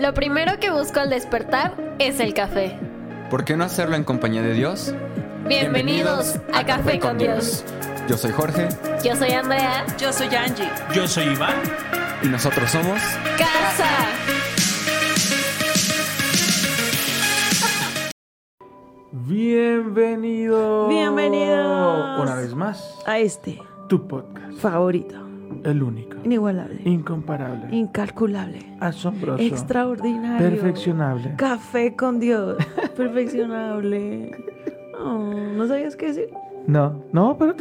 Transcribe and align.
Lo 0.00 0.14
primero 0.14 0.58
que 0.58 0.70
busco 0.70 1.00
al 1.00 1.10
despertar 1.10 1.74
es 1.98 2.20
el 2.20 2.32
café. 2.32 2.78
¿Por 3.28 3.44
qué 3.44 3.56
no 3.56 3.64
hacerlo 3.64 3.96
en 3.96 4.04
compañía 4.04 4.42
de 4.42 4.54
Dios? 4.54 4.94
Bienvenidos, 5.46 6.36
a, 6.52 6.64
Café, 6.64 6.98
con 6.98 7.18
Dios. 7.18 7.64
Yo 8.08 8.16
soy 8.16 8.30
Jorge 8.32 8.68
Yo 9.04 9.14
soy 9.16 9.32
Andrea. 9.32 9.84
Yo 9.98 10.12
soy 10.12 10.34
Angie. 10.34 10.68
Yo 10.94 11.06
soy 11.06 11.24
Iván. 11.24 11.54
y 12.22 12.28
nosotros 12.28 12.70
somos 12.70 13.00
Casa. 13.38 13.88
Bienvenido. 19.50 20.88
Bienvenidos. 20.88 22.20
Una 22.20 22.34
vez 22.36 22.54
más, 22.54 22.98
A 23.06 23.18
este 23.18 23.60
tu 23.88 24.06
podcast. 24.06 24.52
favorito, 24.58 25.16
El 25.64 25.82
único. 25.82 26.16
inigualable, 26.24 26.80
Incomparable. 26.84 27.74
incalculable, 27.76 28.58
asombroso. 28.80 29.42
extraordinario, 29.42 30.48
Perfeccionable. 30.50 31.34
Café 31.36 31.94
con 31.96 32.18
Dios, 32.20 32.56
perfeccionable. 32.96 34.30
No, 34.92 35.52
¿no 35.54 35.66
sabías 35.66 35.96
qué 35.96 36.06
decir? 36.06 36.28
No, 36.66 37.02
no, 37.12 37.36
pero 37.38 37.54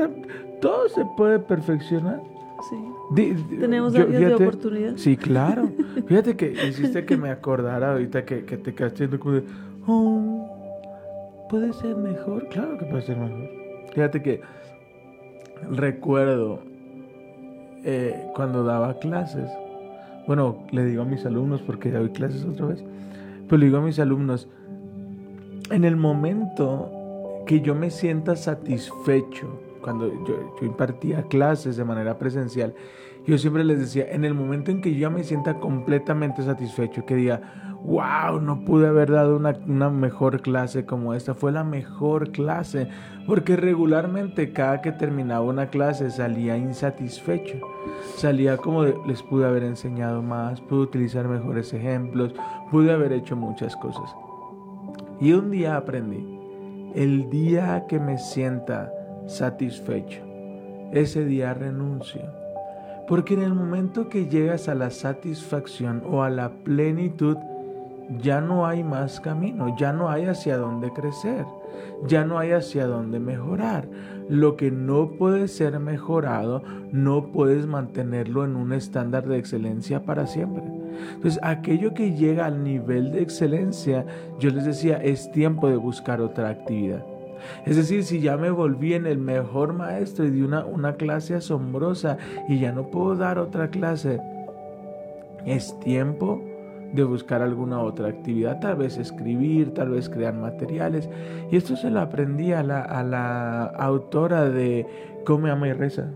todo 0.61 0.89
se 0.89 1.05
puede 1.17 1.39
perfeccionar. 1.39 2.21
Sí. 2.69 2.75
Di- 3.11 3.33
di- 3.33 3.57
Tenemos 3.57 3.93
yo- 3.93 4.05
de 4.05 4.35
oportunidad. 4.35 4.93
Sí, 4.97 5.15
claro. 5.17 5.69
Fíjate 6.07 6.35
que 6.35 6.51
hiciste 6.67 7.05
que 7.05 7.17
me 7.17 7.29
acordara 7.31 7.93
ahorita 7.93 8.25
que, 8.25 8.43
que 8.45 8.57
te 8.57 8.73
quedaste 8.75 9.07
como 9.17 9.35
de, 9.35 9.43
oh, 9.87 11.47
¿puede 11.49 11.71
ser 11.73 11.95
mejor? 11.95 12.47
Claro 12.49 12.77
que 12.77 12.85
puede 12.85 13.01
ser 13.03 13.17
mejor. 13.17 13.49
Fíjate 13.93 14.21
que 14.21 14.41
recuerdo 15.71 16.59
eh, 17.83 18.27
cuando 18.35 18.63
daba 18.63 18.99
clases, 18.99 19.49
bueno, 20.27 20.63
le 20.71 20.85
digo 20.85 21.03
a 21.03 21.05
mis 21.05 21.25
alumnos 21.25 21.61
porque 21.61 21.91
doy 21.91 22.09
clases 22.09 22.45
otra 22.45 22.67
vez, 22.67 22.83
pero 23.47 23.57
le 23.57 23.65
digo 23.65 23.79
a 23.79 23.81
mis 23.81 23.99
alumnos, 23.99 24.47
en 25.71 25.83
el 25.83 25.95
momento 25.95 26.91
que 27.45 27.61
yo 27.61 27.75
me 27.75 27.89
sienta 27.89 28.35
satisfecho, 28.35 29.59
cuando 29.81 30.07
yo, 30.25 30.55
yo 30.59 30.67
impartía 30.67 31.23
clases 31.23 31.77
de 31.77 31.85
manera 31.85 32.17
presencial, 32.17 32.73
yo 33.25 33.37
siempre 33.37 33.63
les 33.63 33.79
decía, 33.79 34.07
en 34.11 34.25
el 34.25 34.33
momento 34.33 34.71
en 34.71 34.81
que 34.81 34.93
yo 34.93 34.99
ya 35.01 35.09
me 35.09 35.23
sienta 35.23 35.59
completamente 35.59 36.43
satisfecho, 36.43 37.05
que 37.05 37.15
diga, 37.15 37.68
wow, 37.83 38.39
no 38.41 38.63
pude 38.65 38.87
haber 38.87 39.11
dado 39.11 39.37
una, 39.37 39.89
mejor 39.89 40.41
clase 40.41 40.85
como 40.85 41.13
esta, 41.13 41.33
fue 41.33 41.51
la 41.51 41.63
mejor 41.63 42.31
clase, 42.31 42.87
porque 43.25 43.55
regularmente 43.55 44.51
cada 44.51 44.81
que 44.81 44.91
terminaba 44.91 45.41
una 45.41 45.69
clase 45.69 46.11
salía 46.11 46.57
insatisfecho, 46.57 47.59
salía 48.15 48.57
como 48.57 48.83
de, 48.83 48.95
les 49.07 49.23
pude 49.23 49.45
haber 49.45 49.63
enseñado 49.63 50.21
más, 50.21 50.61
pude 50.61 50.81
utilizar 50.81 51.27
mejores 51.27 51.73
ejemplos, 51.73 52.33
pude 52.71 52.91
haber 52.91 53.13
hecho 53.13 53.35
muchas 53.35 53.75
cosas. 53.75 54.13
Y 55.21 55.33
un 55.33 55.51
día 55.51 55.75
aprendí, 55.75 56.39
el 56.95 57.29
día 57.29 57.85
que 57.87 57.99
me 57.99 58.17
sienta 58.17 58.91
satisfecho, 59.27 60.21
ese 60.91 61.25
día 61.25 61.53
renuncio. 61.53 62.21
Porque 63.07 63.33
en 63.33 63.41
el 63.41 63.55
momento 63.55 64.07
que 64.07 64.27
llegas 64.27 64.69
a 64.69 64.75
la 64.75 64.91
satisfacción 64.91 66.03
o 66.07 66.21
a 66.21 66.29
la 66.29 66.49
plenitud, 66.49 67.37
ya 68.17 68.41
no 68.41 68.65
hay 68.65 68.83
más 68.83 69.19
camino, 69.19 69.75
ya 69.77 69.93
no 69.93 70.09
hay 70.09 70.25
hacia 70.25 70.57
dónde 70.57 70.91
crecer, 70.91 71.45
ya 72.07 72.25
no 72.25 72.39
hay 72.39 72.51
hacia 72.51 72.87
dónde 72.87 73.19
mejorar. 73.19 73.87
Lo 74.27 74.55
que 74.55 74.71
no 74.71 75.11
puede 75.11 75.47
ser 75.47 75.79
mejorado, 75.79 76.63
no 76.91 77.31
puedes 77.31 77.65
mantenerlo 77.65 78.45
en 78.45 78.55
un 78.55 78.73
estándar 78.73 79.27
de 79.27 79.37
excelencia 79.37 80.03
para 80.03 80.27
siempre. 80.27 80.63
Entonces, 81.13 81.39
aquello 81.43 81.93
que 81.93 82.13
llega 82.13 82.45
al 82.45 82.63
nivel 82.63 83.11
de 83.11 83.21
excelencia, 83.21 84.05
yo 84.39 84.49
les 84.49 84.65
decía, 84.65 84.97
es 84.97 85.31
tiempo 85.31 85.69
de 85.69 85.77
buscar 85.77 86.21
otra 86.21 86.49
actividad. 86.49 87.05
Es 87.65 87.77
decir, 87.77 88.03
si 88.03 88.19
ya 88.19 88.35
me 88.35 88.49
volví 88.49 88.93
en 88.93 89.05
el 89.05 89.17
mejor 89.17 89.73
maestro 89.73 90.25
y 90.25 90.31
di 90.31 90.41
una, 90.41 90.65
una 90.65 90.95
clase 90.95 91.35
asombrosa 91.35 92.17
y 92.49 92.59
ya 92.59 92.73
no 92.73 92.87
puedo 92.87 93.15
dar 93.15 93.39
otra 93.39 93.69
clase, 93.69 94.19
es 95.45 95.79
tiempo 95.79 96.43
de 96.93 97.03
buscar 97.03 97.41
alguna 97.41 97.81
otra 97.81 98.07
actividad, 98.07 98.59
tal 98.59 98.77
vez 98.77 98.97
escribir, 98.97 99.73
tal 99.73 99.89
vez 99.89 100.09
crear 100.09 100.33
materiales. 100.33 101.09
Y 101.51 101.55
esto 101.57 101.75
se 101.75 101.89
lo 101.91 101.99
aprendí 101.99 102.51
a 102.51 102.63
la, 102.63 102.81
a 102.81 103.03
la 103.03 103.65
autora 103.65 104.49
de 104.49 104.85
Come, 105.25 105.51
Ama 105.51 105.67
y 105.67 105.73
Reza. 105.73 106.09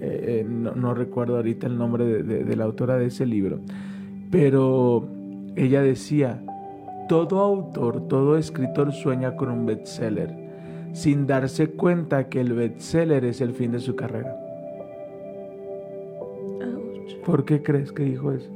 Eh, 0.00 0.40
eh, 0.40 0.46
no, 0.48 0.72
no 0.74 0.94
recuerdo 0.94 1.36
ahorita 1.36 1.66
el 1.66 1.78
nombre 1.78 2.04
de, 2.04 2.22
de- 2.24 2.44
de 2.44 2.56
la 2.56 2.64
autora 2.64 2.96
de 2.98 3.06
ese 3.06 3.24
libro, 3.24 3.60
pero 4.30 5.06
ella 5.56 5.80
decía, 5.82 6.42
todo 7.08 7.38
autor, 7.40 8.08
todo 8.08 8.36
escritor 8.36 8.92
sueña 8.92 9.36
con 9.36 9.50
un 9.50 9.64
bestseller, 9.64 10.34
sin 10.92 11.26
darse 11.26 11.68
cuenta 11.70 12.28
que 12.28 12.40
el 12.40 12.52
bestseller 12.52 13.24
es 13.24 13.40
el 13.40 13.52
fin 13.52 13.72
de 13.72 13.78
su 13.78 13.94
carrera. 13.94 14.36
Ouch. 16.60 17.14
¿Por 17.24 17.44
qué 17.44 17.62
crees 17.62 17.92
que 17.92 18.02
dijo 18.02 18.32
eso? 18.32 18.50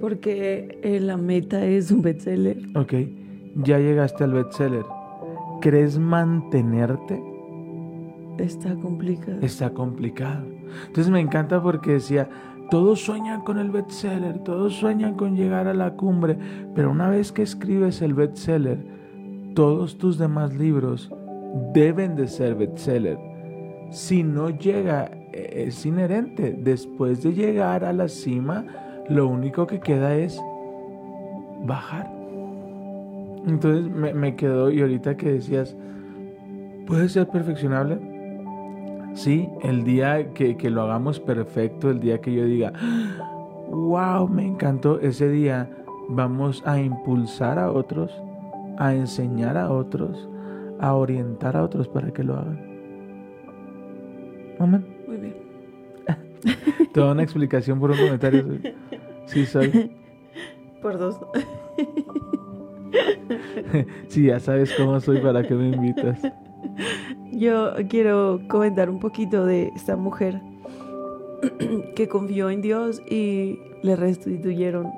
Porque 0.00 0.78
eh, 0.82 1.00
la 1.00 1.16
meta 1.16 1.64
es 1.64 1.90
un 1.90 2.02
bestseller. 2.02 2.58
Ok, 2.74 2.94
ya 3.56 3.78
llegaste 3.78 4.24
al 4.24 4.32
bestseller. 4.32 4.84
¿Crees 5.60 5.98
mantenerte? 5.98 7.22
Está 8.38 8.74
complicado. 8.76 9.38
Está 9.42 9.70
complicado. 9.70 10.46
Entonces 10.86 11.10
me 11.12 11.20
encanta 11.20 11.62
porque 11.62 11.92
decía, 11.92 12.28
todos 12.70 13.00
sueñan 13.00 13.42
con 13.42 13.58
el 13.58 13.70
bestseller, 13.70 14.38
todos 14.44 14.74
sueñan 14.74 15.14
con 15.14 15.36
llegar 15.36 15.66
a 15.66 15.74
la 15.74 15.94
cumbre, 15.94 16.38
pero 16.74 16.90
una 16.90 17.10
vez 17.10 17.32
que 17.32 17.42
escribes 17.42 18.00
el 18.00 18.14
bestseller, 18.14 18.78
todos 19.54 19.98
tus 19.98 20.16
demás 20.16 20.54
libros 20.54 21.10
deben 21.74 22.16
de 22.16 22.28
ser 22.28 22.54
bestseller. 22.54 23.18
Si 23.90 24.22
no 24.22 24.50
llega, 24.50 25.10
eh, 25.32 25.64
es 25.66 25.84
inherente. 25.84 26.56
Después 26.58 27.22
de 27.22 27.34
llegar 27.34 27.84
a 27.84 27.92
la 27.92 28.08
cima, 28.08 28.64
lo 29.10 29.26
único 29.26 29.66
que 29.66 29.80
queda 29.80 30.14
es 30.14 30.40
bajar. 31.64 32.10
Entonces 33.46 33.90
me, 33.90 34.36
quedó, 34.36 34.70
y 34.70 34.80
ahorita 34.80 35.16
que 35.16 35.32
decías, 35.32 35.76
¿puede 36.86 37.08
ser 37.08 37.28
perfeccionable? 37.28 37.98
Sí, 39.14 39.48
el 39.62 39.82
día 39.82 40.32
que, 40.32 40.56
que 40.56 40.70
lo 40.70 40.82
hagamos 40.82 41.18
perfecto, 41.18 41.90
el 41.90 42.00
día 42.00 42.20
que 42.20 42.32
yo 42.32 42.44
diga, 42.44 42.72
wow, 43.70 44.28
me 44.28 44.46
encantó, 44.46 45.00
ese 45.00 45.28
día 45.28 45.68
vamos 46.08 46.62
a 46.64 46.80
impulsar 46.80 47.58
a 47.58 47.72
otros, 47.72 48.12
a 48.78 48.94
enseñar 48.94 49.56
a 49.56 49.70
otros, 49.70 50.28
a 50.78 50.94
orientar 50.94 51.56
a 51.56 51.64
otros 51.64 51.88
para 51.88 52.12
que 52.12 52.22
lo 52.22 52.36
hagan. 52.36 52.70
Muy 55.08 55.16
bien. 55.16 55.49
Toda 56.94 57.12
una 57.12 57.22
explicación 57.22 57.78
por 57.80 57.90
un 57.92 57.96
comentario. 57.98 58.44
Sí, 59.26 59.46
soy. 59.46 59.90
Por 60.82 60.98
dos. 60.98 61.16
Sí, 64.08 64.24
ya 64.26 64.40
sabes 64.40 64.72
cómo 64.76 64.98
soy, 65.00 65.20
para 65.20 65.46
que 65.46 65.54
me 65.54 65.68
invitas. 65.68 66.20
Yo 67.32 67.70
quiero 67.88 68.40
comentar 68.48 68.90
un 68.90 68.98
poquito 68.98 69.46
de 69.46 69.70
esta 69.76 69.94
mujer 69.96 70.40
que 71.94 72.08
confió 72.08 72.50
en 72.50 72.62
Dios 72.62 73.00
y 73.08 73.60
le 73.82 73.94
restituyeron 73.94 74.88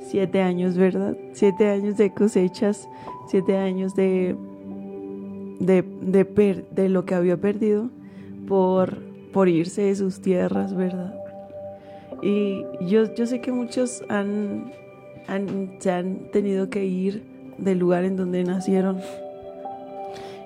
siete 0.00 0.40
años, 0.40 0.78
¿verdad? 0.78 1.16
Siete 1.32 1.68
años 1.68 1.98
de 1.98 2.12
cosechas, 2.14 2.88
siete 3.28 3.58
años 3.58 3.94
de, 3.94 4.34
de, 5.60 5.82
de, 6.00 6.24
per- 6.24 6.68
de 6.70 6.88
lo 6.88 7.04
que 7.04 7.14
había 7.14 7.36
perdido 7.36 7.90
por, 8.48 9.02
por 9.32 9.48
irse 9.48 9.82
de 9.82 9.94
sus 9.94 10.20
tierras, 10.20 10.74
¿verdad? 10.74 11.14
Y 12.22 12.64
yo, 12.86 13.14
yo 13.14 13.26
sé 13.26 13.40
que 13.40 13.52
muchos 13.52 14.02
han, 14.08 14.72
han- 15.28 15.76
se 15.78 15.90
han 15.92 16.30
tenido 16.32 16.68
que 16.70 16.84
ir 16.84 17.22
del 17.58 17.78
lugar 17.78 18.04
en 18.04 18.16
donde 18.16 18.42
nacieron. 18.44 18.98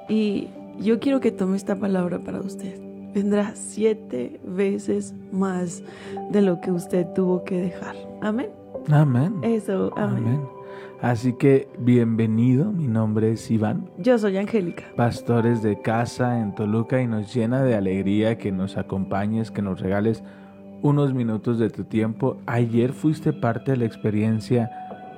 Y 0.09 0.49
yo 0.81 0.99
quiero 1.01 1.21
que 1.21 1.31
tome 1.31 1.56
esta 1.56 1.77
palabra 1.77 2.19
para 2.19 2.41
usted. 2.41 2.79
Vendrá 3.15 3.53
siete 3.55 4.41
veces 4.45 5.15
más 5.33 5.83
de 6.31 6.41
lo 6.43 6.61
que 6.61 6.73
usted 6.73 7.06
tuvo 7.15 7.45
que 7.45 7.61
dejar. 7.61 7.95
Amén. 8.21 8.49
Amén. 8.91 9.35
Eso, 9.43 9.93
amén. 9.97 10.25
Amén. 10.27 10.41
Así 11.03 11.33
que 11.33 11.69
bienvenido, 11.81 12.71
mi 12.71 12.87
nombre 12.87 13.33
es 13.33 13.51
Iván, 13.51 13.91
Yo 13.99 14.19
soy 14.19 14.37
Angélica. 14.37 14.85
pastores 14.95 15.61
de 15.61 15.81
casa 15.83 16.39
en 16.39 16.55
Toluca 16.55 17.03
y 17.03 17.09
nos 17.09 17.35
llena 17.35 17.65
de 17.65 17.75
alegría 17.75 18.39
que 18.39 18.53
nos 18.53 18.77
acompañes, 18.77 19.51
que 19.51 19.63
nos 19.63 19.81
regales 19.81 20.23
unos 20.81 21.13
minutos 21.13 21.59
de 21.59 21.71
tu 21.71 21.83
tiempo. 21.83 22.37
Ayer 22.47 22.93
fuiste 22.93 23.33
parte 23.33 23.73
de 23.73 23.79
la 23.79 23.85
experiencia 23.85 24.71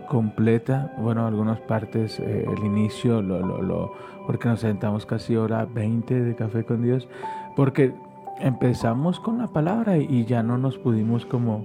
completa, 0.09 0.95
bueno, 1.03 1.27
algunas 1.27 1.61
partes, 1.61 2.19
eh, 2.19 2.47
el 2.51 2.65
inicio, 2.65 3.21
lo, 3.21 3.41
lo, 3.41 3.61
lo, 3.61 3.93
porque 4.27 4.49
nos 4.49 4.61
sentamos 4.61 5.05
casi 5.05 5.37
hora 5.37 5.67
20 5.67 6.19
de 6.19 6.35
café 6.35 6.65
con 6.65 6.83
Dios, 6.83 7.09
porque 7.57 7.93
empezamos 8.41 9.21
con 9.21 9.37
la 9.37 9.49
palabra 9.49 9.99
y 9.99 10.25
ya 10.25 10.43
no 10.43 10.57
nos 10.57 10.79
pudimos 10.79 11.27
como 11.27 11.63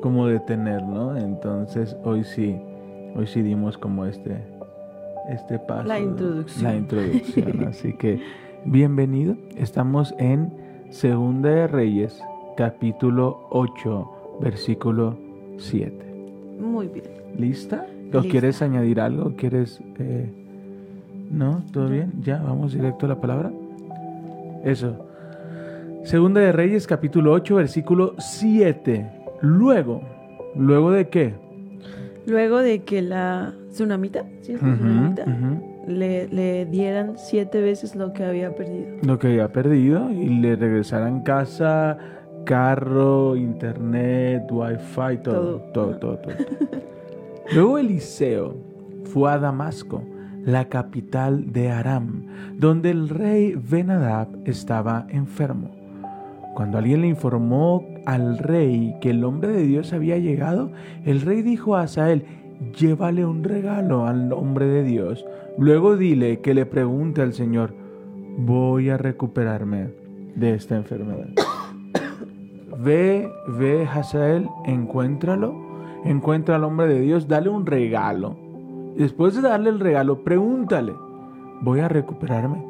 como 0.00 0.26
detener, 0.26 0.82
¿no? 0.82 1.14
Entonces 1.14 1.94
hoy 2.04 2.24
sí, 2.24 2.58
hoy 3.14 3.26
sí 3.26 3.42
dimos 3.42 3.78
como 3.78 4.06
este, 4.06 4.36
este 5.30 5.58
paso. 5.58 5.84
La 5.88 5.98
introducción. 6.00 6.64
La 6.64 6.76
introducción. 6.76 7.64
Así 7.68 7.92
que 7.94 8.20
bienvenido. 8.64 9.36
Estamos 9.56 10.14
en 10.18 10.52
Segunda 10.90 11.50
de 11.50 11.66
Reyes, 11.68 12.20
capítulo 12.56 13.46
8, 13.50 14.10
versículo 14.40 15.16
7. 15.58 15.94
Muy 16.60 16.88
bien. 16.88 17.06
¿Lista? 17.36 17.86
¿O 18.12 18.16
Lista. 18.16 18.28
quieres 18.30 18.60
añadir 18.62 19.00
algo? 19.00 19.34
¿Quieres...? 19.36 19.80
eh, 19.98 20.30
¿No? 21.30 21.62
¿Todo 21.72 21.88
bien? 21.88 22.12
¿Ya? 22.22 22.42
¿Vamos 22.42 22.72
directo 22.72 23.06
a 23.06 23.10
la 23.10 23.20
palabra? 23.20 23.52
Eso. 24.64 24.96
Segunda 26.02 26.40
de 26.40 26.50
Reyes, 26.50 26.88
capítulo 26.88 27.32
8, 27.32 27.54
versículo 27.54 28.14
7. 28.18 29.06
Luego, 29.42 30.00
¿luego 30.56 30.90
de 30.90 31.08
qué? 31.08 31.34
Luego 32.26 32.58
de 32.58 32.80
que 32.84 33.02
la 33.02 33.54
tsunamita, 33.70 34.24
¿sí 34.42 34.52
es 34.52 34.62
la 34.62 34.68
Ujú, 34.68 34.76
tsunamita? 34.76 35.24
ujú. 35.24 35.70
Le, 35.88 36.28
le 36.28 36.66
dieran 36.66 37.14
siete 37.16 37.60
veces 37.60 37.96
lo 37.96 38.12
que 38.12 38.24
había 38.24 38.54
perdido. 38.54 38.96
Lo 39.02 39.18
que 39.18 39.28
había 39.28 39.48
perdido 39.52 40.10
y 40.10 40.26
le 40.40 40.54
regresaran 40.56 41.22
casa, 41.22 41.96
carro, 42.44 43.34
internet, 43.36 44.44
wifi, 44.50 45.18
todo, 45.22 45.60
todo, 45.72 45.96
todo, 45.96 45.96
todo. 45.96 46.16
todo. 46.18 46.34
Luego 47.52 47.78
Eliseo 47.78 48.56
fue 49.04 49.32
a 49.32 49.38
Damasco, 49.38 50.04
la 50.44 50.66
capital 50.68 51.52
de 51.52 51.70
Aram, 51.70 52.26
donde 52.56 52.90
el 52.90 53.08
rey 53.08 53.54
Benadab 53.56 54.28
estaba 54.44 55.06
enfermo. 55.08 55.70
Cuando 56.54 56.78
alguien 56.78 57.02
le 57.02 57.08
informó 57.08 57.84
al 58.06 58.38
rey 58.38 58.96
que 59.00 59.10
el 59.10 59.24
hombre 59.24 59.48
de 59.48 59.62
Dios 59.62 59.92
había 59.92 60.18
llegado, 60.18 60.70
el 61.04 61.20
rey 61.20 61.42
dijo 61.42 61.76
a 61.76 61.82
Asael, 61.82 62.24
llévale 62.78 63.24
un 63.24 63.44
regalo 63.44 64.06
al 64.06 64.32
hombre 64.32 64.66
de 64.66 64.82
Dios. 64.82 65.24
Luego 65.58 65.96
dile 65.96 66.40
que 66.40 66.54
le 66.54 66.66
pregunte 66.66 67.22
al 67.22 67.32
Señor, 67.32 67.74
voy 68.36 68.90
a 68.90 68.96
recuperarme 68.96 69.90
de 70.34 70.54
esta 70.54 70.76
enfermedad. 70.76 71.28
Ve, 72.82 73.28
ve, 73.46 73.86
Hazael, 73.86 74.48
encuéntralo, 74.64 75.54
encuentra 76.06 76.56
al 76.56 76.64
hombre 76.64 76.86
de 76.86 77.00
Dios, 77.00 77.28
dale 77.28 77.50
un 77.50 77.66
regalo. 77.66 78.38
Después 78.96 79.34
de 79.34 79.42
darle 79.42 79.68
el 79.68 79.80
regalo, 79.80 80.24
pregúntale, 80.24 80.94
¿voy 81.60 81.80
a 81.80 81.88
recuperarme? 81.88 82.64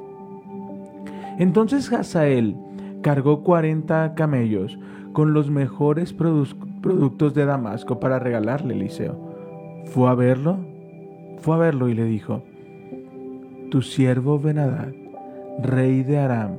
Entonces 1.38 1.92
Hazael 1.92 2.56
cargó 3.02 3.42
40 3.42 4.14
camellos 4.14 4.78
con 5.12 5.32
los 5.32 5.50
mejores 5.50 6.16
produ- 6.16 6.56
productos 6.80 7.34
de 7.34 7.44
Damasco 7.44 7.98
para 8.00 8.18
regalarle 8.18 8.74
a 8.74 8.76
Eliseo. 8.76 9.16
Fue 9.86 10.08
a 10.08 10.14
verlo, 10.14 10.58
fue 11.38 11.54
a 11.56 11.58
verlo 11.58 11.88
y 11.88 11.94
le 11.94 12.04
dijo, 12.04 12.42
Tu 13.70 13.82
siervo 13.82 14.38
Benadad, 14.38 14.92
rey 15.62 16.02
de 16.02 16.18
Aram, 16.18 16.56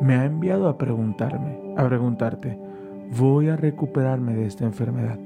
me 0.00 0.14
ha 0.14 0.24
enviado 0.24 0.68
a 0.68 0.78
preguntarme, 0.78 1.58
a 1.76 1.86
preguntarte, 1.86 2.58
voy 3.16 3.48
a 3.48 3.56
recuperarme 3.56 4.34
de 4.34 4.46
esta 4.46 4.64
enfermedad. 4.64 5.18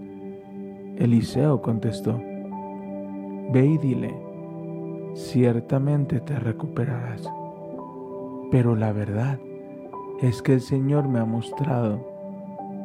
Eliseo 0.97 1.63
contestó, 1.63 2.21
Ve 3.53 3.65
y 3.65 3.79
dile, 3.79 4.15
ciertamente 5.15 6.21
te 6.21 6.39
recuperarás. 6.39 7.31
Pero 8.51 8.77
la 8.77 8.93
verdad 8.93 9.39
es 10.23 10.43
que 10.43 10.55
el 10.55 10.61
Señor 10.61 11.09
me 11.09 11.19
ha 11.19 11.25
mostrado 11.25 12.01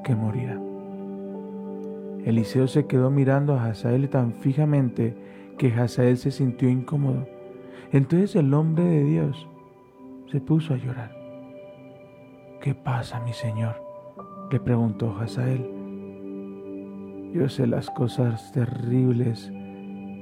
que 0.03 0.15
morirá. 0.15 0.59
Eliseo 2.25 2.67
se 2.67 2.85
quedó 2.85 3.09
mirando 3.09 3.55
a 3.55 3.65
Hazael 3.65 4.09
tan 4.09 4.33
fijamente 4.33 5.15
que 5.57 5.73
Hazael 5.73 6.17
se 6.17 6.31
sintió 6.31 6.69
incómodo. 6.69 7.27
Entonces 7.91 8.35
el 8.35 8.53
hombre 8.53 8.83
de 8.83 9.03
Dios 9.03 9.47
se 10.31 10.39
puso 10.39 10.73
a 10.73 10.77
llorar. 10.77 11.11
¿Qué 12.61 12.75
pasa, 12.75 13.19
mi 13.21 13.33
señor? 13.33 13.81
le 14.51 14.59
preguntó 14.59 15.17
Hazael. 15.17 15.65
Yo 17.33 17.47
sé 17.47 17.65
las 17.65 17.89
cosas 17.89 18.51
terribles 18.51 19.51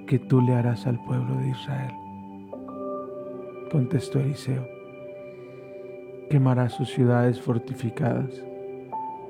que 0.07 0.19
tú 0.19 0.41
le 0.41 0.53
harás 0.53 0.85
al 0.85 1.03
pueblo 1.03 1.35
de 1.37 1.49
Israel. 1.49 1.91
Contestó 3.71 4.19
Eliseo. 4.19 4.78
Quemarás 6.29 6.73
sus 6.73 6.89
ciudades 6.89 7.41
fortificadas, 7.41 8.29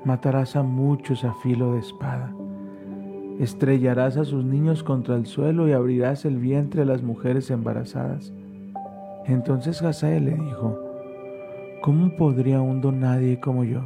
matarás 0.04 0.54
a 0.54 0.62
muchos 0.62 1.24
a 1.24 1.32
filo 1.42 1.72
de 1.72 1.80
espada, 1.80 2.30
estrellarás 3.38 4.18
a 4.18 4.26
sus 4.26 4.44
niños 4.44 4.82
contra 4.82 5.16
el 5.16 5.24
suelo 5.24 5.66
y 5.66 5.72
abrirás 5.72 6.26
el 6.26 6.36
vientre 6.36 6.82
a 6.82 6.84
las 6.84 7.02
mujeres 7.02 7.50
embarazadas. 7.50 8.34
Entonces 9.24 9.80
Hazael 9.80 10.26
le 10.26 10.32
dijo, 10.32 10.78
¿cómo 11.80 12.14
podría 12.16 12.60
un 12.60 12.82
don 12.82 13.00
nadie 13.00 13.40
como 13.40 13.64
yo 13.64 13.80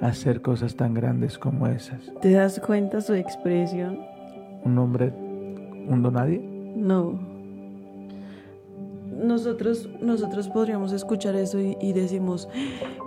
hacer 0.00 0.40
cosas 0.40 0.74
tan 0.76 0.94
grandes 0.94 1.36
como 1.36 1.66
esas? 1.66 2.10
¿Te 2.22 2.30
das 2.32 2.58
cuenta 2.58 3.02
su 3.02 3.12
expresión? 3.12 3.98
¿Un 4.64 4.78
hombre, 4.78 5.12
un 5.88 6.00
don 6.02 6.14
nadie? 6.14 6.40
No. 6.74 7.29
Nosotros, 9.10 9.88
nosotros 10.00 10.48
podríamos 10.48 10.92
escuchar 10.92 11.34
eso 11.36 11.60
y, 11.60 11.76
y 11.80 11.92
decimos, 11.92 12.48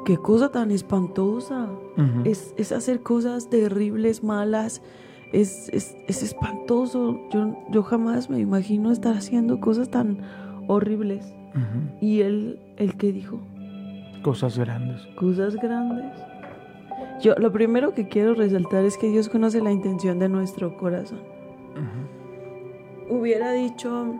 qué 0.06 0.18
cosa 0.18 0.50
tan 0.50 0.72
espantosa. 0.72 1.70
Es, 2.26 2.54
es 2.58 2.72
hacer 2.72 3.02
cosas 3.02 3.50
terribles, 3.50 4.24
malas. 4.24 4.82
Es, 5.32 5.70
es, 5.70 5.96
es 6.08 6.22
espantoso. 6.24 7.20
Yo, 7.32 7.56
yo 7.72 7.84
jamás 7.84 8.30
me 8.30 8.40
imagino 8.40 8.92
estar 8.92 9.16
haciendo 9.16 9.60
cosas 9.60 9.90
tan 9.90 10.20
horribles. 10.68 11.34
Y 12.02 12.22
él, 12.22 12.60
el 12.78 12.96
que 12.98 13.12
dijo, 13.12 13.40
Cosas 14.24 14.58
grandes. 14.58 15.02
cosas 15.16 15.56
grandes. 15.56 16.12
Yo 17.22 17.36
lo 17.36 17.52
primero 17.52 17.94
que 17.94 18.08
quiero 18.08 18.34
resaltar 18.34 18.86
es 18.86 18.98
que 18.98 19.10
Dios 19.10 19.30
conoce 19.30 19.62
la 19.62 19.72
intención 19.72 20.18
de 20.20 20.30
nuestro 20.30 20.78
corazón. 20.78 21.20
Hubiera 23.10 23.52
dicho, 23.52 24.16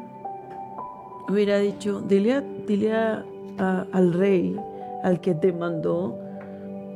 hubiera 1.30 1.60
dicho, 1.60 2.02
dile, 2.02 2.34
a- 2.34 2.44
dile 2.68 2.94
a- 2.94 3.26
a- 3.58 3.86
al 3.92 4.14
rey, 4.14 4.56
al 5.04 5.20
que 5.22 5.34
te 5.36 5.52
mandó, 5.54 6.18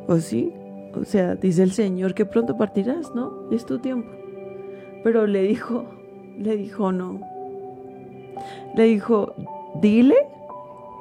o 0.07 0.18
sí, 0.18 0.51
o 1.00 1.03
sea, 1.06 1.35
dice 1.35 1.63
el 1.63 1.71
Señor 1.71 2.13
que 2.13 2.25
pronto 2.25 2.57
partirás, 2.57 3.13
¿no? 3.13 3.50
Es 3.51 3.65
tu 3.65 3.79
tiempo. 3.79 4.09
Pero 5.03 5.27
le 5.27 5.44
dijo, 5.44 5.85
le 6.39 6.57
dijo 6.57 6.91
no. 6.91 7.19
Le 8.75 8.84
dijo, 8.84 9.34
dile 9.81 10.15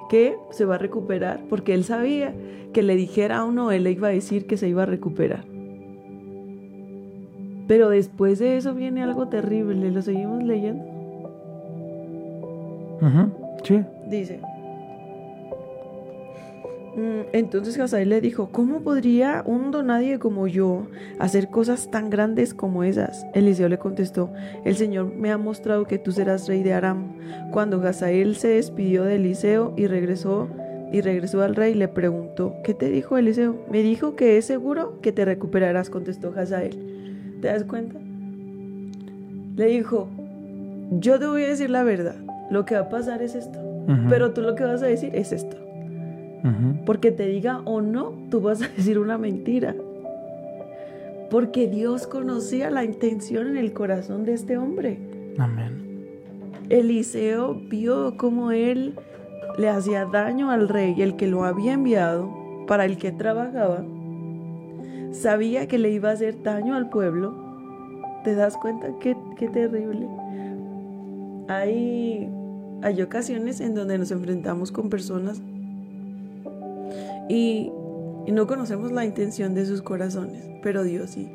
que 0.09 0.37
se 0.51 0.65
va 0.65 0.77
a 0.77 0.79
recuperar, 0.79 1.41
porque 1.49 1.75
él 1.75 1.85
sabía 1.85 2.35
que 2.73 2.83
le 2.83 2.95
dijera 2.97 3.45
o 3.45 3.51
no, 3.53 3.71
él 3.73 3.85
le 3.85 3.93
iba 3.93 4.09
a 4.09 4.13
decir 4.13 4.47
que 4.47 4.57
se 4.57 4.69
iba 4.69 4.83
a 4.83 4.87
recuperar. 4.87 5.45
Pero 7.67 7.89
después 7.91 8.39
de 8.39 8.57
eso 8.57 8.75
viene 8.75 9.03
algo 9.03 9.29
terrible, 9.29 9.91
lo 9.91 10.01
seguimos 10.03 10.43
leyendo. 10.43 10.85
Sí. 13.65 13.83
Dice. 14.09 14.41
"Mm, 16.97 17.27
Entonces 17.33 17.79
Hazael 17.79 18.09
le 18.09 18.21
dijo, 18.21 18.49
¿cómo 18.53 18.81
podría 18.81 19.43
un 19.45 19.71
donadie 19.71 20.19
como 20.19 20.47
yo 20.47 20.87
hacer 21.19 21.49
cosas 21.49 21.91
tan 21.91 22.09
grandes 22.11 22.55
como 22.55 22.85
esas? 22.85 23.27
Eliseo 23.35 23.69
le 23.69 23.79
contestó, 23.79 24.31
el 24.65 24.77
Señor 24.77 25.13
me 25.15 25.31
ha 25.31 25.37
mostrado 25.39 25.85
que 25.87 25.99
tú 25.99 26.13
serás 26.13 26.49
rey 26.49 26.63
de 26.63 26.73
Aram. 26.73 27.17
Cuando 27.53 27.81
Hazael 27.87 28.37
se 28.37 28.49
despidió 28.49 29.05
de 29.05 29.17
Eliseo 29.17 29.75
y 29.77 29.87
regresó 29.89 30.49
y 30.93 31.01
regresó 31.01 31.43
al 31.43 31.57
rey, 31.57 31.75
le 31.75 31.89
preguntó, 31.89 32.55
¿qué 32.65 32.73
te 32.73 32.89
dijo 32.89 33.19
Eliseo? 33.19 33.57
Me 33.71 33.83
dijo 33.83 34.15
que 34.15 34.39
es 34.39 34.45
seguro 34.47 35.01
que 35.03 35.11
te 35.13 35.25
recuperarás, 35.25 35.91
contestó 35.91 36.33
Hazael. 36.35 36.79
¿Te 37.43 37.49
das 37.49 37.65
cuenta? 37.65 37.99
Le 39.57 39.67
dijo, 39.67 40.09
yo 40.93 41.19
te 41.19 41.27
voy 41.27 41.43
a 41.43 41.49
decir 41.49 41.71
la 41.71 41.83
verdad, 41.83 42.15
lo 42.51 42.65
que 42.65 42.75
va 42.75 42.83
a 42.83 42.89
pasar 42.89 43.23
es 43.23 43.35
esto. 43.35 43.59
Pero 44.09 44.33
tú 44.33 44.41
lo 44.41 44.55
que 44.55 44.65
vas 44.65 44.83
a 44.83 44.87
decir 44.87 45.15
es 45.15 45.33
esto. 45.33 45.57
Porque 46.85 47.11
te 47.11 47.27
diga 47.27 47.61
o 47.65 47.81
no, 47.81 48.13
tú 48.31 48.41
vas 48.41 48.63
a 48.63 48.69
decir 48.77 48.99
una 48.99 49.19
mentira. 49.19 49.75
Porque 51.31 51.67
Dios 51.67 52.07
conocía 52.07 52.71
la 52.71 52.85
intención 52.85 53.49
en 53.49 53.57
el 53.57 53.73
corazón 53.73 54.25
de 54.25 54.35
este 54.35 54.57
hombre. 54.57 54.99
Amén. 55.39 55.87
Eliseo 56.69 57.55
vio 57.55 58.17
cómo 58.17 58.53
él 58.53 58.95
le 59.59 59.69
hacía 59.69 60.05
daño 60.05 60.51
al 60.51 60.69
rey, 60.69 61.01
el 61.01 61.17
que 61.17 61.27
lo 61.27 61.45
había 61.45 61.73
enviado, 61.73 62.31
para 62.67 62.85
el 62.85 62.97
que 62.99 63.13
trabajaba. 63.13 63.85
Sabía 65.13 65.67
que 65.67 65.79
le 65.79 65.91
iba 65.91 66.11
a 66.11 66.13
hacer 66.13 66.43
daño 66.43 66.75
al 66.75 66.91
pueblo. 66.91 67.35
¿Te 68.23 68.35
das 68.35 68.57
cuenta? 68.57 68.89
Qué, 69.01 69.17
qué 69.37 69.49
terrible. 69.49 70.09
Hay, 71.49 72.29
hay 72.83 73.03
ocasiones 73.03 73.61
en 73.61 73.75
donde 73.75 73.99
nos 73.99 74.11
enfrentamos 74.11 74.73
con 74.73 74.91
personas 74.91 75.41
y, 77.29 77.71
y 78.27 78.33
no 78.33 78.47
conocemos 78.47 78.93
la 78.93 79.05
intención 79.05 79.55
de 79.55 79.67
sus 79.67 79.83
corazones, 79.83 80.45
pero 80.63 80.85
Dios 80.85 81.11
sí. 81.11 81.29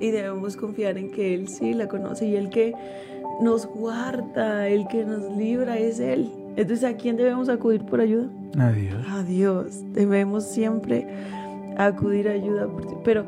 y 0.00 0.10
debemos 0.10 0.56
confiar 0.56 0.98
en 0.98 1.10
que 1.10 1.34
Él 1.34 1.48
sí 1.48 1.74
la 1.74 1.88
conoce 1.88 2.26
y 2.26 2.36
el 2.36 2.50
que 2.50 2.74
nos 3.40 3.66
guarda, 3.66 4.68
el 4.68 4.86
que 4.88 5.04
nos 5.04 5.36
libra 5.36 5.78
es 5.78 6.00
Él. 6.00 6.30
Entonces, 6.56 6.84
¿a 6.84 6.96
quién 6.96 7.16
debemos 7.16 7.48
acudir 7.48 7.84
por 7.84 8.00
ayuda? 8.00 8.28
Adiós. 8.58 9.06
A 9.08 9.22
Dios. 9.22 9.80
Debemos 9.92 10.44
siempre 10.44 11.06
acudir 11.76 12.28
a 12.28 12.32
ayuda. 12.32 12.68
Pero 13.04 13.24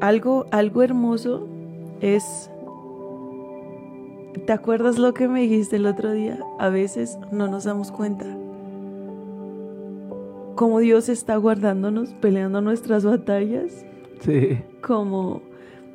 algo, 0.00 0.46
algo 0.50 0.82
hermoso 0.82 1.46
es... 2.00 2.50
¿Te 4.44 4.52
acuerdas 4.52 4.98
lo 4.98 5.14
que 5.14 5.28
me 5.28 5.40
dijiste 5.40 5.76
el 5.76 5.86
otro 5.86 6.12
día? 6.12 6.38
A 6.58 6.68
veces 6.68 7.18
no 7.32 7.48
nos 7.48 7.64
damos 7.64 7.90
cuenta. 7.90 8.26
Cómo 10.54 10.78
Dios 10.80 11.08
está 11.08 11.36
guardándonos, 11.36 12.14
peleando 12.14 12.60
nuestras 12.60 13.04
batallas. 13.04 13.84
Sí. 14.20 14.58
Como 14.82 15.42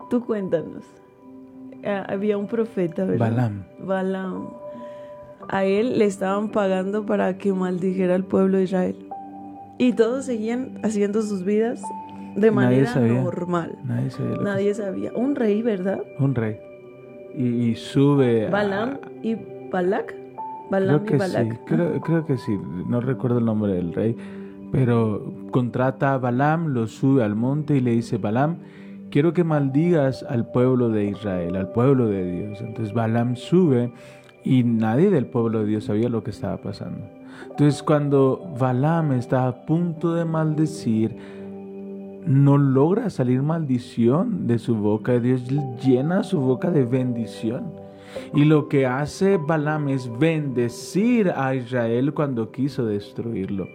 tú 0.10 0.26
cuéntanos. 0.26 0.84
Ah, 1.84 2.06
había 2.10 2.38
un 2.38 2.48
profeta, 2.48 3.06
¿verdad? 3.06 3.30
Balaam. 3.30 3.64
Balaam. 3.80 4.50
A 5.50 5.66
él 5.66 5.98
le 5.98 6.06
estaban 6.06 6.50
pagando 6.52 7.06
para 7.06 7.38
que 7.38 7.52
maldijera 7.54 8.16
al 8.16 8.24
pueblo 8.24 8.58
de 8.58 8.64
Israel. 8.64 8.96
Y 9.80 9.94
todos 9.94 10.26
seguían 10.26 10.80
haciendo 10.84 11.24
sus 11.24 11.44
vidas 11.44 11.82
de 12.36 12.52
Nadie 12.52 12.52
manera 12.52 12.94
sabía. 12.94 13.22
normal. 13.22 13.78
Nadie 13.84 14.12
sabía 14.12 14.38
Nadie 14.38 14.74
sabía. 14.76 15.12
Un 15.16 15.36
rey, 15.36 15.62
¿verdad? 15.64 16.02
Un 16.20 16.36
rey. 16.36 16.60
Y, 17.36 17.46
y 17.70 17.76
sube. 17.76 18.48
a- 18.48 18.50
Balaam 18.50 18.98
y 19.24 19.36
Balak. 19.72 20.08
Creo 20.14 20.70
Balaam 20.70 21.02
y 21.04 21.06
que 21.06 21.14
sí. 21.14 21.18
Balak. 21.20 21.66
Creo, 21.66 22.02
creo 22.02 22.26
que 22.26 22.38
sí. 22.38 22.58
No 22.88 23.02
recuerdo 23.02 23.40
el 23.40 23.46
nombre 23.46 23.74
del 23.74 23.94
rey. 23.94 24.16
Pero 24.72 25.34
contrata 25.52 26.14
a 26.14 26.18
Balaam, 26.18 26.68
lo 26.68 26.88
sube 26.88 27.24
al 27.24 27.36
monte 27.36 27.76
y 27.78 27.82
le 27.82 27.92
dice: 27.92 28.18
Balaam, 28.18 28.58
quiero 29.10 29.34
que 29.34 29.44
maldigas 29.44 30.24
al 30.24 30.50
pueblo 30.52 30.90
de 30.90 31.06
Israel, 31.06 31.56
al 31.58 31.72
pueblo 31.74 32.08
de 32.08 32.24
Dios. 32.32 32.62
Entonces 32.62 32.94
Balaam 32.94 33.36
sube 33.36 33.92
y 34.44 34.64
nadie 34.64 35.10
del 35.10 35.26
pueblo 35.26 35.60
de 35.60 35.66
Dios 35.66 35.84
sabía 35.86 36.08
lo 36.10 36.24
que 36.24 36.32
estaba 36.32 36.58
pasando. 36.58 37.06
Entonces 37.50 37.84
cuando 37.84 38.54
Balaam 38.60 39.12
está 39.14 39.48
a 39.48 39.66
punto 39.66 40.14
de 40.14 40.24
maldecir, 40.26 41.16
no 42.26 42.58
logra 42.58 43.10
salir 43.10 43.42
maldición 43.42 44.48
de 44.48 44.60
su 44.60 44.76
boca. 44.76 45.20
Dios 45.20 45.44
llena 45.84 46.24
su 46.24 46.40
boca 46.40 46.72
de 46.72 46.86
bendición. 46.86 47.74
Y 48.34 48.46
lo 48.46 48.68
que 48.68 48.86
hace 48.86 49.38
Balaam 49.38 49.90
es 49.90 50.10
bendecir 50.20 51.32
a 51.36 51.56
Israel 51.56 52.14
cuando 52.14 52.52
quiso 52.52 52.86
destruirlo. 52.86 53.68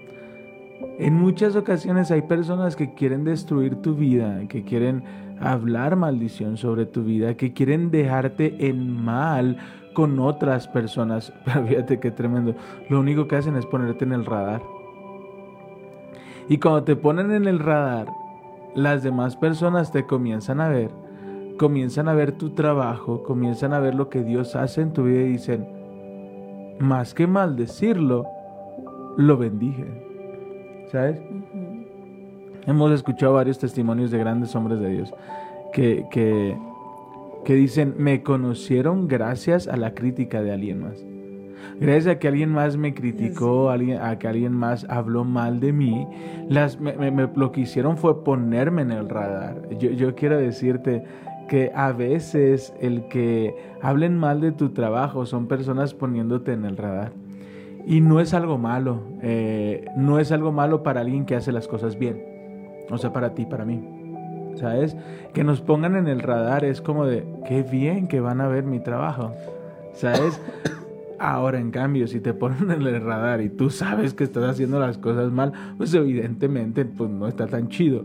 En 0.99 1.15
muchas 1.15 1.57
ocasiones 1.57 2.11
hay 2.11 2.23
personas 2.23 2.77
que 2.77 2.95
quieren 2.95 3.25
destruir 3.25 3.77
tu 3.77 3.95
vida, 3.95 4.47
que 4.49 4.63
quieren 4.63 5.05
hablar 5.41 5.97
maldición 5.97 6.57
sobre 6.57 6.87
tu 6.87 7.03
vida, 7.03 7.37
que 7.37 7.53
quieren 7.53 7.91
dejarte 7.91 8.69
en 8.69 9.05
mal 9.05 9.57
con 9.95 10.19
otras 10.19 10.69
personas. 10.69 11.33
Pero 11.45 11.67
fíjate 11.67 12.01
qué 12.01 12.11
tremendo. 12.11 12.55
Lo 12.89 13.01
único 13.01 13.27
que 13.27 13.37
hacen 13.37 13.57
es 13.57 13.67
ponerte 13.67 14.05
en 14.05 14.13
el 14.13 14.25
radar. 14.27 14.63
Y 16.49 16.59
cuando 16.59 16.85
te 16.85 16.95
ponen 16.95 17.33
en 17.33 17.47
el 17.47 17.59
radar, 17.59 18.07
las 18.77 19.03
demás 19.03 19.37
personas 19.37 19.91
te 19.91 20.07
comienzan 20.07 20.61
a 20.61 20.69
ver, 20.69 20.91
comienzan 21.59 22.09
a 22.09 22.15
ver 22.15 22.33
tu 22.33 22.51
trabajo, 22.51 23.23
comienzan 23.23 23.73
a 23.73 23.81
ver 23.81 23.95
lo 23.95 24.11
que 24.11 24.23
Dios 24.23 24.55
hace 24.55 24.83
en 24.83 24.93
tu 24.93 25.05
vida 25.05 25.23
y 25.23 25.31
dicen, 25.31 25.67
más 26.79 27.15
que 27.15 27.27
maldecirlo, 27.27 28.27
lo 29.17 29.39
bendije. 29.39 29.87
¿Sabes? 30.93 31.21
Hemos 32.67 32.93
escuchado 32.93 33.33
varios 33.33 33.59
testimonios 33.59 34.11
de 34.11 34.19
grandes 34.19 34.55
hombres 34.55 34.79
de 34.79 34.91
Dios 34.91 35.15
que, 35.73 36.05
que, 36.11 36.57
que 37.45 37.55
dicen, 37.55 37.95
me 37.97 38.23
conocieron 38.23 39.09
gracias 39.09 39.69
a 39.69 39.77
la 39.77 39.95
crítica 39.95 40.43
de 40.43 40.53
alguien 40.53 40.81
más. 40.81 41.05
Gracias 41.81 42.07
a 42.17 42.19
que 42.19 42.29
alguien 42.29 42.51
más 42.51 42.77
me 42.77 42.95
criticó, 42.95 43.71
alguien, 43.71 44.01
a 44.01 44.19
que 44.19 44.29
alguien 44.29 44.53
más 44.53 44.87
habló 44.89 45.25
mal 45.25 45.61
de 45.61 45.73
mí, 45.73 46.07
las, 46.49 46.81
me- 46.81 46.95
me- 46.97 47.11
me- 47.11 47.29
lo 47.35 47.53
que 47.53 47.63
hicieron 47.63 47.97
fue 47.97 48.25
ponerme 48.25 48.83
en 48.83 48.93
el 48.93 49.09
radar. 49.09 49.69
Yo, 49.79 49.91
yo 49.91 50.15
quiero 50.15 50.39
decirte 50.39 51.05
que 51.49 51.71
a 51.75 51.93
veces 51.93 52.73
el 52.81 53.09
que 53.09 53.55
hablen 53.83 54.17
mal 54.19 54.41
de 54.41 54.53
tu 54.53 54.71
trabajo 54.71 55.27
son 55.27 55.47
personas 55.47 55.95
poniéndote 55.95 56.53
en 56.53 56.65
el 56.65 56.77
radar. 56.77 57.13
Y 57.87 58.01
no 58.01 58.19
es 58.21 58.35
algo 58.35 58.59
malo, 58.59 59.03
eh, 59.23 59.85
no 59.97 60.19
es 60.19 60.33
algo 60.33 60.51
malo 60.51 60.83
para 60.83 61.03
alguien 61.03 61.25
que 61.25 61.37
hace 61.37 61.53
las 61.53 61.69
cosas 61.69 61.97
bien. 61.99 62.21
O 62.91 62.99
sea, 62.99 63.13
para 63.13 63.35
ti, 63.35 63.47
para 63.47 63.65
mí. 63.65 63.93
¿Sabes? 64.57 64.97
Que 65.35 65.45
nos 65.45 65.61
pongan 65.61 65.97
en 65.97 66.09
el 66.09 66.21
radar 66.21 66.65
es 66.65 66.81
como 66.81 67.05
de, 67.05 67.25
qué 67.47 67.63
bien 67.63 68.09
que 68.09 68.21
van 68.21 68.41
a 68.41 68.49
ver 68.49 68.65
mi 68.65 68.81
trabajo. 68.81 69.33
¿Sabes? 69.93 70.41
Ahora, 71.19 71.59
en 71.59 71.71
cambio, 71.71 72.07
si 72.07 72.21
te 72.21 72.35
ponen 72.35 72.71
en 72.71 72.83
el 72.83 73.01
radar 73.01 73.41
y 73.41 73.49
tú 73.49 73.71
sabes 73.71 74.15
que 74.15 74.25
estás 74.25 74.45
haciendo 74.45 74.79
las 74.79 74.99
cosas 74.99 75.33
mal, 75.33 75.53
pues 75.79 75.95
evidentemente 75.95 76.85
pues 76.85 77.11
no 77.11 77.27
está 77.27 77.47
tan 77.47 77.69
chido. 77.69 78.05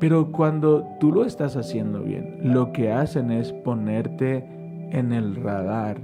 Pero 0.00 0.30
cuando 0.30 0.86
tú 1.00 1.12
lo 1.12 1.24
estás 1.24 1.56
haciendo 1.56 2.02
bien, 2.02 2.38
lo 2.44 2.72
que 2.72 2.92
hacen 2.92 3.32
es 3.32 3.52
ponerte 3.52 4.44
en 4.92 5.12
el 5.12 5.34
radar. 5.36 5.98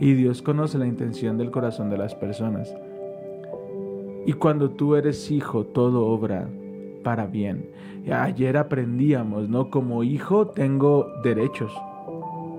Y 0.00 0.14
Dios 0.14 0.42
conoce 0.42 0.78
la 0.78 0.86
intención 0.86 1.36
del 1.36 1.50
corazón 1.50 1.90
de 1.90 1.98
las 1.98 2.14
personas. 2.14 2.74
Y 4.26 4.32
cuando 4.32 4.70
tú 4.70 4.96
eres 4.96 5.30
hijo, 5.30 5.64
todo 5.64 6.06
obra 6.06 6.48
para 7.02 7.26
bien. 7.26 7.68
Ayer 8.10 8.56
aprendíamos, 8.56 9.48
¿no? 9.48 9.70
Como 9.70 10.02
hijo 10.02 10.48
tengo 10.48 11.06
derechos. 11.22 11.72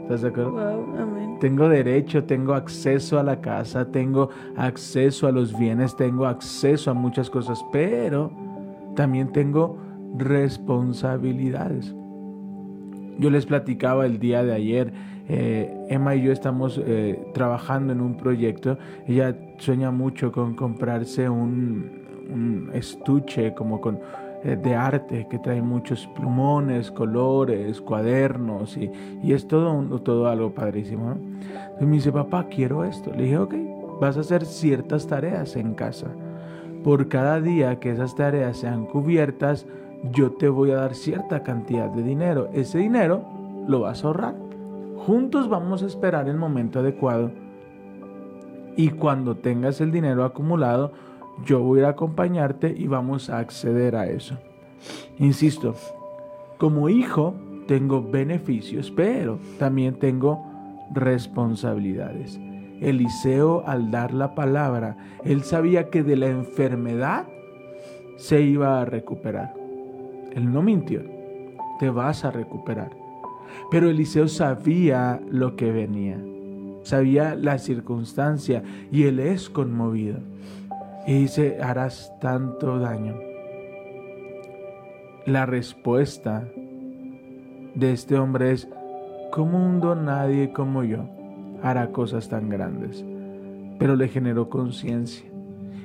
¿Estás 0.05 0.21
de 0.21 0.27
acuerdo? 0.27 0.51
Wow, 0.51 1.01
amén. 1.01 1.37
Tengo 1.39 1.67
derecho, 1.67 2.25
tengo 2.25 2.53
acceso 2.53 3.17
a 3.17 3.23
la 3.23 3.41
casa, 3.41 3.89
tengo 3.89 4.29
acceso 4.55 5.25
a 5.25 5.31
los 5.31 5.57
bienes, 5.57 5.95
tengo 5.95 6.27
acceso 6.27 6.91
a 6.91 6.93
muchas 6.93 7.27
cosas, 7.27 7.65
pero 7.71 8.31
también 8.95 9.31
tengo 9.31 9.79
responsabilidades. 10.15 11.95
Yo 13.17 13.31
les 13.31 13.47
platicaba 13.47 14.05
el 14.05 14.19
día 14.19 14.43
de 14.43 14.53
ayer, 14.53 14.93
eh, 15.27 15.75
Emma 15.89 16.13
y 16.13 16.21
yo 16.21 16.31
estamos 16.31 16.79
eh, 16.85 17.19
trabajando 17.33 17.91
en 17.91 17.99
un 17.99 18.15
proyecto, 18.15 18.77
ella 19.07 19.35
sueña 19.57 19.89
mucho 19.89 20.31
con 20.31 20.53
comprarse 20.53 21.27
un, 21.27 22.03
un 22.31 22.69
estuche 22.75 23.55
como 23.55 23.81
con 23.81 23.99
de 24.55 24.75
arte 24.75 25.27
que 25.29 25.39
trae 25.39 25.61
muchos 25.61 26.05
plumones, 26.15 26.91
colores, 26.91 27.81
cuadernos 27.81 28.77
y, 28.77 28.91
y 29.23 29.33
es 29.33 29.47
todo, 29.47 29.73
un- 29.73 30.03
todo 30.03 30.27
algo 30.27 30.51
padrísimo. 30.53 31.15
¿no? 31.15 31.17
Y 31.81 31.85
me 31.85 31.93
dice, 31.93 32.11
papá, 32.11 32.45
quiero 32.49 32.83
esto. 32.83 33.11
Le 33.15 33.23
dije, 33.23 33.37
ok, 33.37 33.53
vas 33.99 34.17
a 34.17 34.19
hacer 34.19 34.45
ciertas 34.45 35.07
tareas 35.07 35.55
en 35.55 35.73
casa. 35.73 36.07
Por 36.83 37.07
cada 37.07 37.41
día 37.41 37.79
que 37.79 37.91
esas 37.91 38.15
tareas 38.15 38.57
sean 38.57 38.85
cubiertas, 38.85 39.65
yo 40.11 40.31
te 40.33 40.47
voy 40.49 40.69
a 40.71 40.75
dar 40.75 40.93
cierta 40.93 41.41
cantidad 41.41 41.89
de 41.89 42.03
dinero. 42.03 42.49
Ese 42.53 42.77
dinero 42.77 43.23
lo 43.67 43.79
vas 43.81 44.03
a 44.03 44.07
ahorrar. 44.07 44.35
Juntos 44.97 45.49
vamos 45.49 45.81
a 45.81 45.87
esperar 45.87 46.29
el 46.29 46.37
momento 46.37 46.79
adecuado. 46.79 47.31
Y 48.77 48.89
cuando 48.89 49.37
tengas 49.37 49.81
el 49.81 49.91
dinero 49.91 50.23
acumulado, 50.25 50.91
yo 51.43 51.61
voy 51.61 51.81
a 51.81 51.89
acompañarte 51.89 52.73
y 52.77 52.87
vamos 52.87 53.29
a 53.29 53.39
acceder 53.39 53.95
a 53.95 54.07
eso. 54.07 54.37
Insisto, 55.19 55.75
como 56.57 56.89
hijo 56.89 57.35
tengo 57.67 58.01
beneficios, 58.01 58.91
pero 58.91 59.39
también 59.57 59.95
tengo 59.95 60.43
responsabilidades. 60.93 62.39
Eliseo 62.81 63.63
al 63.65 63.91
dar 63.91 64.13
la 64.13 64.35
palabra, 64.35 64.97
él 65.23 65.43
sabía 65.43 65.89
que 65.89 66.03
de 66.03 66.15
la 66.15 66.27
enfermedad 66.27 67.25
se 68.17 68.41
iba 68.41 68.81
a 68.81 68.85
recuperar. 68.85 69.53
Él 70.33 70.51
no 70.51 70.61
mintió, 70.61 71.01
te 71.79 71.89
vas 71.89 72.25
a 72.25 72.31
recuperar. 72.31 72.91
Pero 73.71 73.89
Eliseo 73.89 74.27
sabía 74.27 75.21
lo 75.29 75.55
que 75.55 75.71
venía, 75.71 76.19
sabía 76.83 77.35
la 77.35 77.57
circunstancia 77.57 78.63
y 78.91 79.03
él 79.03 79.19
es 79.19 79.49
conmovido. 79.49 80.19
Y 81.07 81.13
dice, 81.13 81.57
harás 81.61 82.13
tanto 82.19 82.79
daño. 82.79 83.15
La 85.25 85.45
respuesta 85.45 86.47
de 87.75 87.91
este 87.91 88.17
hombre 88.17 88.51
es, 88.51 88.67
¿cómo 89.31 89.63
un 89.63 89.79
don 89.81 90.05
nadie 90.05 90.51
como 90.53 90.83
yo 90.83 91.05
hará 91.61 91.91
cosas 91.91 92.29
tan 92.29 92.49
grandes? 92.49 93.03
Pero 93.77 93.95
le 93.95 94.07
generó 94.07 94.49
conciencia 94.49 95.25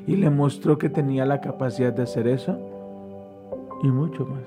y 0.07 0.17
le 0.17 0.31
mostró 0.31 0.79
que 0.79 0.89
tenía 0.89 1.27
la 1.27 1.41
capacidad 1.41 1.93
de 1.93 2.03
hacer 2.03 2.27
eso 2.27 2.59
y 3.83 3.89
mucho 3.89 4.27
más. 4.27 4.43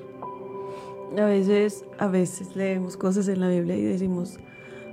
A 1.19 1.25
veces, 1.25 1.85
a 1.99 2.07
veces 2.07 2.55
leemos 2.55 2.97
cosas 2.97 3.27
en 3.27 3.39
la 3.39 3.49
Biblia 3.49 3.75
y 3.75 3.83
decimos, 3.83 4.39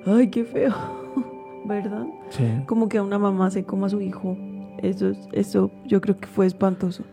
ay, 0.04 0.28
qué 0.28 0.44
feo, 0.44 0.75
¿verdad? 1.64 2.06
Sí. 2.28 2.44
Como 2.66 2.88
que 2.88 2.99
a 2.99 3.02
una 3.02 3.18
mamá 3.18 3.50
se 3.50 3.64
coma 3.64 3.87
a 3.87 3.90
su 3.90 4.00
hijo. 4.00 4.37
Eso, 4.82 5.08
es- 5.08 5.28
eso 5.32 5.70
yo 5.87 6.00
creo 6.00 6.16
que 6.16 6.26
fue 6.26 6.46
espantoso. 6.46 7.04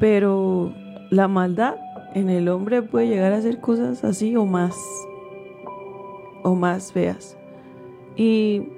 Pero 0.00 0.72
la 1.10 1.28
maldad 1.28 1.76
en 2.14 2.30
el 2.30 2.48
hombre 2.48 2.82
puede 2.82 3.08
llegar 3.08 3.32
a 3.32 3.36
hacer 3.38 3.60
cosas 3.60 4.04
así 4.04 4.36
o 4.36 4.46
más, 4.46 4.76
o 6.42 6.54
más 6.54 6.92
feas. 6.92 7.36
Y 8.16 8.68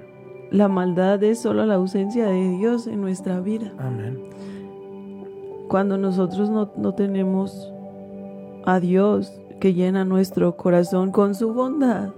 la 0.51 0.67
maldad 0.67 1.23
es 1.23 1.39
solo 1.39 1.65
la 1.65 1.75
ausencia 1.75 2.25
de 2.27 2.57
Dios 2.57 2.87
en 2.87 3.01
nuestra 3.01 3.39
vida. 3.39 3.73
Amén. 3.77 4.19
Cuando 5.69 5.97
nosotros 5.97 6.49
no, 6.49 6.71
no 6.75 6.93
tenemos 6.93 7.71
a 8.65 8.79
Dios 8.79 9.31
que 9.59 9.73
llena 9.73 10.03
nuestro 10.03 10.57
corazón 10.57 11.11
con 11.11 11.33
su 11.35 11.53
bondad, 11.53 12.09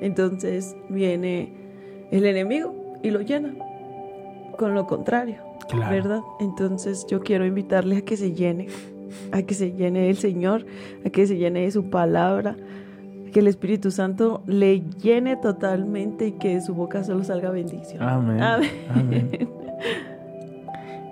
entonces 0.00 0.74
viene 0.88 1.52
el 2.10 2.24
enemigo 2.26 2.74
y 3.02 3.10
lo 3.10 3.20
llena 3.20 3.54
con 4.60 4.74
lo 4.74 4.86
contrario, 4.86 5.36
Claro. 5.70 5.90
¿verdad? 5.90 6.20
Entonces 6.38 7.06
yo 7.08 7.20
quiero 7.20 7.46
invitarle 7.46 7.96
a 7.96 8.02
que 8.02 8.18
se 8.18 8.32
llene, 8.34 8.66
a 9.32 9.40
que 9.40 9.54
se 9.54 9.72
llene 9.72 10.00
del 10.00 10.18
Señor, 10.18 10.66
a 11.02 11.08
que 11.08 11.26
se 11.26 11.38
llene 11.38 11.60
de 11.62 11.70
su 11.70 11.88
palabra, 11.88 12.56
que 13.32 13.40
el 13.40 13.46
Espíritu 13.46 13.90
Santo 13.90 14.42
le 14.44 14.82
llene 15.02 15.38
totalmente 15.38 16.26
y 16.26 16.32
que 16.32 16.56
de 16.56 16.60
su 16.60 16.74
boca 16.74 17.02
solo 17.04 17.24
salga 17.24 17.50
bendición. 17.50 18.02
Amén. 18.02 18.42
Amén. 18.42 18.70
Amén. 18.90 19.30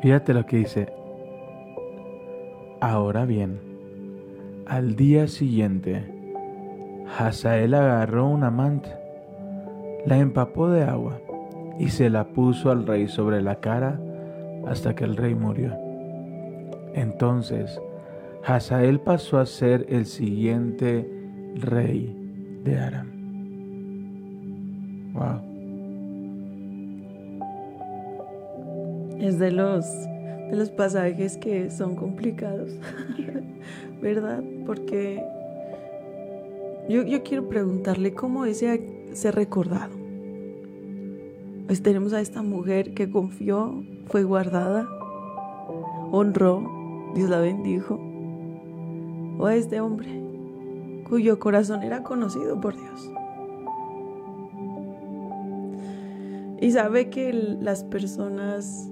Fíjate 0.02 0.34
lo 0.34 0.44
que 0.44 0.58
dice. 0.58 0.88
Ahora 2.80 3.24
bien, 3.24 3.58
al 4.66 4.94
día 4.94 5.26
siguiente, 5.26 6.04
Hazael 7.18 7.72
agarró 7.72 8.26
una 8.28 8.50
manta, 8.50 9.00
la 10.04 10.18
empapó 10.18 10.68
de 10.68 10.82
agua 10.84 11.18
y 11.78 11.90
se 11.90 12.10
la 12.10 12.24
puso 12.24 12.70
al 12.70 12.86
rey 12.86 13.08
sobre 13.08 13.40
la 13.40 13.60
cara 13.60 14.00
hasta 14.66 14.94
que 14.94 15.04
el 15.04 15.16
rey 15.16 15.34
murió. 15.34 15.72
Entonces, 16.94 17.80
Hazael 18.44 19.00
pasó 19.00 19.38
a 19.38 19.46
ser 19.46 19.86
el 19.88 20.06
siguiente 20.06 21.08
rey 21.54 22.14
de 22.64 22.78
Aram. 22.78 23.08
Wow. 25.12 25.48
Es 29.20 29.38
de 29.38 29.50
los, 29.50 29.84
de 30.50 30.56
los 30.56 30.70
pasajes 30.70 31.36
que 31.36 31.70
son 31.70 31.96
complicados, 31.96 32.70
¿verdad? 34.02 34.42
Porque 34.64 35.22
yo, 36.88 37.02
yo 37.02 37.22
quiero 37.22 37.48
preguntarle 37.48 38.14
cómo 38.14 38.44
ese 38.44 39.10
ser 39.12 39.34
recordado. 39.34 39.97
Pues 41.68 41.82
tenemos 41.82 42.12
a 42.14 42.20
esta 42.20 42.42
mujer 42.42 42.94
que 42.94 43.08
confió, 43.10 43.84
fue 44.06 44.24
guardada, 44.24 44.88
honró, 46.10 46.62
Dios 47.14 47.28
la 47.30 47.38
bendijo. 47.38 48.00
O 49.38 49.46
a 49.46 49.54
este 49.54 49.80
hombre 49.80 50.08
cuyo 51.08 51.38
corazón 51.38 51.82
era 51.82 52.02
conocido 52.02 52.60
por 52.60 52.74
Dios. 52.76 53.10
Y 56.60 56.72
sabe 56.72 57.08
que 57.08 57.32
las 57.32 57.84
personas 57.84 58.90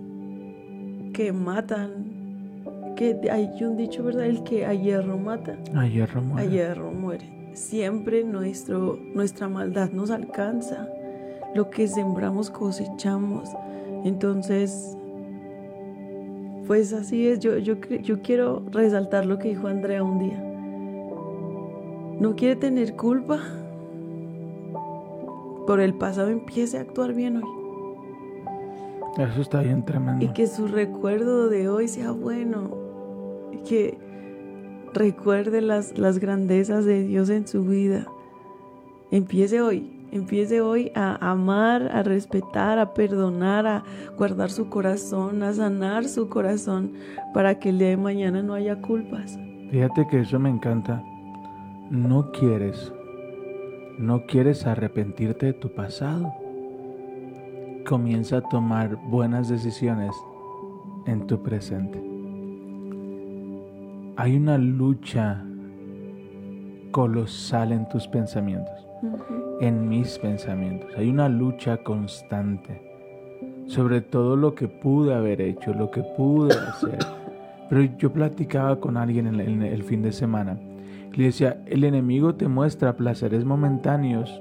que 1.13 1.33
matan, 1.33 2.95
que 2.95 3.19
hay 3.31 3.51
un 3.65 3.77
dicho, 3.77 4.05
¿verdad? 4.05 4.27
El 4.27 4.45
que 4.45 4.65
a 4.67 4.73
hierro 4.75 5.19
mata, 5.19 5.59
A 5.75 5.87
hierro 5.87 6.21
a 6.21 6.23
muere. 6.23 6.49
hierro 6.51 6.93
muere. 6.93 7.51
Siempre 7.55 8.23
nuestro, 8.23 8.99
nuestra 9.15 9.49
maldad 9.49 9.91
nos 9.91 10.11
alcanza. 10.11 10.89
Lo 11.57 11.71
que 11.71 11.89
sembramos 11.89 12.51
cosechamos. 12.51 13.49
Entonces, 14.05 14.95
pues 16.67 16.93
así 16.93 17.29
es. 17.29 17.41
Yo, 17.41 17.57
yo, 17.57 17.77
yo 17.81 18.21
quiero 18.21 18.63
resaltar 18.71 19.25
lo 19.25 19.39
que 19.39 19.49
dijo 19.49 19.67
Andrea 19.67 20.05
un 20.05 20.19
día. 20.19 20.39
No 22.21 22.37
quiere 22.37 22.57
tener 22.57 22.95
culpa. 22.95 23.41
Por 25.67 25.81
el 25.81 25.95
pasado 25.95 26.29
empiece 26.29 26.77
a 26.77 26.83
actuar 26.83 27.15
bien 27.15 27.39
hoy. 27.39 27.49
Eso 29.17 29.41
está 29.41 29.63
bien 29.63 29.83
tremendo. 29.83 30.23
Y 30.27 30.29
que 30.35 30.47
su 30.47 30.69
recuerdo 30.69 31.49
de 31.49 31.71
hoy 31.71 31.89
sea 31.89 32.11
bueno. 32.11 32.69
Y 33.51 33.57
que 33.67 33.97
recuerde 34.93 35.63
las, 35.63 35.97
las 35.97 36.19
grandezas 36.19 36.85
de 36.85 37.03
Dios 37.03 37.31
en 37.31 37.49
su 37.49 37.65
vida. 37.65 38.07
Empiece 39.11 39.63
hoy. 39.63 39.96
Empiece 40.17 40.63
hoy 40.63 40.91
a 40.95 41.31
amar, 41.31 41.91
a 41.93 42.03
respetar, 42.03 42.79
a 42.79 42.95
perdonar, 42.95 43.67
a 43.67 43.85
guardar 44.17 44.51
su 44.51 44.71
corazón, 44.71 45.43
a 45.43 45.53
sanar 45.53 46.07
su 46.07 46.31
corazón 46.31 46.95
para 47.35 47.59
que 47.59 47.69
el 47.69 47.79
día 47.79 47.91
de 47.91 47.99
mañana 47.99 48.43
no 48.43 48.55
haya 48.55 48.81
culpas. 48.81 49.39
Fíjate 49.71 50.07
que 50.09 50.21
eso 50.21 50.39
me 50.39 50.49
encanta. 50.49 51.05
No 51.91 52.33
quieres, 52.33 52.93
no 53.99 54.25
quieres 54.25 54.67
arrepentirte 54.67 55.47
de 55.47 55.53
tu 55.53 55.69
pasado. 55.75 56.33
Comienza 57.87 58.39
a 58.39 58.49
tomar 58.49 58.97
buenas 58.97 59.51
decisiones 59.51 60.17
en 61.05 61.27
tu 61.27 61.43
presente. 61.43 62.03
Hay 64.17 64.35
una 64.35 64.57
lucha 64.57 65.45
colosal 66.91 67.73
en 67.73 67.87
tus 67.91 68.09
pensamientos, 68.09 68.87
en 69.61 69.89
mis 69.89 70.19
pensamientos. 70.19 70.91
Hay 70.97 71.09
una 71.09 71.29
lucha 71.29 71.79
constante 71.79 72.87
sobre 73.67 74.01
todo 74.01 74.37
lo 74.37 74.55
que 74.55 74.69
pude 74.69 75.15
haber 75.15 75.41
hecho, 75.41 75.75
lo 75.75 75.91
que 75.91 76.03
pude 76.03 76.55
hacer. 76.55 76.99
Pero 77.69 77.83
yo 77.99 78.13
platicaba 78.13 78.79
con 78.79 78.97
alguien 78.97 79.27
en 79.27 79.63
el, 79.63 79.83
fin 79.83 80.03
de 80.03 80.13
semana. 80.13 80.59
Le 81.13 81.25
decía, 81.25 81.63
el 81.67 81.85
enemigo 81.85 82.35
te 82.35 82.47
muestra 82.47 82.97
placeres 82.97 83.45
momentáneos 83.45 84.41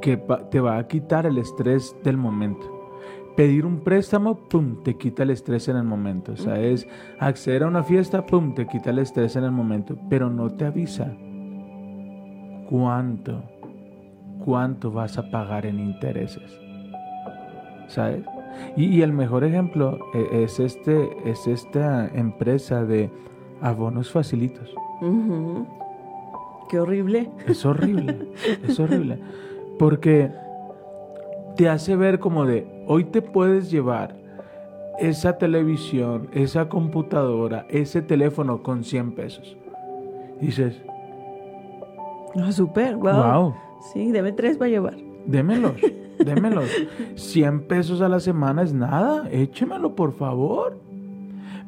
que 0.00 0.16
te 0.50 0.60
va 0.60 0.78
a 0.78 0.86
quitar 0.86 1.26
el 1.26 1.38
estrés 1.38 1.96
del 2.04 2.16
momento. 2.16 2.70
Pedir 3.36 3.66
un 3.66 3.80
préstamo, 3.80 4.36
pum, 4.48 4.84
te 4.84 4.96
quita 4.96 5.24
el 5.24 5.30
estrés 5.30 5.66
en 5.66 5.76
el 5.76 5.84
momento. 5.84 6.32
O 6.32 6.36
sea, 6.36 6.60
es 6.60 6.86
acceder 7.18 7.64
a 7.64 7.66
una 7.66 7.82
fiesta, 7.82 8.24
pum, 8.24 8.54
te 8.54 8.66
quita 8.68 8.90
el 8.90 9.00
estrés 9.00 9.34
en 9.34 9.42
el 9.42 9.50
momento. 9.50 9.98
Pero 10.08 10.30
no 10.30 10.50
te 10.50 10.66
avisa 10.66 11.12
cuánto, 12.70 13.42
cuánto 14.44 14.90
vas 14.90 15.16
a 15.18 15.30
pagar 15.30 15.64
en 15.66 15.80
intereses. 15.80 16.60
¿Sabes? 17.88 18.24
Y, 18.76 18.86
y 18.86 19.02
el 19.02 19.12
mejor 19.12 19.44
ejemplo 19.44 19.98
eh, 20.14 20.44
es, 20.44 20.60
este, 20.60 21.08
es 21.24 21.46
esta 21.46 22.06
empresa 22.08 22.84
de 22.84 23.10
abonos 23.60 24.10
facilitos. 24.10 24.74
Qué 26.68 26.78
horrible. 26.80 27.30
Es 27.46 27.64
horrible, 27.64 28.28
es 28.66 28.78
horrible. 28.78 29.18
Porque 29.78 30.30
te 31.56 31.68
hace 31.68 31.96
ver 31.96 32.18
como 32.18 32.46
de, 32.46 32.84
hoy 32.86 33.04
te 33.04 33.22
puedes 33.22 33.70
llevar 33.70 34.14
esa 34.98 35.38
televisión, 35.38 36.28
esa 36.32 36.68
computadora, 36.68 37.66
ese 37.68 38.02
teléfono 38.02 38.62
con 38.62 38.84
100 38.84 39.14
pesos. 39.14 39.56
Y 40.40 40.46
dices, 40.46 40.82
Ah, 42.36 42.50
super, 42.50 42.96
wow. 42.96 43.12
wow, 43.12 43.54
Sí, 43.92 44.12
debe 44.12 44.32
tres 44.32 44.56
para 44.56 44.70
llevar. 44.70 44.96
démelos, 45.26 45.74
démelos. 46.24 46.68
100 47.16 47.66
pesos 47.66 48.00
a 48.00 48.08
la 48.08 48.20
semana 48.20 48.62
es 48.62 48.72
nada, 48.72 49.28
échemelo 49.30 49.94
por 49.94 50.12
favor. 50.12 50.78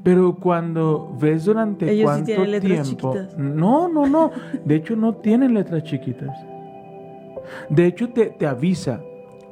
Pero 0.03 0.37
cuando 0.37 1.17
ves 1.21 1.47
durante 1.47 1.91
Ellos 1.91 1.99
sí 2.03 2.05
cuánto 2.05 2.27
tienen 2.27 2.51
letras 2.53 2.89
tiempo... 2.89 3.13
chiquitas. 3.13 3.39
No, 3.39 3.89
no, 3.89 4.07
no. 4.07 4.31
De 4.65 4.77
hecho, 4.77 4.95
no 4.95 5.15
tienen 5.17 5.53
letras 5.53 5.83
chiquitas. 5.83 6.31
De 7.69 7.87
hecho, 7.87 8.09
te, 8.11 8.27
te 8.27 8.47
avisa, 8.47 9.01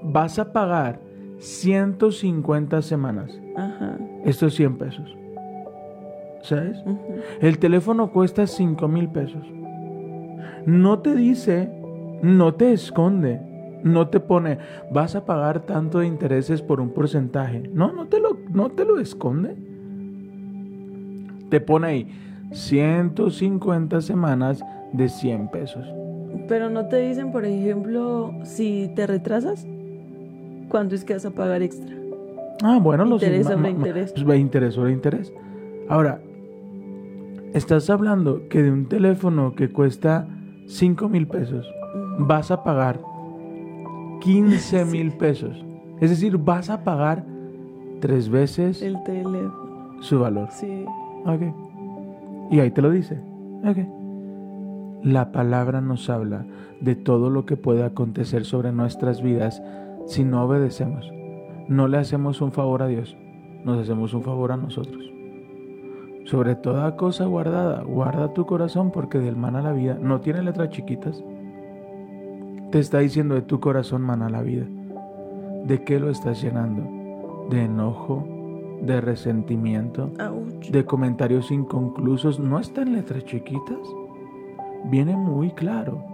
vas 0.03 0.39
a 0.39 0.53
pagar 0.53 1.01
150 1.39 2.83
semanas 2.83 3.37
Ajá. 3.57 3.99
estos 4.25 4.55
100 4.55 4.79
pesos. 4.79 5.17
¿Sabes? 6.43 6.77
El 7.41 7.59
teléfono 7.59 8.13
cuesta 8.13 8.47
5 8.47 8.87
mil 8.87 9.09
pesos. 9.09 9.43
No 10.67 11.01
te 11.01 11.15
dice, 11.17 11.69
no 12.23 12.55
te 12.55 12.73
esconde, 12.73 13.41
no 13.83 14.09
te 14.09 14.21
pone, 14.21 14.59
vas 14.91 15.15
a 15.15 15.25
pagar 15.25 15.61
tanto 15.61 15.99
de 15.99 16.07
intereses 16.07 16.63
por 16.63 16.81
un 16.81 16.91
porcentaje. 16.91 17.69
No, 17.73 17.93
no 17.93 18.07
te 18.07 18.21
lo, 18.21 18.39
no 18.51 18.71
te 18.71 18.85
lo 18.85 18.99
esconde. 18.99 19.57
Te 21.51 21.61
pone 21.61 21.87
ahí 21.87 22.09
150 22.53 24.01
semanas 24.01 24.65
de 24.93 25.09
100 25.09 25.49
pesos. 25.49 25.87
Pero 26.49 26.71
no 26.71 26.87
te 26.87 26.97
dicen, 26.99 27.31
por 27.31 27.45
ejemplo, 27.45 28.33
si 28.43 28.91
te 28.97 29.07
retrasas, 29.07 29.67
¿cuánto 30.69 30.95
es 30.95 31.05
que 31.05 31.15
vas 31.15 31.25
a 31.25 31.31
pagar 31.31 31.63
extra? 31.63 31.95
Ah, 32.63 32.79
bueno, 32.83 33.05
los 33.05 33.23
Interés 33.23 33.47
sobre 33.47 33.71
interés. 33.71 34.13
pues, 34.13 34.29
va 34.29 34.37
interés 34.37 34.75
sobre 34.75 34.93
interés. 34.93 35.33
Ahora, 35.89 36.21
estás 37.53 37.91
hablando 37.91 38.49
que 38.49 38.63
de 38.63 38.71
un 38.71 38.87
teléfono 38.87 39.55
que 39.55 39.71
cuesta 39.71 40.27
5 40.67 41.09
mil 41.09 41.27
pesos. 41.27 41.67
Vas 42.19 42.51
a 42.51 42.63
pagar 42.63 43.01
15 44.21 44.85
mil 44.87 45.13
pesos. 45.13 45.65
Es 46.01 46.11
decir, 46.11 46.39
vas 46.39 46.71
a 46.71 46.83
pagar 46.85 47.25
tres 48.01 48.29
veces 48.29 48.83
El 48.83 49.03
teléfono, 49.05 49.97
su 50.01 50.21
valor. 50.21 50.49
sí. 50.51 50.85
Ok. 51.27 51.43
Y 52.51 52.61
ahí 52.61 52.71
te 52.71 52.83
lo 52.83 52.91
dice. 52.91 53.19
Ok. 53.65 53.79
La 55.03 55.33
palabra 55.33 55.81
nos 55.81 56.09
habla 56.11 56.45
de 56.81 56.95
todo 56.97 57.31
lo 57.31 57.47
que 57.47 57.57
puede 57.57 57.83
acontecer 57.85 58.45
sobre 58.45 58.73
nuestras 58.73 59.23
vidas 59.23 59.63
si 60.07 60.25
no 60.25 60.45
obedecemos. 60.45 61.11
No 61.69 61.89
le 61.89 61.97
hacemos 61.99 62.43
un 62.43 62.53
favor 62.53 62.83
a 62.83 62.87
Dios, 62.89 63.17
nos 63.65 63.79
hacemos 63.79 64.13
un 64.13 64.23
favor 64.23 64.53
a 64.53 64.57
nosotros. 64.59 65.03
Sobre 66.25 66.55
toda 66.55 66.97
cosa 66.97 67.25
guardada, 67.27 67.83
guarda 67.83 68.33
tu 68.35 68.45
corazón 68.47 68.91
porque 68.91 69.19
del 69.19 69.37
mana 69.37 69.63
la 69.63 69.73
vida 69.73 69.99
no 70.01 70.21
tiene 70.21 70.43
letras 70.43 70.71
chiquitas. 70.71 71.23
Te 72.75 72.81
está 72.81 72.99
diciendo 72.99 73.37
de 73.37 73.43
tu 73.43 73.61
corazón 73.61 74.03
mana 74.03 74.29
la 74.29 74.43
vida. 74.43 74.67
¿De 75.65 75.85
qué 75.85 76.01
lo 76.01 76.11
estás 76.11 76.43
llenando? 76.43 76.83
¿De 77.49 77.67
enojo? 77.67 78.27
¿De 78.83 79.01
resentimiento? 79.01 80.11
Ouch. 80.19 80.71
¿De 80.71 80.85
comentarios 80.85 81.53
inconclusos? 81.53 82.41
¿No 82.41 82.59
está 82.59 82.83
en 82.83 82.95
letras 82.95 83.25
chiquitas? 83.27 83.79
Viene 84.87 85.15
muy 85.15 85.53
claro. 85.53 86.05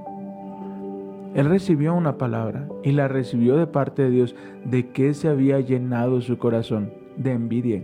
Él 1.34 1.46
recibió 1.46 1.94
una 1.94 2.18
palabra 2.18 2.68
y 2.82 2.92
la 2.92 3.08
recibió 3.08 3.56
de 3.56 3.66
parte 3.66 4.02
de 4.02 4.10
Dios. 4.10 4.36
¿De 4.62 4.90
qué 4.90 5.14
se 5.14 5.28
había 5.28 5.60
llenado 5.60 6.20
su 6.20 6.36
corazón? 6.36 6.92
De 7.16 7.32
envidia 7.32 7.82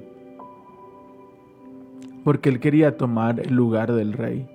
porque 2.26 2.48
él 2.48 2.58
quería 2.58 2.96
tomar 2.96 3.38
el 3.38 3.54
lugar 3.54 3.92
del 3.92 4.12
rey. 4.12 4.48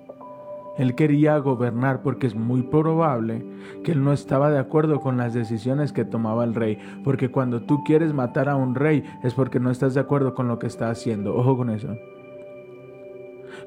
Él 0.78 0.94
quería 0.94 1.36
gobernar 1.38 2.02
porque 2.02 2.26
es 2.26 2.34
muy 2.34 2.62
probable 2.62 3.44
que 3.84 3.92
él 3.92 4.02
no 4.02 4.12
estaba 4.12 4.50
de 4.50 4.58
acuerdo 4.58 5.00
con 5.00 5.16
las 5.16 5.34
decisiones 5.34 5.92
que 5.92 6.04
tomaba 6.04 6.44
el 6.44 6.54
rey. 6.54 6.78
Porque 7.04 7.30
cuando 7.30 7.62
tú 7.62 7.84
quieres 7.84 8.14
matar 8.14 8.48
a 8.48 8.56
un 8.56 8.74
rey 8.74 9.04
es 9.22 9.34
porque 9.34 9.60
no 9.60 9.70
estás 9.70 9.94
de 9.94 10.00
acuerdo 10.00 10.34
con 10.34 10.48
lo 10.48 10.58
que 10.58 10.66
está 10.66 10.90
haciendo. 10.90 11.34
Ojo 11.36 11.56
con 11.56 11.70
eso. 11.70 11.96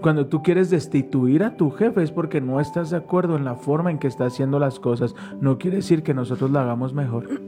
Cuando 0.01 0.27
tú 0.27 0.43
quieres 0.43 0.69
destituir 0.69 1.43
a 1.43 1.55
tu 1.55 1.71
jefe 1.71 2.03
es 2.03 2.11
porque 2.11 2.41
no 2.41 2.59
estás 2.59 2.89
de 2.89 2.97
acuerdo 2.97 3.37
en 3.37 3.45
la 3.45 3.55
forma 3.55 3.91
en 3.91 3.99
que 3.99 4.07
está 4.07 4.25
haciendo 4.25 4.59
las 4.59 4.79
cosas. 4.79 5.15
No 5.39 5.57
quiere 5.57 5.77
decir 5.77 6.03
que 6.03 6.13
nosotros 6.13 6.51
la 6.51 6.61
hagamos 6.61 6.93
mejor. 6.93 7.29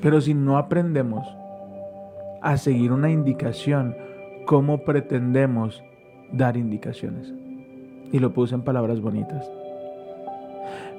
Pero 0.00 0.20
si 0.20 0.34
no 0.34 0.58
aprendemos 0.58 1.26
a 2.42 2.56
seguir 2.58 2.92
una 2.92 3.10
indicación, 3.10 3.96
¿cómo 4.44 4.84
pretendemos 4.84 5.82
dar 6.36 6.56
indicaciones? 6.56 7.32
Y 8.12 8.18
lo 8.18 8.32
puse 8.32 8.54
en 8.54 8.62
palabras 8.62 9.00
bonitas. 9.00 9.50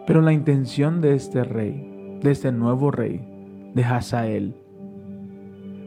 Pero 0.07 0.21
la 0.21 0.33
intención 0.33 1.01
de 1.01 1.15
este 1.15 1.43
rey, 1.43 2.19
de 2.21 2.31
este 2.31 2.51
nuevo 2.51 2.91
rey, 2.91 3.21
de 3.73 3.83
Hazael, 3.83 4.55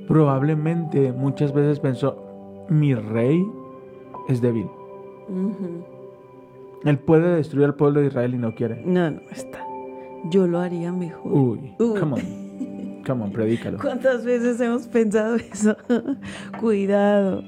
probablemente 0.09 1.13
muchas 1.13 1.53
veces 1.53 1.81
pensó, 1.81 2.67
mi 2.69 2.95
rey 2.95 3.45
es 4.29 4.41
débil. 4.41 4.67
Ujú. 5.29 5.85
Él 6.85 6.99
puede 6.99 7.37
destruir 7.37 7.67
al 7.67 7.75
pueblo 7.75 8.01
de 8.01 8.07
Israel 8.07 8.35
y 8.35 8.39
no 8.39 8.55
quiere. 8.55 8.83
No, 8.85 9.11
no 9.11 9.21
está. 9.31 9.65
Yo 10.31 10.47
lo 10.47 10.59
haría 10.59 10.93
mejor. 10.93 11.33
Uy, 11.33 11.75
Uy. 11.79 11.99
come 11.99 12.15
on. 12.15 12.49
Come 13.07 13.25
on, 13.25 13.33
predícalo. 13.33 13.79
¿Cuántas 13.81 14.25
veces 14.25 14.61
hemos 14.61 14.87
pensado 14.87 15.37
eso? 15.37 15.77
cuidado, 16.61 17.43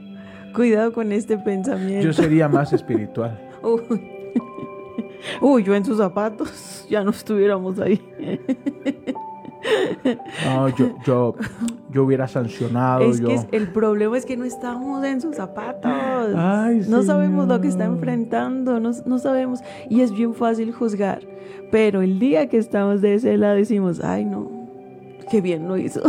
cuidado 0.54 0.92
con 0.92 1.12
este 1.12 1.36
pensamiento. 1.38 2.04
Yo 2.06 2.12
sería 2.12 2.48
más 2.48 2.72
espiritual. 2.72 3.38
Uy. 3.62 4.10
Uy, 5.40 5.62
yo 5.64 5.74
en 5.74 5.84
sus 5.84 5.98
zapatos 5.98 6.86
ya 6.88 7.04
no 7.04 7.10
estuviéramos 7.10 7.78
ahí. 7.80 8.00
No, 10.46 10.68
yo, 10.70 10.94
yo, 11.04 11.34
yo 11.90 12.04
hubiera 12.04 12.26
sancionado. 12.26 13.02
es 13.02 13.20
yo. 13.20 13.28
que 13.28 13.34
es- 13.34 13.46
el 13.52 13.68
problema 13.68 14.16
es 14.16 14.24
que 14.24 14.34
no 14.36 14.46
estamos 14.46 15.04
en 15.04 15.20
sus 15.20 15.36
zapatos. 15.36 15.92
Ay, 16.34 16.82
no 16.88 17.02
sabemos 17.02 17.46
lo 17.46 17.60
que 17.60 17.68
está 17.68 17.84
enfrentando, 17.84 18.80
no, 18.80 18.90
no 19.04 19.18
sabemos. 19.18 19.60
Y 19.90 20.00
es 20.00 20.12
bien 20.12 20.32
fácil 20.34 20.72
juzgar. 20.72 21.20
Pero 21.70 22.00
el 22.00 22.18
día 22.18 22.48
que 22.48 22.56
estamos 22.56 23.02
de 23.02 23.14
ese 23.14 23.36
lado 23.36 23.56
decimos, 23.56 24.00
ay 24.02 24.24
no, 24.24 24.50
qué 25.30 25.42
bien 25.42 25.68
lo 25.68 25.76
hizo, 25.76 26.00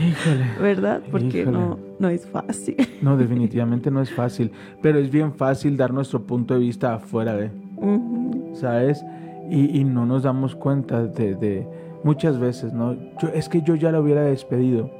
Híjole. 0.00 0.44
¿verdad? 0.60 1.02
Porque 1.10 1.42
Híjole. 1.42 1.58
no, 1.58 1.78
no 1.98 2.08
es 2.08 2.26
fácil. 2.26 2.76
No, 3.02 3.16
definitivamente 3.16 3.90
no 3.90 4.00
es 4.02 4.10
fácil. 4.12 4.50
Pero 4.80 4.98
es 4.98 5.10
bien 5.10 5.32
fácil 5.34 5.76
dar 5.76 5.92
nuestro 5.92 6.22
punto 6.22 6.54
de 6.54 6.60
vista 6.60 6.94
afuera 6.94 7.36
de, 7.36 7.50
Ujú. 7.76 8.50
¿sabes? 8.54 9.04
Y, 9.50 9.78
y 9.78 9.84
no 9.84 10.06
nos 10.06 10.22
damos 10.22 10.54
cuenta 10.54 11.04
de, 11.04 11.34
de 11.34 11.66
muchas 12.04 12.38
veces, 12.38 12.72
¿no? 12.72 12.94
Yo, 13.20 13.28
es 13.34 13.48
que 13.48 13.62
yo 13.62 13.74
ya 13.74 13.92
la 13.92 14.00
hubiera 14.00 14.22
despedido. 14.22 14.90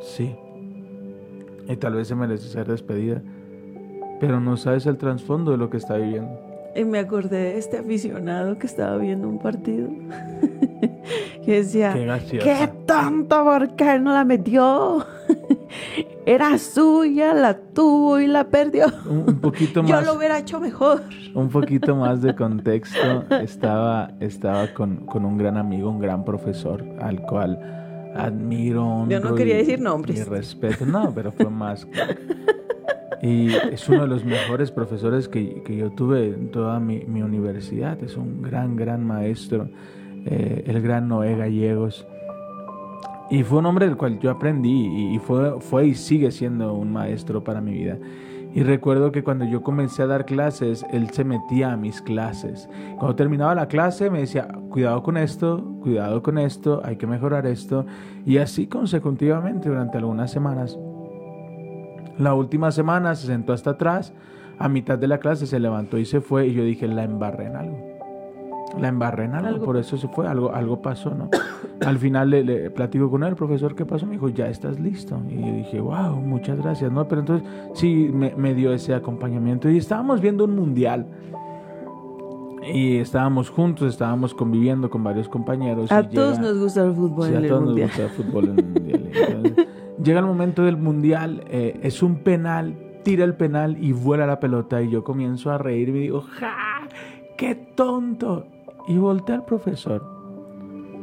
Sí. 0.00 0.34
Y 1.68 1.76
tal 1.76 1.94
vez 1.94 2.08
se 2.08 2.14
merece 2.14 2.48
ser 2.48 2.66
despedida. 2.66 3.20
Pero 4.20 4.40
no 4.40 4.56
sabes 4.56 4.86
el 4.86 4.96
trasfondo 4.96 5.50
de 5.52 5.58
lo 5.58 5.70
que 5.70 5.76
está 5.76 5.96
viviendo. 5.96 6.40
Y 6.76 6.84
me 6.84 6.98
acordé 6.98 7.36
de 7.36 7.58
este 7.58 7.78
aficionado 7.78 8.58
que 8.58 8.66
estaba 8.66 8.96
viendo 8.98 9.28
un 9.28 9.38
partido. 9.38 9.88
que 11.44 11.52
decía, 11.62 11.92
Qué. 11.92 12.38
¡Qué 12.38 12.70
tonto! 12.86 13.44
¿Por 13.44 13.76
qué 13.76 13.98
no 13.98 14.12
la 14.12 14.24
metió? 14.24 15.04
Era 16.26 16.58
suya, 16.58 17.32
la 17.32 17.54
tuvo 17.58 18.20
y 18.20 18.26
la 18.26 18.44
perdió. 18.48 18.86
Un, 19.08 19.38
poquito 19.40 19.82
Yo 19.86 19.96
más. 19.96 20.04
lo 20.06 20.14
hubiera 20.14 20.38
hecho 20.38 20.60
mejor. 20.60 21.02
Un 21.34 21.48
poquito 21.48 21.96
más 21.96 22.20
de 22.20 22.34
contexto. 22.34 23.24
Estaba, 23.42 24.10
estaba 24.20 24.68
con, 24.74 25.06
con 25.06 25.24
un 25.24 25.38
gran 25.38 25.56
amigo, 25.56 25.88
un 25.90 26.00
gran 26.00 26.24
profesor, 26.24 26.84
al 27.00 27.22
cual 27.22 27.58
admiro. 28.14 29.06
Yo 29.08 29.20
no 29.20 29.34
quería 29.34 29.54
y- 29.54 29.58
decir 29.58 29.80
nombres. 29.80 30.18
Y 30.18 30.22
respeto. 30.24 30.84
No, 30.84 31.12
pero 31.14 31.32
fue 31.32 31.48
más. 31.48 31.86
Y 33.22 33.48
es 33.72 33.88
uno 33.88 34.02
de 34.02 34.08
los 34.08 34.24
mejores 34.24 34.70
profesores 34.70 35.28
que, 35.28 35.62
que 35.64 35.76
yo 35.76 35.90
tuve 35.90 36.26
en 36.28 36.50
toda 36.50 36.78
mi, 36.78 37.04
mi 37.06 37.22
universidad. 37.22 38.00
Es 38.02 38.16
un 38.16 38.42
gran, 38.42 38.76
gran 38.76 39.04
maestro, 39.04 39.68
eh, 40.30 40.64
el 40.66 40.82
gran 40.82 41.08
Noé 41.08 41.36
Gallegos. 41.36 42.06
Y 43.30 43.42
fue 43.42 43.58
un 43.58 43.66
hombre 43.66 43.86
del 43.86 43.96
cual 43.96 44.18
yo 44.20 44.30
aprendí 44.30 45.14
y, 45.14 45.18
fue, 45.18 45.60
fue 45.60 45.86
y 45.88 45.94
sigue 45.94 46.30
siendo 46.30 46.74
un 46.74 46.92
maestro 46.92 47.44
para 47.44 47.60
mi 47.60 47.72
vida. 47.72 47.98
Y 48.54 48.62
recuerdo 48.62 49.12
que 49.12 49.22
cuando 49.22 49.44
yo 49.44 49.62
comencé 49.62 50.02
a 50.02 50.06
dar 50.06 50.24
clases, 50.24 50.84
él 50.90 51.10
se 51.10 51.24
metía 51.24 51.72
a 51.72 51.76
mis 51.76 52.00
clases. 52.00 52.68
Cuando 52.98 53.14
terminaba 53.14 53.54
la 53.54 53.68
clase 53.68 54.10
me 54.10 54.20
decía, 54.20 54.48
cuidado 54.70 55.02
con 55.02 55.16
esto, 55.18 55.62
cuidado 55.82 56.22
con 56.22 56.38
esto, 56.38 56.80
hay 56.84 56.96
que 56.96 57.06
mejorar 57.06 57.46
esto. 57.46 57.84
Y 58.24 58.38
así 58.38 58.66
consecutivamente 58.66 59.68
durante 59.68 59.98
algunas 59.98 60.30
semanas. 60.30 60.78
La 62.18 62.34
última 62.34 62.70
semana 62.70 63.14
se 63.14 63.26
sentó 63.28 63.52
hasta 63.52 63.70
atrás, 63.70 64.12
a 64.58 64.68
mitad 64.68 64.98
de 64.98 65.06
la 65.06 65.18
clase 65.18 65.46
se 65.46 65.60
levantó 65.60 65.98
y 65.98 66.04
se 66.04 66.20
fue 66.20 66.48
y 66.48 66.54
yo 66.54 66.64
dije, 66.64 66.88
la 66.88 67.04
embarré 67.04 67.46
en 67.46 67.56
algo. 67.56 67.87
La 68.78 68.88
embarré 68.88 69.24
en 69.24 69.34
algo, 69.34 69.48
Algo 69.48 69.64
por 69.64 69.76
eso 69.78 69.96
se 69.96 70.08
fue, 70.08 70.26
algo, 70.28 70.52
algo 70.52 70.82
pasó, 70.82 71.10
¿no? 71.14 71.30
Al 71.86 71.98
final 71.98 72.30
le, 72.30 72.44
le 72.44 72.70
platico 72.70 73.10
con 73.10 73.22
él, 73.24 73.34
profesor, 73.34 73.74
¿qué 73.74 73.86
pasó? 73.86 74.04
Me 74.06 74.12
dijo, 74.12 74.28
ya 74.28 74.48
estás 74.48 74.78
listo. 74.78 75.18
Y 75.30 75.36
yo 75.40 75.52
dije, 75.52 75.80
wow, 75.80 76.16
muchas 76.20 76.58
gracias, 76.58 76.92
¿no? 76.92 77.08
Pero 77.08 77.22
entonces 77.22 77.48
sí 77.72 78.10
me, 78.12 78.34
me 78.36 78.54
dio 78.54 78.72
ese 78.72 78.94
acompañamiento 78.94 79.70
y 79.70 79.78
estábamos 79.78 80.20
viendo 80.20 80.44
un 80.44 80.54
mundial. 80.54 81.06
Y 82.70 82.98
estábamos 82.98 83.48
juntos, 83.48 83.88
estábamos 83.88 84.34
conviviendo 84.34 84.90
con 84.90 85.02
varios 85.02 85.28
compañeros. 85.28 85.90
A 85.90 86.00
y 86.02 86.08
todos 86.08 86.36
llega- 86.38 86.48
nos 86.50 86.58
gusta 86.58 86.84
el 86.84 86.92
fútbol 86.94 87.24
Sí, 87.28 87.30
en 87.30 87.36
a 87.36 87.40
el 87.40 87.48
todos 87.48 87.64
mundial. 87.64 87.88
nos 87.88 87.96
gusta 87.98 88.02
el 88.02 88.24
fútbol 88.26 88.44
en 88.50 88.58
el 88.58 88.64
mundial. 88.66 89.10
Entonces, 89.28 89.66
llega 90.04 90.20
el 90.20 90.26
momento 90.26 90.62
del 90.64 90.76
mundial, 90.76 91.44
eh, 91.48 91.80
es 91.82 92.02
un 92.02 92.16
penal, 92.16 92.74
tira 93.04 93.24
el 93.24 93.34
penal 93.34 93.82
y 93.82 93.92
vuela 93.92 94.26
la 94.26 94.38
pelota. 94.40 94.82
Y 94.82 94.90
yo 94.90 95.04
comienzo 95.04 95.50
a 95.50 95.56
reír 95.58 95.88
y 95.88 95.92
me 95.92 95.98
digo, 96.00 96.20
¡ja! 96.20 96.54
¡Qué 97.38 97.54
tonto! 97.54 98.46
Y 98.88 98.96
voltea 98.98 99.36
al 99.36 99.44
profesor, 99.44 100.02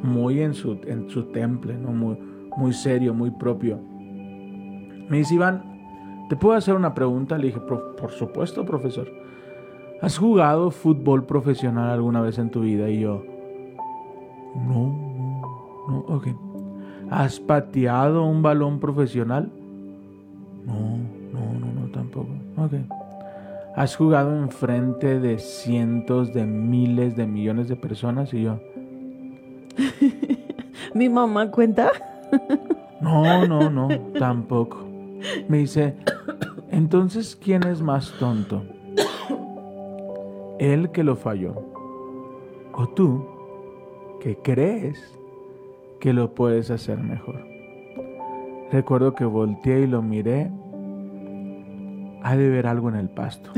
muy 0.04 0.41
en 0.41 0.54
su, 0.54 0.80
en 0.86 1.10
su 1.10 1.24
temple, 1.26 1.78
¿no? 1.78 1.91
muy, 1.91 2.17
muy 2.58 2.74
serio, 2.74 3.13
muy 3.13 3.32
propio. 3.32 3.80
Me 5.10 5.17
dice, 5.17 5.36
Iván, 5.36 5.63
¿te 6.30 6.36
puedo 6.36 6.56
hacer 6.58 6.74
una 6.76 6.93
pregunta? 6.95 7.38
Le 7.38 7.48
dije, 7.48 7.60
"Por- 7.60 7.95
supuesto, 8.12 8.65
profesor. 8.65 9.08
¿Has 10.02 10.17
jugado 10.17 10.71
fútbol 10.71 11.26
profesional 11.26 11.89
alguna 11.89 12.21
vez 12.21 12.38
en 12.39 12.50
tu 12.50 12.62
vida? 12.62 12.89
Y 12.89 13.00
yo, 13.02 13.24
no, 14.56 14.88
no, 14.88 15.88
no, 15.88 15.98
ok. 16.15 16.28
¿Has 17.10 17.39
pateado 17.39 18.26
un 18.26 18.41
balón 18.41 18.80
profesional? 18.80 19.52
No, 20.65 20.98
no, 21.34 21.60
no, 21.60 21.82
no, 21.82 21.88
tampoco. 21.91 22.30
Ok. 22.58 22.74
¿Has 23.75 23.95
jugado 23.95 24.35
enfrente 24.35 25.19
de 25.19 25.38
cientos 25.38 26.33
de 26.33 26.45
miles 26.45 27.15
de 27.15 27.27
millones 27.27 27.67
de 27.67 27.75
personas? 27.75 28.33
Y 28.33 28.43
yo, 28.43 28.59
Mi 30.93 31.09
mamá 31.09 31.51
cuenta. 31.51 31.91
no, 33.01 33.45
no, 33.45 33.69
no, 33.69 33.89
tampoco. 34.17 34.77
Me 35.47 35.57
dice, 35.59 35.95
entonces, 36.71 37.35
¿quién 37.35 37.63
es 37.63 37.81
más 37.81 38.13
tonto? 38.19 38.63
¿Él 40.59 40.91
que 40.91 41.03
lo 41.03 41.15
falló? 41.15 41.55
¿O 42.73 42.88
tú 42.88 43.25
que 44.21 44.38
crees 44.38 45.17
que 45.99 46.13
lo 46.13 46.33
puedes 46.33 46.71
hacer 46.71 46.99
mejor? 46.99 47.45
Recuerdo 48.71 49.15
que 49.15 49.25
volteé 49.25 49.81
y 49.81 49.88
lo 49.88 50.01
miré. 50.01 50.51
Ha 52.25 52.35
de 52.35 52.49
ver 52.49 52.65
algo 52.65 52.89
en 52.89 52.95
el 52.95 53.07
pasto. 53.07 53.51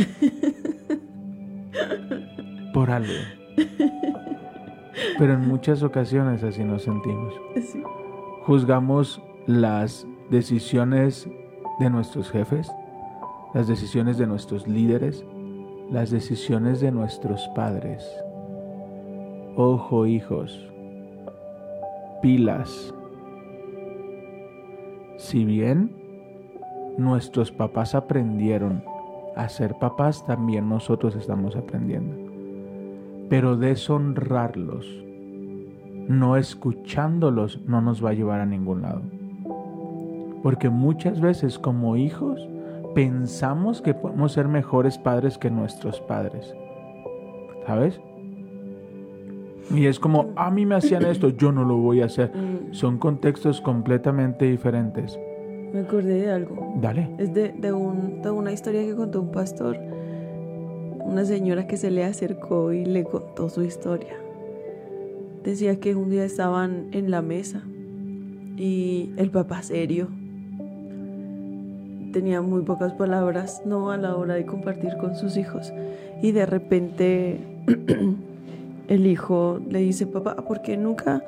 Por 2.73 2.91
algo. 2.91 3.13
Pero 5.17 5.33
en 5.35 5.47
muchas 5.47 5.83
ocasiones 5.83 6.43
así 6.43 6.65
nos 6.65 6.83
sentimos. 6.83 7.33
Sí. 7.55 7.81
Juzgamos 8.41 9.21
las 9.45 10.05
decisiones 10.29 11.29
de 11.79 11.89
nuestros 11.89 12.29
jefes, 12.29 12.69
las 13.53 13.69
decisiones 13.69 14.17
de 14.17 14.27
nuestros 14.27 14.67
líderes, 14.67 15.23
las 15.89 16.11
decisiones 16.11 16.81
de 16.81 16.91
nuestros 16.91 17.47
padres. 17.55 18.05
Ojo 19.55 20.05
hijos, 20.05 20.69
pilas. 22.21 22.93
Si 25.15 25.45
bien 25.45 25.96
nuestros 26.97 27.51
papás 27.51 27.95
aprendieron 27.95 28.83
a 29.35 29.49
ser 29.49 29.75
papás, 29.75 30.25
también 30.25 30.67
nosotros 30.67 31.15
estamos 31.15 31.55
aprendiendo. 31.55 32.15
Pero 33.29 33.55
deshonrarlos, 33.55 34.87
no 36.07 36.37
escuchándolos, 36.37 37.61
no 37.67 37.81
nos 37.81 38.03
va 38.03 38.11
a 38.11 38.13
llevar 38.13 38.41
a 38.41 38.45
ningún 38.45 38.81
lado. 38.81 39.01
Porque 40.41 40.69
muchas 40.69 41.21
veces 41.21 41.59
como 41.59 41.97
hijos 41.97 42.47
pensamos 42.95 43.81
que 43.81 43.93
podemos 43.93 44.31
ser 44.31 44.47
mejores 44.47 44.97
padres 44.97 45.37
que 45.37 45.51
nuestros 45.51 45.99
padres. 46.01 46.55
¿Sabes? 47.65 47.99
Y 49.75 49.85
es 49.85 49.99
como, 49.99 50.31
a 50.35 50.49
mí 50.49 50.65
me 50.65 50.75
hacían 50.75 51.05
esto, 51.05 51.29
yo 51.29 51.51
no 51.51 51.65
lo 51.65 51.77
voy 51.77 52.01
a 52.01 52.05
hacer. 52.05 52.31
Mm, 52.33 52.73
Son 52.73 52.97
contextos 52.97 53.59
completamente 53.61 54.45
diferentes. 54.45 55.19
Me 55.73 55.81
acordé 55.81 56.21
de 56.21 56.31
algo. 56.31 56.75
Dale. 56.81 57.09
Es 57.17 57.33
de, 57.33 57.49
de, 57.49 57.73
un, 57.73 58.21
de 58.21 58.31
una 58.31 58.51
historia 58.51 58.83
que 58.83 58.95
contó 58.95 59.21
un 59.21 59.31
pastor. 59.31 59.77
Una 61.05 61.25
señora 61.25 61.67
que 61.67 61.77
se 61.77 61.91
le 61.91 62.03
acercó 62.03 62.73
y 62.73 62.85
le 62.85 63.03
contó 63.03 63.49
su 63.49 63.63
historia. 63.63 64.15
Decía 65.43 65.79
que 65.79 65.95
un 65.95 66.09
día 66.09 66.25
estaban 66.25 66.87
en 66.91 67.11
la 67.11 67.21
mesa 67.21 67.63
y 68.57 69.11
el 69.17 69.29
papá 69.29 69.61
serio 69.61 70.09
tenía 72.11 72.41
muy 72.41 72.63
pocas 72.63 72.93
palabras, 72.93 73.61
no 73.65 73.91
a 73.91 73.97
la 73.97 74.15
hora 74.15 74.33
de 74.33 74.45
compartir 74.45 74.97
con 74.97 75.15
sus 75.15 75.37
hijos. 75.37 75.71
Y 76.21 76.31
de 76.31 76.45
repente 76.45 77.39
el 78.87 79.05
hijo 79.05 79.59
le 79.69 79.79
dice, 79.79 80.07
papá, 80.07 80.35
¿por 80.35 80.61
qué 80.61 80.77
nunca 80.77 81.23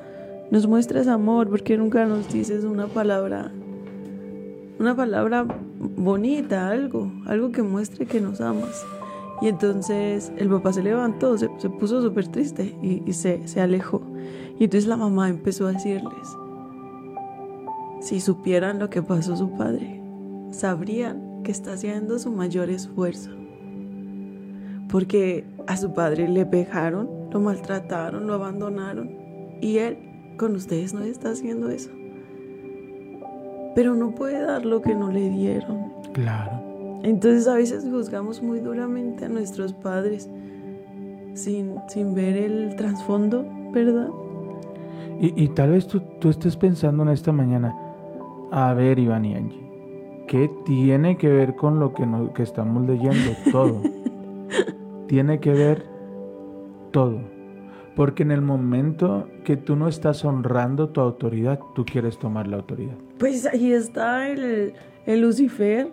nos 0.52 0.68
muestras 0.68 1.08
amor? 1.08 1.50
¿Por 1.50 1.64
qué 1.64 1.78
nunca 1.78 2.06
nos 2.06 2.32
dices 2.34 2.64
una 2.64 2.88
palabra 2.88 3.52
una 4.80 4.96
palabra 4.96 5.46
bonita, 5.78 6.70
algo, 6.70 7.12
algo 7.26 7.52
que 7.52 7.62
muestre 7.62 8.06
que 8.06 8.22
nos 8.22 8.40
amas. 8.40 8.86
Y 9.42 9.48
entonces 9.48 10.32
el 10.38 10.50
papá 10.50 10.72
se 10.74 10.82
levantó, 10.82 11.38
se, 11.38 11.50
se 11.58 11.70
puso 11.70 12.02
súper 12.02 12.30
triste 12.30 12.76
y, 12.82 13.04
y 13.06 13.14
se, 13.14 13.46
se 13.48 13.62
alejó. 13.62 14.02
Y 14.58 14.66
entonces 14.66 14.88
la 14.88 14.98
mamá 14.98 15.30
empezó 15.30 15.68
a 15.68 15.74
decirles, 15.74 16.28
si 18.02 18.22
supieran 18.22 18.80
lo 18.80 18.90
que 18.90 19.02
pasó 19.02 19.36
su 19.36 19.52
padre, 19.52 20.02
sabrían 20.52 21.44
que 21.44 21.52
está 21.52 21.74
haciendo 21.74 22.18
su 22.18 22.32
mayor 22.32 22.70
esfuerzo. 22.70 23.32
Porque 24.90 25.46
a 25.68 25.76
su 25.78 25.94
padre 25.94 26.28
le 26.30 26.46
pegaron, 26.46 27.10
lo 27.32 27.40
maltrataron, 27.42 28.28
lo 28.28 28.34
abandonaron. 28.34 29.12
Y 29.62 29.78
él 29.78 29.98
con 30.38 30.56
ustedes 30.56 30.94
no 30.94 31.02
está 31.02 31.32
haciendo 31.32 31.70
eso 31.70 31.99
pero 33.76 33.96
no 33.96 34.12
puede 34.12 34.42
dar 34.42 34.66
lo 34.66 34.82
que 34.82 34.96
no 34.96 35.12
le 35.12 35.30
dieron. 35.30 35.92
Claro. 36.14 36.52
Entonces 37.04 37.48
a 37.48 37.56
veces 37.56 37.88
juzgamos 37.90 38.42
muy 38.42 38.60
duramente 38.60 39.26
a 39.26 39.30
nuestros 39.30 39.74
padres 39.74 40.30
sin, 41.34 41.76
sin 41.88 42.14
ver 42.14 42.36
el 42.36 42.76
trasfondo, 42.76 43.46
¿verdad? 43.72 44.10
Y, 45.22 45.44
y 45.44 45.48
tal 45.50 45.72
vez 45.72 45.88
tú, 45.88 46.02
tú 46.20 46.30
estés 46.30 46.56
pensando 46.58 47.04
en 47.04 47.10
esta 47.10 47.32
mañana, 47.32 47.76
a 48.52 48.74
ver 48.74 49.00
Iván 49.00 49.26
y 49.26 49.36
Angie, 49.36 49.70
¿qué 50.28 50.50
tiene 50.66 51.18
que 51.18 51.30
ver 51.30 51.56
con 51.56 51.80
lo 51.80 51.94
que, 51.94 52.06
no- 52.06 52.34
que 52.34 52.44
estamos 52.44 52.86
leyendo? 52.86 53.32
Todo. 53.52 53.82
tiene 55.08 55.40
que 55.40 55.52
ver 55.52 55.86
todo. 56.92 57.20
Porque 58.00 58.24
en 58.24 58.32
el 58.32 58.42
momento 58.42 59.28
que 59.44 59.58
tú 59.58 59.76
no 59.76 59.90
estás 59.90 60.24
honrando 60.24 60.88
tu 60.88 61.02
autoridad, 61.02 61.60
tú 61.76 61.84
quieres 61.84 62.18
tomar 62.18 62.48
la 62.48 62.56
autoridad. 62.56 62.96
Pues 63.18 63.46
ahí 63.46 63.74
está 63.74 64.30
el, 64.30 64.72
el 65.06 65.20
Lucifer, 65.20 65.90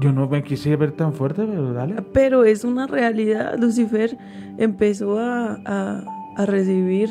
Yo 0.00 0.12
no 0.12 0.28
me 0.28 0.44
quise 0.44 0.76
ver 0.76 0.92
tan 0.92 1.12
fuerte, 1.14 1.42
pero 1.44 1.72
dale. 1.72 1.96
pero 2.12 2.44
es 2.44 2.62
una 2.62 2.86
realidad. 2.86 3.58
Lucifer 3.58 4.16
empezó 4.56 5.18
a, 5.18 5.58
a- 5.66 6.04
a 6.36 6.46
recibir 6.46 7.08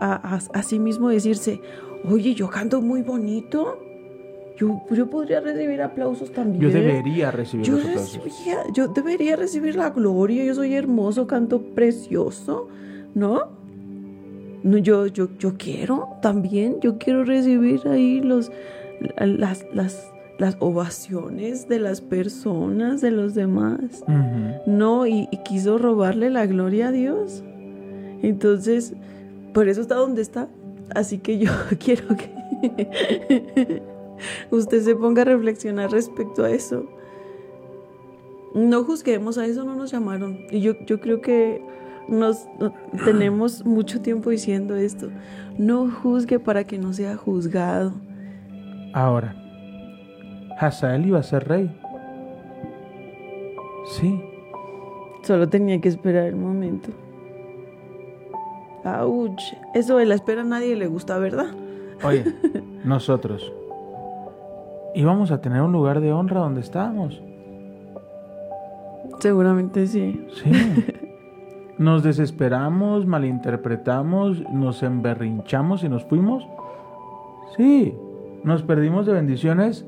a, 0.00 0.34
a, 0.34 0.40
a 0.58 0.62
sí 0.64 0.80
mismo 0.80 1.10
decirse, 1.10 1.60
oye, 2.04 2.34
yo 2.34 2.50
canto 2.50 2.82
muy 2.82 3.02
bonito. 3.02 3.78
Yo, 4.60 4.82
yo 4.90 5.08
podría 5.08 5.40
recibir 5.40 5.80
aplausos 5.80 6.30
también. 6.32 6.60
Yo 6.60 6.68
debería 6.70 7.30
recibir 7.30 7.64
Yo, 7.66 7.72
los 7.76 7.86
aplausos. 7.86 8.22
recibía- 8.24 8.62
yo 8.74 8.88
debería 8.88 9.34
recibir 9.36 9.74
la 9.74 9.88
gloria, 9.90 10.44
yo 10.44 10.54
soy 10.54 10.74
hermoso, 10.74 11.26
canto 11.26 11.62
precioso, 11.62 12.68
¿no? 13.14 13.58
No, 14.62 14.76
yo, 14.76 15.06
yo, 15.06 15.28
yo 15.38 15.54
quiero 15.56 16.08
también, 16.20 16.76
yo 16.82 16.98
quiero 16.98 17.24
recibir 17.24 17.80
ahí 17.88 18.20
los, 18.20 18.52
las, 19.16 19.64
las, 19.72 20.12
las 20.38 20.58
ovaciones 20.60 21.66
de 21.66 21.78
las 21.78 22.02
personas, 22.02 23.00
de 23.00 23.10
los 23.12 23.34
demás. 23.34 24.04
No, 24.66 25.06
y, 25.06 25.26
y 25.30 25.38
quiso 25.38 25.78
robarle 25.78 26.28
la 26.28 26.44
gloria 26.44 26.88
a 26.88 26.92
Dios. 26.92 27.42
Entonces, 28.22 28.92
por 29.54 29.68
eso 29.70 29.80
está 29.80 29.94
donde 29.94 30.20
está. 30.20 30.48
Así 30.94 31.16
que 31.18 31.38
yo 31.38 31.50
quiero 31.82 32.04
que 32.16 33.80
usted 34.50 34.80
se 34.82 34.94
ponga 34.96 35.22
a 35.22 35.24
reflexionar 35.26 35.90
respecto 35.90 36.44
a 36.44 36.50
eso. 36.50 36.84
No 38.54 38.82
juzguemos, 38.84 39.38
a 39.38 39.46
eso 39.46 39.64
no 39.64 39.74
nos 39.76 39.90
llamaron. 39.92 40.38
Y 40.50 40.60
yo, 40.60 40.72
yo 40.86 41.00
creo 41.00 41.20
que 41.20 41.62
nos 42.08 42.46
no- 42.58 42.72
tenemos 43.04 43.64
mucho 43.64 44.00
tiempo 44.00 44.30
diciendo 44.30 44.74
esto. 44.76 45.08
No 45.58 45.88
juzgue 45.90 46.40
para 46.40 46.64
que 46.64 46.78
no 46.78 46.92
sea 46.92 47.16
juzgado. 47.16 47.92
Ahora, 48.92 49.36
Hazael 50.58 51.06
iba 51.06 51.20
a 51.20 51.22
ser 51.22 51.46
rey. 51.46 51.70
Sí, 53.98 54.20
Solo 55.22 55.48
tenía 55.50 55.78
que 55.80 55.88
esperar 55.90 56.24
el 56.26 56.36
momento. 56.36 56.88
Ouch. 58.84 59.42
Eso 59.74 59.98
de 59.98 60.06
la 60.06 60.14
espera 60.14 60.40
a 60.40 60.44
nadie 60.44 60.74
le 60.76 60.86
gusta, 60.86 61.18
¿verdad? 61.18 61.48
Oye, 62.02 62.24
nosotros 62.84 63.52
íbamos 64.94 65.30
a 65.30 65.40
tener 65.40 65.62
un 65.62 65.72
lugar 65.72 66.00
de 66.00 66.12
honra 66.12 66.40
donde 66.40 66.60
estábamos. 66.60 67.22
Seguramente 69.20 69.86
sí. 69.86 70.26
Sí. 70.42 70.50
Nos 71.78 72.02
desesperamos, 72.02 73.06
malinterpretamos, 73.06 74.42
nos 74.50 74.82
emberrinchamos 74.82 75.82
y 75.82 75.88
nos 75.88 76.04
fuimos. 76.04 76.46
Sí. 77.56 77.94
Nos 78.44 78.62
perdimos 78.62 79.06
de 79.06 79.14
bendiciones. 79.14 79.86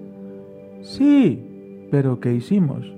Sí. 0.80 1.86
Pero 1.90 2.18
¿qué 2.18 2.32
hicimos? 2.32 2.90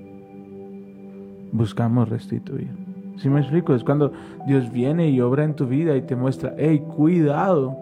Buscamos 1.51 2.07
restituir. 2.07 2.69
¿Sí 3.17 3.29
me 3.29 3.41
explico? 3.41 3.75
Es 3.75 3.83
cuando 3.83 4.13
Dios 4.47 4.71
viene 4.71 5.09
y 5.09 5.19
obra 5.19 5.43
en 5.43 5.55
tu 5.55 5.67
vida 5.67 5.97
y 5.97 6.01
te 6.03 6.15
muestra, 6.15 6.53
hey, 6.57 6.81
cuidado, 6.95 7.77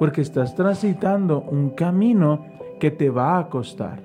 porque 0.00 0.20
estás 0.20 0.56
transitando 0.56 1.42
un 1.42 1.70
camino 1.70 2.44
que 2.78 2.90
te 2.90 3.10
va 3.10 3.38
a 3.38 3.48
costar, 3.48 4.00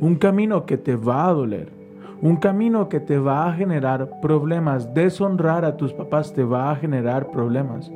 un 0.00 0.16
camino 0.16 0.66
que 0.66 0.76
te 0.76 0.96
va 0.96 1.28
a 1.28 1.32
doler, 1.32 1.78
un 2.20 2.36
camino 2.36 2.88
que 2.88 2.98
te 2.98 3.18
va 3.18 3.48
a 3.48 3.52
generar 3.52 4.20
problemas. 4.20 4.92
Deshonrar 4.92 5.64
a 5.64 5.76
tus 5.76 5.92
papás 5.92 6.32
te 6.32 6.42
va 6.42 6.70
a 6.70 6.76
generar 6.76 7.30
problemas. 7.30 7.92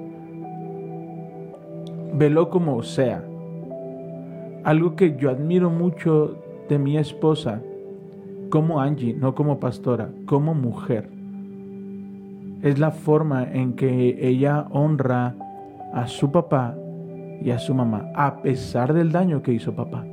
Velo 2.15 2.49
como 2.49 2.83
sea. 2.83 3.25
Algo 4.63 4.95
que 4.95 5.17
yo 5.17 5.31
admiro 5.31 5.71
mucho 5.71 6.37
de 6.69 6.79
mi 6.79 6.97
esposa, 6.97 7.61
como 8.49 8.81
Angie, 8.81 9.15
no 9.15 9.35
como 9.35 9.59
pastora, 9.59 10.11
como 10.25 10.55
mujer, 10.55 11.09
es 12.63 12.79
la 12.79 12.93
forma 12.93 13.45
en 13.53 13.73
que 13.73 14.19
ella 14.21 14.69
honra 14.71 15.35
a 15.93 16.07
su 16.07 16.31
papá 16.31 16.77
y 17.45 17.51
a 17.51 17.59
su 17.59 17.75
mamá, 17.75 18.11
a 18.15 18.43
pesar 18.43 18.93
del 18.93 19.13
daño 19.13 19.43
que 19.43 19.53
hizo 19.53 19.75
papá. 19.75 20.05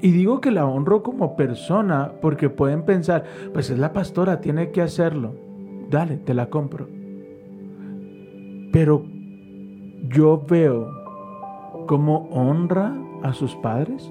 Y 0.00 0.12
digo 0.12 0.40
que 0.40 0.50
la 0.50 0.66
honro 0.66 1.02
como 1.02 1.34
persona 1.34 2.12
porque 2.20 2.50
pueden 2.50 2.82
pensar, 2.82 3.24
pues 3.52 3.70
es 3.70 3.78
la 3.78 3.92
pastora, 3.92 4.40
tiene 4.40 4.70
que 4.70 4.80
hacerlo. 4.80 5.34
Dale, 5.90 6.18
te 6.18 6.34
la 6.34 6.46
compro. 6.50 6.88
Pero 8.72 9.04
yo 10.08 10.44
veo 10.48 10.88
cómo 11.86 12.28
honra 12.30 12.94
a 13.22 13.32
sus 13.32 13.56
padres 13.56 14.10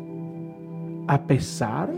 a 1.07 1.23
pesar 1.23 1.89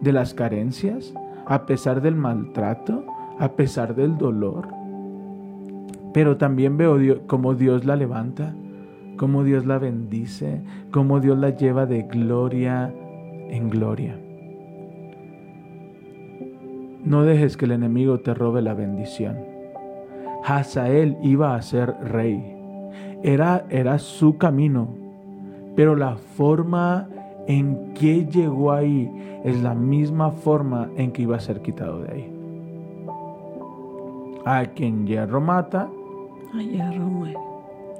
de 0.00 0.12
las 0.12 0.32
carencias, 0.32 1.12
a 1.46 1.66
pesar 1.66 2.00
del 2.02 2.14
maltrato, 2.14 3.04
a 3.38 3.52
pesar 3.52 3.96
del 3.96 4.16
dolor. 4.16 4.68
Pero 6.12 6.36
también 6.36 6.76
veo 6.76 6.98
cómo 7.26 7.54
Dios 7.54 7.84
la 7.84 7.96
levanta, 7.96 8.54
cómo 9.16 9.44
Dios 9.44 9.66
la 9.66 9.78
bendice, 9.78 10.60
cómo 10.90 11.20
Dios 11.20 11.38
la 11.38 11.50
lleva 11.50 11.86
de 11.86 12.02
gloria 12.02 12.92
en 13.50 13.70
gloria. 13.70 14.16
No 17.04 17.22
dejes 17.22 17.56
que 17.56 17.66
el 17.66 17.72
enemigo 17.72 18.20
te 18.20 18.32
robe 18.32 18.62
la 18.62 18.74
bendición. 18.74 19.36
Hazael 20.42 21.16
iba 21.22 21.54
a 21.54 21.62
ser 21.62 21.94
rey. 22.02 22.42
Era, 23.22 23.66
era 23.68 23.98
su 23.98 24.38
camino. 24.38 24.88
Pero 25.76 25.96
la 25.96 26.16
forma 26.16 27.08
en 27.46 27.92
que 27.94 28.26
llegó 28.26 28.72
ahí 28.72 29.10
es 29.44 29.62
la 29.62 29.74
misma 29.74 30.30
forma 30.30 30.88
en 30.96 31.12
que 31.12 31.22
iba 31.22 31.36
a 31.36 31.40
ser 31.40 31.60
quitado 31.60 32.02
de 32.02 32.12
ahí. 32.12 32.30
A 34.46 34.64
quien 34.66 35.06
hierro 35.06 35.40
mata, 35.40 35.88
Ay, 36.54 36.68
hierro 36.70 37.04
muere. 37.06 37.53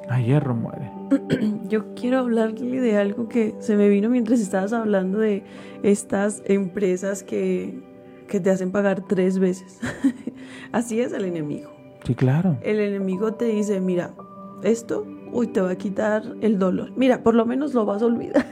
A 0.09 0.21
hierro 0.21 0.55
muere. 0.55 0.90
Yo 1.69 1.95
quiero 1.95 2.19
hablarle 2.19 2.81
de 2.81 2.97
algo 2.97 3.29
que 3.29 3.55
se 3.59 3.77
me 3.77 3.88
vino 3.88 4.09
mientras 4.11 4.40
estabas 4.40 4.73
hablando 4.73 5.19
de 5.19 5.43
estas 5.83 6.43
empresas 6.47 7.23
que, 7.23 7.81
que 8.29 8.40
te 8.40 8.51
hacen 8.51 8.73
pagar 8.73 9.07
tres 9.07 9.38
veces. 9.38 9.81
Así 10.73 11.01
es 11.01 11.12
el 11.12 11.25
enemigo. 11.25 11.71
Sí, 12.05 12.14
claro. 12.14 12.59
El 12.62 12.81
enemigo 12.81 13.35
te 13.35 13.47
dice, 13.47 13.81
mira, 13.81 14.14
esto, 14.62 15.07
uy, 15.33 15.47
te 15.49 15.61
va 15.61 15.71
a 15.71 15.77
quitar 15.77 16.23
el 16.40 16.59
dolor. 16.59 16.93
Mira, 16.97 17.23
por 17.23 17.35
lo 17.35 17.47
menos 17.47 17.75
lo 17.75 17.85
vas 17.85 18.03
a 18.03 18.07
olvidar. 18.07 18.47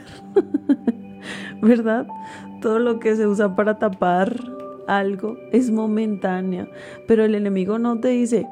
¿Verdad? 1.61 2.07
Todo 2.61 2.79
lo 2.79 2.99
que 2.99 3.15
se 3.15 3.27
usa 3.27 3.55
para 3.55 3.77
tapar 3.77 4.35
algo 4.87 5.37
es 5.51 5.71
momentáneo. 5.71 6.67
Pero 7.07 7.23
el 7.23 7.35
enemigo 7.35 7.79
no 7.79 7.99
te 7.99 8.09
dice, 8.09 8.47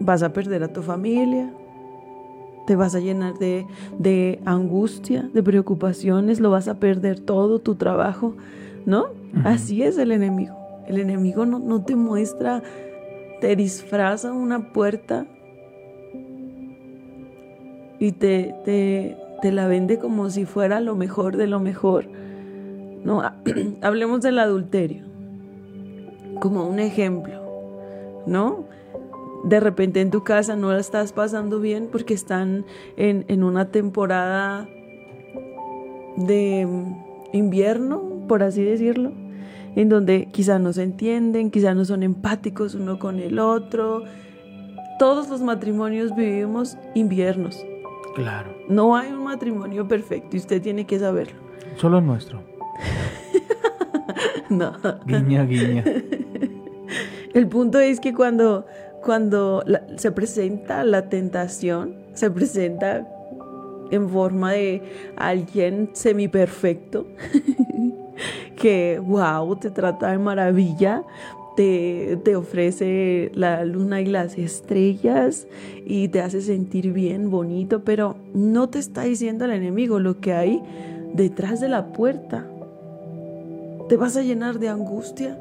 vas 0.00 0.22
a 0.22 0.32
perder 0.32 0.62
a 0.62 0.72
tu 0.72 0.82
familia, 0.82 1.52
te 2.66 2.76
vas 2.76 2.94
a 2.94 3.00
llenar 3.00 3.38
de, 3.38 3.66
de 3.98 4.40
angustia, 4.44 5.28
de 5.32 5.42
preocupaciones, 5.42 6.40
lo 6.40 6.50
vas 6.50 6.68
a 6.68 6.78
perder 6.78 7.20
todo, 7.20 7.58
tu 7.60 7.76
trabajo, 7.76 8.34
¿no? 8.84 9.06
Así 9.44 9.82
es 9.82 9.98
el 9.98 10.12
enemigo. 10.12 10.56
El 10.86 10.98
enemigo 10.98 11.46
no, 11.46 11.58
no 11.58 11.84
te 11.84 11.96
muestra, 11.96 12.62
te 13.40 13.56
disfraza 13.56 14.32
una 14.32 14.72
puerta 14.72 15.26
y 17.98 18.12
te, 18.12 18.54
te, 18.64 19.16
te 19.42 19.52
la 19.52 19.66
vende 19.66 19.98
como 19.98 20.30
si 20.30 20.44
fuera 20.44 20.80
lo 20.80 20.94
mejor 20.94 21.36
de 21.36 21.46
lo 21.46 21.60
mejor. 21.60 22.06
No, 23.04 23.22
hablemos 23.82 24.20
del 24.20 24.38
adulterio 24.38 25.04
como 26.40 26.66
un 26.66 26.78
ejemplo, 26.78 27.40
¿no? 28.26 28.64
De 29.46 29.60
repente 29.60 30.00
en 30.00 30.10
tu 30.10 30.24
casa 30.24 30.56
no 30.56 30.72
la 30.72 30.80
estás 30.80 31.12
pasando 31.12 31.60
bien 31.60 31.88
porque 31.90 32.14
están 32.14 32.66
en, 32.96 33.24
en 33.28 33.44
una 33.44 33.70
temporada 33.70 34.68
de 36.16 36.66
invierno, 37.32 38.02
por 38.26 38.42
así 38.42 38.64
decirlo, 38.64 39.12
en 39.76 39.88
donde 39.88 40.26
quizá 40.32 40.58
no 40.58 40.72
se 40.72 40.82
entienden, 40.82 41.52
quizá 41.52 41.74
no 41.74 41.84
son 41.84 42.02
empáticos 42.02 42.74
uno 42.74 42.98
con 42.98 43.20
el 43.20 43.38
otro. 43.38 44.02
Todos 44.98 45.28
los 45.28 45.42
matrimonios 45.42 46.16
vivimos 46.16 46.76
inviernos. 46.94 47.64
Claro. 48.16 48.50
No 48.68 48.96
hay 48.96 49.12
un 49.12 49.22
matrimonio 49.22 49.86
perfecto 49.86 50.34
y 50.36 50.40
usted 50.40 50.60
tiene 50.60 50.86
que 50.86 50.98
saberlo. 50.98 51.38
Solo 51.76 51.98
el 51.98 52.06
nuestro. 52.06 52.42
No. 54.48 54.76
Guiña, 55.04 55.44
guiña. 55.44 55.82
El 57.34 57.48
punto 57.48 57.80
es 57.80 57.98
que 57.98 58.14
cuando, 58.14 58.64
cuando 59.06 59.62
se 59.98 60.10
presenta 60.10 60.82
la 60.82 61.08
tentación, 61.08 61.94
se 62.14 62.28
presenta 62.28 63.06
en 63.92 64.10
forma 64.10 64.50
de 64.50 64.82
alguien 65.16 65.90
semiperfecto, 65.92 67.06
que, 68.56 69.00
wow, 69.00 69.54
te 69.60 69.70
trata 69.70 70.10
de 70.10 70.18
maravilla, 70.18 71.04
te, 71.56 72.18
te 72.24 72.34
ofrece 72.34 73.30
la 73.32 73.64
luna 73.64 74.00
y 74.00 74.06
las 74.06 74.36
estrellas 74.38 75.46
y 75.84 76.08
te 76.08 76.20
hace 76.20 76.40
sentir 76.40 76.92
bien, 76.92 77.30
bonito, 77.30 77.84
pero 77.84 78.16
no 78.34 78.68
te 78.70 78.80
está 78.80 79.02
diciendo 79.02 79.44
el 79.44 79.52
enemigo 79.52 80.00
lo 80.00 80.18
que 80.18 80.32
hay 80.32 80.60
detrás 81.14 81.60
de 81.60 81.68
la 81.68 81.92
puerta. 81.92 82.44
Te 83.88 83.96
vas 83.96 84.16
a 84.16 84.22
llenar 84.22 84.58
de 84.58 84.68
angustia, 84.68 85.38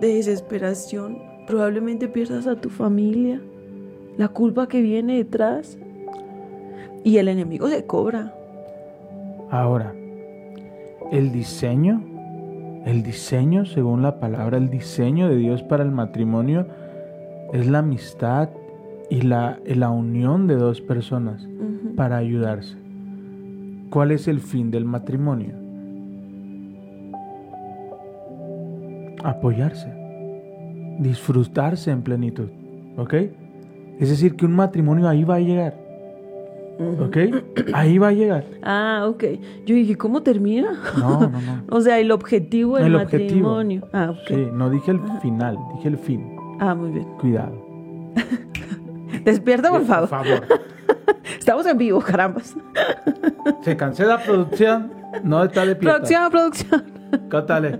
de 0.00 0.14
desesperación, 0.14 1.33
probablemente 1.46 2.08
pierdas 2.08 2.46
a 2.46 2.56
tu 2.56 2.70
familia, 2.70 3.40
la 4.16 4.28
culpa 4.28 4.68
que 4.68 4.80
viene 4.80 5.16
detrás 5.16 5.78
y 7.02 7.18
el 7.18 7.28
enemigo 7.28 7.68
se 7.68 7.84
cobra. 7.84 8.34
Ahora, 9.50 9.94
el 11.12 11.32
diseño, 11.32 12.02
el 12.86 13.02
diseño, 13.02 13.66
según 13.66 14.02
la 14.02 14.18
palabra, 14.18 14.56
el 14.56 14.70
diseño 14.70 15.28
de 15.28 15.36
Dios 15.36 15.62
para 15.62 15.84
el 15.84 15.90
matrimonio 15.90 16.66
es 17.52 17.66
la 17.68 17.78
amistad 17.78 18.48
y 19.10 19.20
la, 19.22 19.58
la 19.64 19.90
unión 19.90 20.46
de 20.46 20.56
dos 20.56 20.80
personas 20.80 21.46
para 21.94 22.16
ayudarse. 22.16 22.76
¿Cuál 23.90 24.10
es 24.10 24.26
el 24.26 24.40
fin 24.40 24.70
del 24.70 24.84
matrimonio? 24.84 25.54
Apoyarse, 29.22 29.93
disfrutarse 30.98 31.90
en 31.90 32.02
plenitud, 32.02 32.48
¿ok? 32.96 33.14
Es 34.00 34.10
decir, 34.10 34.36
que 34.36 34.44
un 34.44 34.54
matrimonio 34.54 35.08
ahí 35.08 35.24
va 35.24 35.36
a 35.36 35.40
llegar. 35.40 35.74
¿ok? 37.00 37.16
Ahí 37.72 37.98
va 37.98 38.08
a 38.08 38.12
llegar. 38.12 38.44
Ah, 38.62 39.04
ok. 39.08 39.22
Yo 39.64 39.74
dije, 39.76 39.96
¿cómo 39.96 40.22
termina? 40.22 40.72
No, 40.98 41.20
no, 41.20 41.40
no. 41.40 41.62
O 41.70 41.80
sea, 41.80 42.00
el 42.00 42.10
objetivo 42.10 42.76
del 42.76 42.86
El 42.86 42.96
objetivo. 42.96 43.50
matrimonio. 43.50 43.88
Ah, 43.92 44.10
ok. 44.10 44.18
Sí, 44.26 44.46
no 44.52 44.70
dije 44.70 44.90
el 44.90 45.00
final, 45.22 45.56
dije 45.76 45.88
el 45.88 45.98
fin. 45.98 46.34
Ah, 46.58 46.74
muy 46.74 46.90
bien. 46.90 47.06
Cuidado. 47.20 47.52
Despierta, 49.24 49.70
por 49.70 49.78
Por 49.80 49.86
favor. 49.88 50.08
favor. 50.08 50.44
Estamos 51.38 51.64
en 51.66 51.78
vivo, 51.78 52.00
carambas. 52.00 52.56
Se 53.62 53.76
cancela 53.76 54.18
producción, 54.18 54.90
no 55.22 55.44
está 55.44 55.64
de 55.64 55.76
pie. 55.76 55.88
Producción, 55.90 56.30
producción. 56.30 56.82
Cátale. 57.28 57.78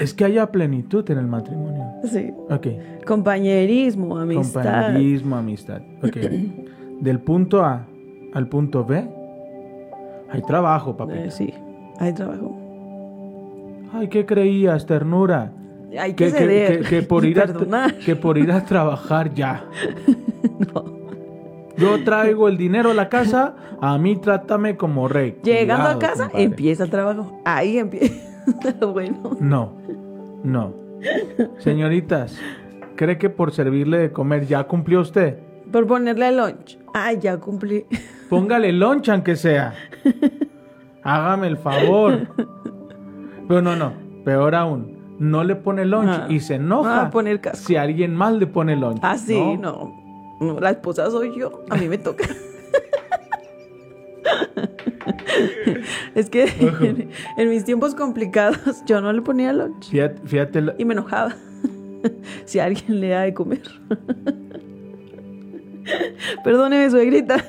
Es 0.00 0.14
que 0.14 0.24
haya 0.24 0.50
plenitud 0.50 1.08
en 1.10 1.18
el 1.18 1.26
matrimonio. 1.26 1.84
Sí. 2.04 2.30
Ok. 2.50 2.66
Compañerismo, 3.06 4.16
amistad. 4.18 4.62
Compañerismo, 4.62 5.36
amistad. 5.36 5.80
Ok. 6.02 6.16
Del 7.00 7.18
punto 7.20 7.64
A 7.64 7.86
al 8.34 8.46
punto 8.48 8.84
B 8.84 9.04
hay 10.32 10.42
trabajo, 10.42 10.96
papi. 10.96 11.12
Eh, 11.14 11.30
sí, 11.30 11.52
hay 11.98 12.12
trabajo. 12.12 12.56
Ay, 13.92 14.08
¿qué 14.08 14.24
creías, 14.26 14.86
ternura? 14.86 15.52
Hay 15.98 16.12
que, 16.14 16.26
Que, 16.26 16.32
que- 16.32 16.38
ceder. 16.38 16.80
que- 16.82 16.88
que 16.88 17.02
por 17.02 17.24
ir 17.24 17.40
a, 17.40 17.46
que 18.04 18.14
por 18.16 18.38
ir 18.38 18.52
a 18.52 18.64
trabajar 18.64 19.34
ya. 19.34 19.64
No. 20.74 20.84
Yo 21.78 22.04
traigo 22.04 22.48
el 22.48 22.58
dinero 22.58 22.90
a 22.90 22.94
la 22.94 23.08
casa, 23.08 23.54
a 23.80 23.96
mí 23.96 24.16
trátame 24.16 24.76
como 24.76 25.08
rey. 25.08 25.38
Llegando 25.42 25.84
Cuidado, 25.84 25.96
a 25.96 25.98
casa, 25.98 26.22
compadre. 26.24 26.44
empieza 26.44 26.84
el 26.84 26.90
trabajo. 26.90 27.40
Ahí 27.46 27.78
empieza. 27.78 28.14
bueno. 28.92 29.36
No, 29.40 29.72
no. 30.44 30.74
Señoritas, 31.58 32.38
¿cree 32.96 33.18
que 33.18 33.30
por 33.30 33.52
servirle 33.52 33.98
de 33.98 34.12
comer 34.12 34.46
ya 34.46 34.64
cumplió 34.64 35.00
usted? 35.00 35.38
Por 35.72 35.86
ponerle 35.86 36.32
lunch. 36.32 36.78
Ay, 36.92 37.18
ya 37.20 37.38
cumplí. 37.38 37.86
Póngale 38.28 38.72
loncha 38.72 39.12
aunque 39.14 39.36
sea. 39.36 39.74
Hágame 41.02 41.46
el 41.48 41.56
favor. 41.56 42.28
Pero 43.48 43.62
no, 43.62 43.76
no. 43.76 43.92
Peor 44.24 44.54
aún. 44.54 44.98
No 45.18 45.44
le 45.44 45.54
pone 45.56 45.84
lunch 45.84 46.08
Ah. 46.10 46.26
y 46.28 46.40
se 46.40 46.54
enoja 46.56 47.02
Ah, 47.06 47.10
poner 47.10 47.40
casco. 47.40 47.66
si 47.66 47.76
alguien 47.76 48.14
más 48.14 48.32
le 48.34 48.46
pone 48.46 48.74
lunch. 48.76 49.00
Ah, 49.02 49.16
sí, 49.18 49.38
no. 49.58 49.92
No, 50.40 50.58
La 50.60 50.70
esposa 50.70 51.10
soy 51.10 51.38
yo. 51.38 51.62
A 51.70 51.76
mí 51.76 51.88
me 51.88 51.98
toca. 51.98 52.24
Es 56.14 56.30
que 56.30 56.44
en, 56.44 57.10
en 57.36 57.48
mis 57.50 57.64
tiempos 57.64 57.94
complicados 57.94 58.58
yo 58.86 59.00
no 59.00 59.12
le 59.12 59.22
ponía 59.22 59.52
lunch 59.52 59.90
Fíjate, 59.90 60.20
fíjate 60.26 60.60
lo- 60.60 60.74
y 60.78 60.84
me 60.84 60.94
enojaba 60.94 61.34
si 62.44 62.58
alguien 62.58 63.00
le 63.00 63.08
da 63.10 63.20
de 63.22 63.34
comer. 63.34 63.62
Perdóneme, 66.44 66.90
suegrita. 66.90 67.44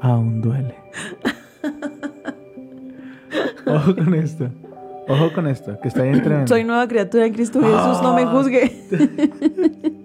Aún 0.00 0.40
duele. 0.42 0.74
Ojo 3.66 3.94
con 3.94 4.14
esto. 4.14 4.50
Ojo 5.06 5.32
con 5.34 5.46
esto, 5.46 5.78
que 5.80 5.88
está 5.88 6.02
bien 6.02 6.22
tremendo. 6.22 6.48
Soy 6.48 6.64
nueva 6.64 6.88
criatura 6.88 7.26
en 7.26 7.34
Cristo 7.34 7.60
Jesús, 7.60 8.02
no 8.02 8.14
me 8.14 8.22
Ah. 8.22 8.26
juzgue. 8.26 8.72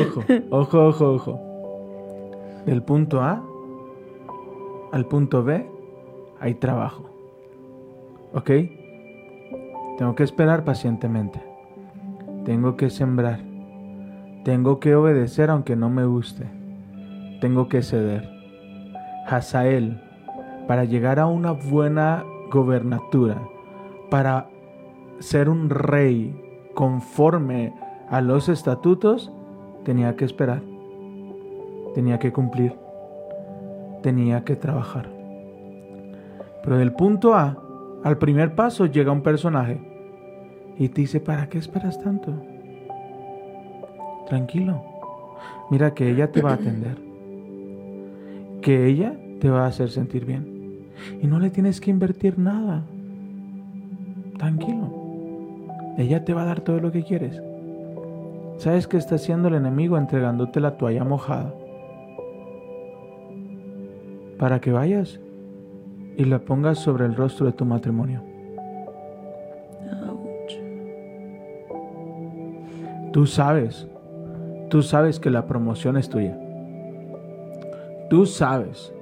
ojo, 0.00 0.24
ojo, 0.50 0.86
ojo, 0.88 1.12
ojo. 1.14 1.47
Del 2.68 2.82
punto 2.82 3.22
A 3.22 3.42
al 4.92 5.06
punto 5.06 5.42
B 5.42 5.66
hay 6.38 6.52
trabajo. 6.56 7.08
¿Ok? 8.34 8.50
Tengo 9.96 10.14
que 10.14 10.22
esperar 10.22 10.64
pacientemente. 10.66 11.42
Tengo 12.44 12.76
que 12.76 12.90
sembrar. 12.90 13.40
Tengo 14.44 14.80
que 14.80 14.94
obedecer 14.94 15.48
aunque 15.48 15.76
no 15.76 15.88
me 15.88 16.04
guste. 16.04 16.44
Tengo 17.40 17.70
que 17.70 17.80
ceder. 17.80 18.28
Hazael, 19.26 20.02
para 20.66 20.84
llegar 20.84 21.20
a 21.20 21.26
una 21.26 21.52
buena 21.52 22.22
gobernatura, 22.52 23.38
para 24.10 24.50
ser 25.20 25.48
un 25.48 25.70
rey 25.70 26.38
conforme 26.74 27.72
a 28.10 28.20
los 28.20 28.50
estatutos, 28.50 29.32
tenía 29.84 30.16
que 30.16 30.26
esperar, 30.26 30.60
tenía 31.94 32.18
que 32.18 32.32
cumplir, 32.32 32.74
tenía 34.02 34.44
que 34.44 34.56
trabajar. 34.56 35.08
Pero 36.62 36.78
del 36.78 36.92
punto 36.92 37.34
A 37.34 37.56
al 38.04 38.18
primer 38.18 38.54
paso 38.54 38.86
llega 38.86 39.10
un 39.10 39.22
personaje 39.22 39.80
y 40.78 40.88
te 40.88 41.00
dice, 41.00 41.20
¿para 41.20 41.48
qué 41.48 41.58
esperas 41.58 42.00
tanto? 42.00 42.32
Tranquilo, 44.28 44.82
mira 45.70 45.94
que 45.94 46.08
ella 46.10 46.30
te 46.30 46.40
va 46.40 46.50
a 46.50 46.54
atender, 46.54 46.96
que 48.62 48.86
ella 48.86 49.16
te 49.40 49.50
va 49.50 49.64
a 49.64 49.68
hacer 49.68 49.90
sentir 49.90 50.24
bien 50.24 50.86
y 51.20 51.26
no 51.26 51.40
le 51.40 51.50
tienes 51.50 51.80
que 51.80 51.90
invertir 51.90 52.38
nada. 52.38 52.82
Tranquilo, 54.36 54.92
ella 55.96 56.24
te 56.24 56.34
va 56.34 56.42
a 56.42 56.46
dar 56.46 56.60
todo 56.60 56.78
lo 56.78 56.92
que 56.92 57.02
quieres. 57.02 57.42
¿Sabes 58.58 58.86
qué 58.86 58.96
está 58.96 59.16
haciendo 59.16 59.48
el 59.48 59.54
enemigo 59.54 59.96
entregándote 59.98 60.60
la 60.60 60.76
toalla 60.76 61.04
mojada? 61.04 61.54
Para 64.38 64.60
que 64.60 64.72
vayas 64.72 65.20
y 66.16 66.24
la 66.24 66.40
pongas 66.40 66.78
sobre 66.78 67.06
el 67.06 67.14
rostro 67.14 67.46
de 67.46 67.52
tu 67.52 67.64
matrimonio. 67.64 68.22
Tú 73.12 73.26
sabes, 73.26 73.88
tú 74.68 74.82
sabes 74.82 75.18
que 75.18 75.30
la 75.30 75.46
promoción 75.46 75.96
es 75.96 76.08
tuya. 76.08 76.38
Tú 78.10 78.26
sabes 78.26 78.92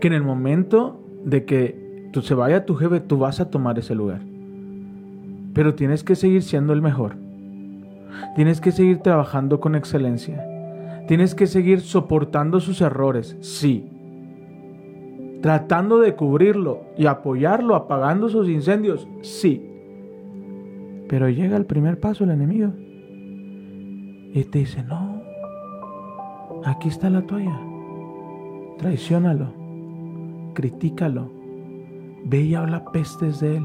que 0.00 0.08
en 0.08 0.14
el 0.14 0.22
momento 0.22 1.00
de 1.24 1.44
que 1.44 2.08
tú 2.12 2.22
se 2.22 2.34
vaya 2.34 2.66
tu 2.66 2.74
jefe, 2.74 3.00
tú 3.00 3.18
vas 3.18 3.40
a 3.40 3.50
tomar 3.50 3.78
ese 3.78 3.94
lugar. 3.94 4.20
Pero 5.54 5.74
tienes 5.74 6.04
que 6.04 6.14
seguir 6.14 6.42
siendo 6.42 6.72
el 6.72 6.82
mejor. 6.82 7.16
Tienes 8.36 8.60
que 8.60 8.72
seguir 8.72 8.98
trabajando 8.98 9.60
con 9.60 9.74
excelencia. 9.74 10.46
Tienes 11.08 11.34
que 11.34 11.46
seguir 11.46 11.80
soportando 11.80 12.60
sus 12.60 12.80
errores, 12.80 13.36
sí. 13.40 13.97
Tratando 15.40 15.98
de 15.98 16.16
cubrirlo 16.16 16.82
y 16.96 17.06
apoyarlo, 17.06 17.76
apagando 17.76 18.28
sus 18.28 18.48
incendios, 18.48 19.06
sí. 19.22 19.64
Pero 21.08 21.28
llega 21.28 21.56
el 21.56 21.64
primer 21.64 22.00
paso 22.00 22.24
el 22.24 22.30
enemigo. 22.30 22.72
Y 24.34 24.44
te 24.44 24.58
dice, 24.60 24.82
no, 24.82 25.22
aquí 26.64 26.88
está 26.88 27.08
la 27.08 27.22
toalla. 27.22 27.58
Traiciónalo, 28.78 29.52
critícalo, 30.54 31.30
ve 32.24 32.42
y 32.42 32.54
habla 32.54 32.84
pestes 32.86 33.40
de 33.40 33.56
él. 33.56 33.64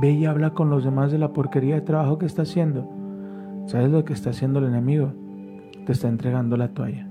Ve 0.00 0.12
y 0.12 0.24
habla 0.24 0.50
con 0.50 0.70
los 0.70 0.84
demás 0.84 1.12
de 1.12 1.18
la 1.18 1.32
porquería 1.34 1.74
de 1.74 1.82
trabajo 1.82 2.18
que 2.18 2.26
está 2.26 2.42
haciendo. 2.42 2.88
¿Sabes 3.66 3.90
lo 3.90 4.04
que 4.04 4.14
está 4.14 4.30
haciendo 4.30 4.58
el 4.58 4.66
enemigo? 4.66 5.12
Te 5.86 5.92
está 5.92 6.08
entregando 6.08 6.56
la 6.56 6.68
toalla. 6.68 7.06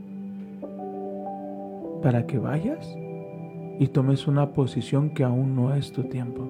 Para 2.02 2.26
que 2.26 2.40
vayas 2.40 2.98
y 3.82 3.88
tomes 3.88 4.28
una 4.28 4.52
posición 4.52 5.10
que 5.10 5.24
aún 5.24 5.56
no 5.56 5.74
es 5.74 5.92
tu 5.92 6.04
tiempo. 6.04 6.48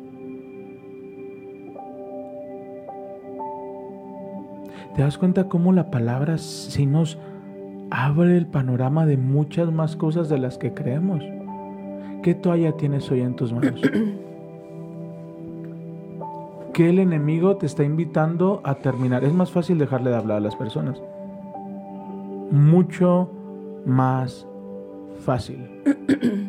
¿Te 4.93 5.01
das 5.01 5.17
cuenta 5.17 5.47
cómo 5.47 5.71
la 5.71 5.89
palabra 5.91 6.37
sí 6.37 6.85
nos 6.85 7.17
abre 7.89 8.35
el 8.35 8.47
panorama 8.47 9.05
de 9.05 9.15
muchas 9.15 9.71
más 9.71 9.95
cosas 9.95 10.27
de 10.27 10.39
las 10.39 10.57
que 10.57 10.73
creemos? 10.73 11.23
¿Qué 12.21 12.35
toalla 12.35 12.73
tienes 12.73 13.09
hoy 13.09 13.21
en 13.21 13.37
tus 13.37 13.53
manos? 13.53 13.79
¿Qué 16.73 16.89
el 16.89 16.99
enemigo 16.99 17.55
te 17.55 17.65
está 17.65 17.85
invitando 17.85 18.59
a 18.65 18.75
terminar? 18.75 19.23
Es 19.23 19.31
más 19.31 19.51
fácil 19.51 19.77
dejarle 19.77 20.09
de 20.09 20.17
hablar 20.17 20.39
a 20.39 20.41
las 20.41 20.57
personas. 20.57 21.01
Mucho 22.51 23.31
más 23.85 24.45
fácil. 25.21 25.65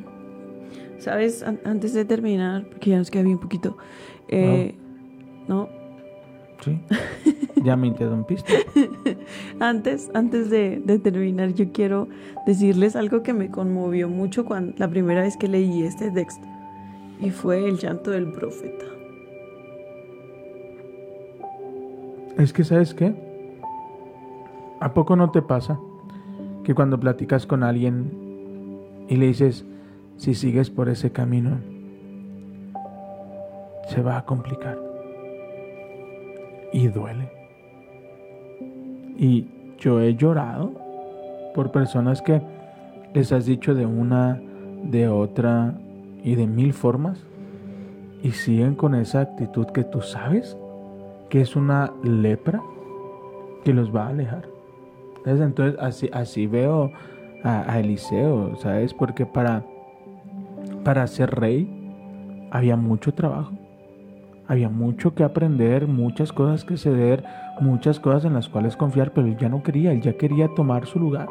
¿Sabes? 1.02 1.42
antes 1.42 1.94
de 1.94 2.04
terminar, 2.04 2.64
porque 2.68 2.90
ya 2.90 2.98
nos 2.98 3.10
queda 3.10 3.24
bien 3.24 3.38
poquito. 3.38 3.76
Eh, 4.28 4.76
¿No? 5.48 5.68
Sí. 6.60 6.80
Ya 7.64 7.76
me 7.76 7.86
interrumpiste. 7.86 8.66
antes, 9.60 10.10
antes 10.14 10.50
de, 10.50 10.82
terminar, 11.00 11.54
yo 11.54 11.70
quiero 11.70 12.08
decirles 12.44 12.96
algo 12.96 13.22
que 13.22 13.32
me 13.32 13.52
conmovió 13.52 14.08
mucho 14.08 14.44
cuando 14.44 14.74
la 14.78 14.90
primera 14.90 15.22
vez 15.22 15.36
que 15.36 15.46
leí 15.46 15.84
este 15.84 16.10
texto. 16.10 16.44
Y 17.20 17.30
fue 17.30 17.68
el 17.68 17.78
llanto 17.78 18.10
del 18.10 18.32
profeta. 18.32 18.84
Es 22.36 22.52
que, 22.52 22.64
¿sabes 22.64 22.94
qué? 22.94 23.14
¿A 24.80 24.92
poco 24.92 25.14
no 25.14 25.30
te 25.30 25.40
pasa 25.40 25.78
que 26.64 26.74
cuando 26.74 26.98
platicas 26.98 27.46
con 27.46 27.62
alguien 27.62 28.10
y 29.08 29.14
le 29.18 29.26
dices, 29.26 29.64
si 30.16 30.34
sigues 30.34 30.70
por 30.70 30.88
ese 30.88 31.12
camino, 31.12 31.58
se 33.88 34.02
va 34.02 34.18
a 34.18 34.24
complicar? 34.24 34.78
Y 36.72 36.88
duele. 36.88 37.30
Y 39.16 39.48
yo 39.78 40.00
he 40.00 40.14
llorado 40.14 40.72
por 41.54 41.70
personas 41.70 42.22
que 42.22 42.40
les 43.14 43.32
has 43.32 43.46
dicho 43.46 43.74
de 43.74 43.84
una, 43.84 44.40
de 44.84 45.08
otra 45.08 45.74
y 46.24 46.34
de 46.34 46.46
mil 46.46 46.72
formas 46.72 47.24
y 48.22 48.30
siguen 48.30 48.74
con 48.74 48.94
esa 48.94 49.20
actitud 49.20 49.66
que 49.66 49.84
tú 49.84 50.00
sabes 50.00 50.56
que 51.28 51.40
es 51.40 51.56
una 51.56 51.92
lepra 52.02 52.62
que 53.64 53.72
los 53.72 53.94
va 53.94 54.06
a 54.06 54.08
alejar. 54.10 54.44
Entonces 55.24 55.78
así, 55.80 56.10
así 56.12 56.46
veo 56.46 56.90
a, 57.42 57.78
Eliseo, 57.78 58.56
¿sabes? 58.56 58.94
Porque 58.94 59.26
para, 59.26 59.64
para 60.82 61.06
ser 61.06 61.30
rey 61.30 61.68
había 62.50 62.76
mucho 62.76 63.14
trabajo. 63.14 63.52
Había 64.46 64.68
mucho 64.68 65.14
que 65.14 65.24
aprender, 65.24 65.86
muchas 65.86 66.32
cosas 66.32 66.64
que 66.64 66.76
ceder, 66.76 67.24
muchas 67.60 67.98
cosas 68.00 68.24
en 68.24 68.34
las 68.34 68.48
cuales 68.48 68.76
confiar, 68.76 69.12
pero 69.12 69.26
él 69.26 69.36
ya 69.38 69.48
no 69.48 69.62
quería, 69.62 69.92
él 69.92 70.02
ya 70.02 70.14
quería 70.14 70.48
tomar 70.54 70.86
su 70.86 70.98
lugar 70.98 71.28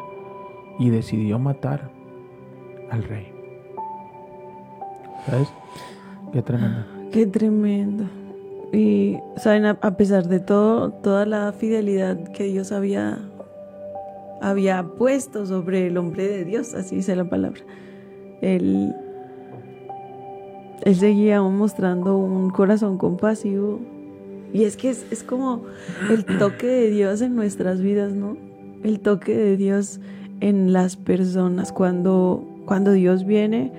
y 0.78 0.90
decidió 0.90 1.38
matar 1.38 1.90
al 2.90 3.04
rey. 3.04 3.32
¿Sabes? 5.26 5.52
Qué 6.32 6.42
tremendo. 6.42 6.84
Qué 7.12 7.26
tremendo. 7.26 8.04
Y, 8.72 9.18
¿saben? 9.36 9.66
A, 9.66 9.96
pesar 9.96 10.26
de 10.26 10.40
todo, 10.40 10.90
toda 10.90 11.26
la 11.26 11.52
fidelidad 11.52 12.16
que 12.32 12.44
Dios 12.44 12.72
había, 12.72 13.18
había 14.40 14.82
puesto 14.82 15.46
sobre 15.46 15.88
el 15.88 15.98
hombre 15.98 16.26
de 16.26 16.44
Dios, 16.44 16.74
así 16.74 16.96
dice 16.96 17.14
la 17.14 17.24
palabra, 17.24 17.60
él 18.40 18.94
él 20.84 20.96
seguía 20.96 21.40
mostrando 21.42 22.16
un 22.16 22.50
corazón 22.50 22.98
compasivo. 22.98 23.80
Y 24.52 24.64
es 24.64 24.76
que 24.76 24.90
es, 24.90 25.24
como 25.26 25.62
el 26.10 26.24
toque 26.24 26.66
de 26.66 26.90
Dios 26.90 27.22
en 27.22 27.34
nuestras 27.34 27.80
vidas, 27.80 28.12
¿no? 28.12 28.36
El 28.82 29.00
toque 29.00 29.34
de 29.34 29.56
Dios 29.56 30.00
en 30.40 30.72
las 30.72 30.96
personas. 30.96 31.72
Cuando, 31.72 32.44
cuando 32.66 32.92
Dios 32.92 33.24
viene, 33.24 33.72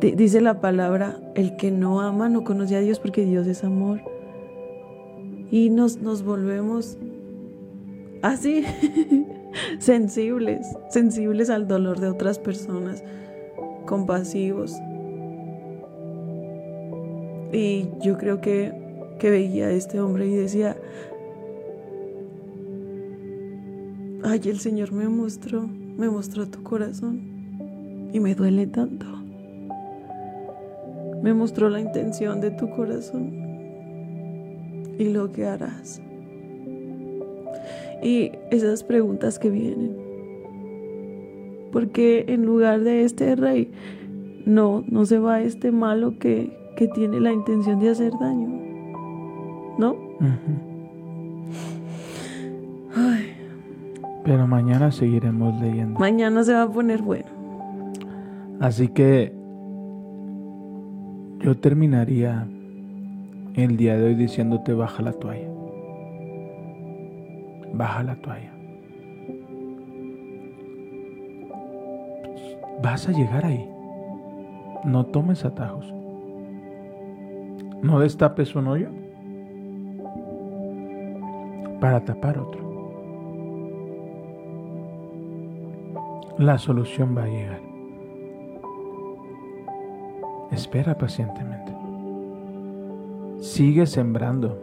dice 0.00 0.40
la 0.40 0.60
palabra, 0.60 1.18
el 1.34 1.56
que 1.56 1.70
no 1.70 2.00
ama 2.00 2.28
no 2.28 2.44
conoce 2.44 2.76
a 2.76 2.80
Dios 2.80 2.98
porque 2.98 3.24
Dios 3.24 3.46
es 3.46 3.64
amor. 3.64 4.00
Y 5.50 5.70
nos, 5.70 5.98
nos 5.98 6.22
volvemos 6.22 6.98
así, 8.22 8.64
sensibles, 9.78 10.66
sensibles 10.90 11.48
al 11.48 11.66
dolor 11.66 12.00
de 12.00 12.08
otras 12.08 12.38
personas, 12.38 13.02
compasivos. 13.86 14.74
Y 17.52 17.88
yo 18.00 18.16
creo 18.16 18.40
que, 18.40 18.72
veía 19.22 19.66
a 19.66 19.70
este 19.72 20.00
hombre 20.00 20.26
y 20.26 20.34
decía, 20.34 20.76
ay, 24.22 24.40
el 24.44 24.58
Señor 24.58 24.92
me 24.92 25.08
mostró, 25.08 25.66
me 25.66 26.08
mostró 26.08 26.46
tu 26.48 26.62
corazón 26.62 27.20
y 28.12 28.20
me 28.20 28.34
duele 28.34 28.66
tanto. 28.66 29.06
Me 31.22 31.34
mostró 31.34 31.68
la 31.68 31.80
intención 31.80 32.40
de 32.40 32.50
tu 32.50 32.70
corazón 32.70 33.32
y 34.98 35.10
lo 35.10 35.32
que 35.32 35.46
harás. 35.46 36.00
y 38.02 38.32
esas 38.50 38.82
preguntas 38.84 39.38
que 39.38 39.50
vienen. 39.50 39.96
Porque 41.72 42.24
en 42.28 42.46
lugar 42.46 42.80
de 42.80 43.04
este 43.04 43.36
rey, 43.36 43.70
no, 44.46 44.84
no 44.88 45.04
se 45.04 45.18
va 45.18 45.42
este 45.42 45.70
malo 45.70 46.18
que, 46.18 46.59
que 46.80 46.88
tiene 46.88 47.20
la 47.20 47.30
intención 47.30 47.78
de 47.78 47.90
hacer 47.90 48.10
daño. 48.18 48.48
¿No? 49.76 49.94
Ay, 52.96 53.34
Pero 54.24 54.46
mañana 54.46 54.90
seguiremos 54.90 55.60
leyendo. 55.60 56.00
mañana 56.00 56.42
se 56.42 56.54
va 56.54 56.62
a 56.62 56.70
poner 56.70 57.02
bueno. 57.02 57.26
Así 58.60 58.88
que 58.88 59.34
yo 61.40 61.54
terminaría 61.58 62.48
el 63.56 63.76
día 63.76 63.98
de 63.98 64.04
hoy 64.06 64.14
diciéndote 64.14 64.72
baja 64.72 65.02
la 65.02 65.12
toalla. 65.12 65.50
Baja 67.74 68.02
la 68.04 68.16
toalla. 68.16 68.52
Vas 72.82 73.06
a 73.06 73.12
llegar 73.12 73.44
ahí. 73.44 73.68
No 74.86 75.04
tomes 75.04 75.44
atajos. 75.44 75.99
No 77.82 77.98
destapes 77.98 78.54
un 78.54 78.68
hoyo 78.68 78.88
para 81.80 82.04
tapar 82.04 82.38
otro. 82.38 82.60
La 86.36 86.58
solución 86.58 87.16
va 87.16 87.24
a 87.24 87.28
llegar. 87.28 87.60
Espera 90.50 90.98
pacientemente. 90.98 91.72
Sigue 93.38 93.86
sembrando. 93.86 94.58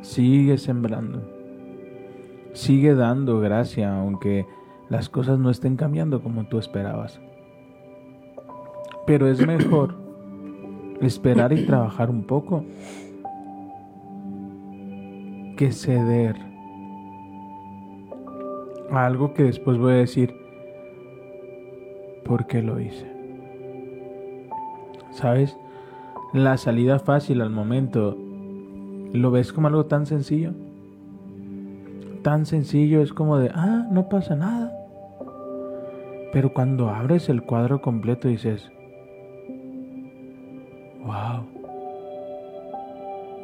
Sigue 0.00 0.58
sembrando. 0.58 1.22
Sigue 2.52 2.96
dando 2.96 3.38
gracia 3.38 3.96
aunque 3.96 4.44
las 4.88 5.08
cosas 5.08 5.38
no 5.38 5.50
estén 5.50 5.76
cambiando 5.76 6.20
como 6.20 6.46
tú 6.48 6.58
esperabas. 6.58 7.20
Pero 9.06 9.28
es 9.28 9.46
mejor 9.46 10.05
esperar 11.00 11.52
y 11.52 11.66
trabajar 11.66 12.10
un 12.10 12.24
poco 12.24 12.64
que 15.56 15.72
ceder 15.72 16.36
a 18.90 19.06
algo 19.06 19.34
que 19.34 19.44
después 19.44 19.78
voy 19.78 19.94
a 19.94 19.96
decir, 19.96 20.34
¿por 22.24 22.46
qué 22.46 22.62
lo 22.62 22.80
hice? 22.80 23.10
¿Sabes? 25.10 25.56
La 26.32 26.56
salida 26.56 26.98
fácil 26.98 27.40
al 27.40 27.50
momento, 27.50 28.16
¿lo 29.12 29.30
ves 29.30 29.52
como 29.52 29.68
algo 29.68 29.86
tan 29.86 30.06
sencillo? 30.06 30.52
Tan 32.22 32.44
sencillo 32.44 33.00
es 33.00 33.12
como 33.12 33.38
de, 33.38 33.50
ah, 33.54 33.86
no 33.90 34.08
pasa 34.08 34.36
nada. 34.36 34.72
Pero 36.32 36.52
cuando 36.52 36.90
abres 36.90 37.28
el 37.28 37.42
cuadro 37.42 37.80
completo 37.80 38.28
dices, 38.28 38.70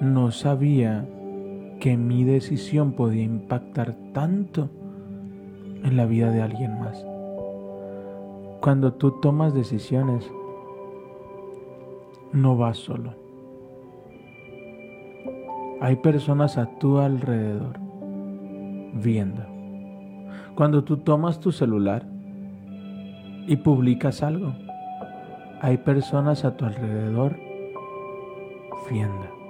no 0.03 0.33
sabía 0.33 1.07
que 1.79 1.97
mi 1.97 2.25
decisión 2.25 2.91
podía 2.91 3.23
impactar 3.23 3.95
tanto 4.13 4.69
en 5.85 5.97
la 5.97 6.07
vida 6.07 6.33
de 6.33 6.43
alguien 6.43 6.81
más. 6.81 7.07
Cuando 8.61 8.95
tú 8.95 9.21
tomas 9.21 9.55
decisiones, 9.55 10.29
no 12.33 12.57
vas 12.57 12.79
solo. 12.79 13.15
Hay 15.81 15.95
personas 15.97 16.59
a 16.59 16.67
tu 16.81 16.99
alrededor 16.99 17.79
viendo. 18.95 19.43
Cuando 20.57 20.83
tú 20.83 20.97
tomas 20.97 21.39
tu 21.39 21.53
celular 21.53 22.05
y 23.47 23.55
publicas 23.55 24.25
algo, 24.25 24.53
hay 25.61 25.77
personas 25.77 26.45
a 26.45 26.57
tu 26.57 26.65
alrededor 26.65 27.37
viendo. 28.91 29.42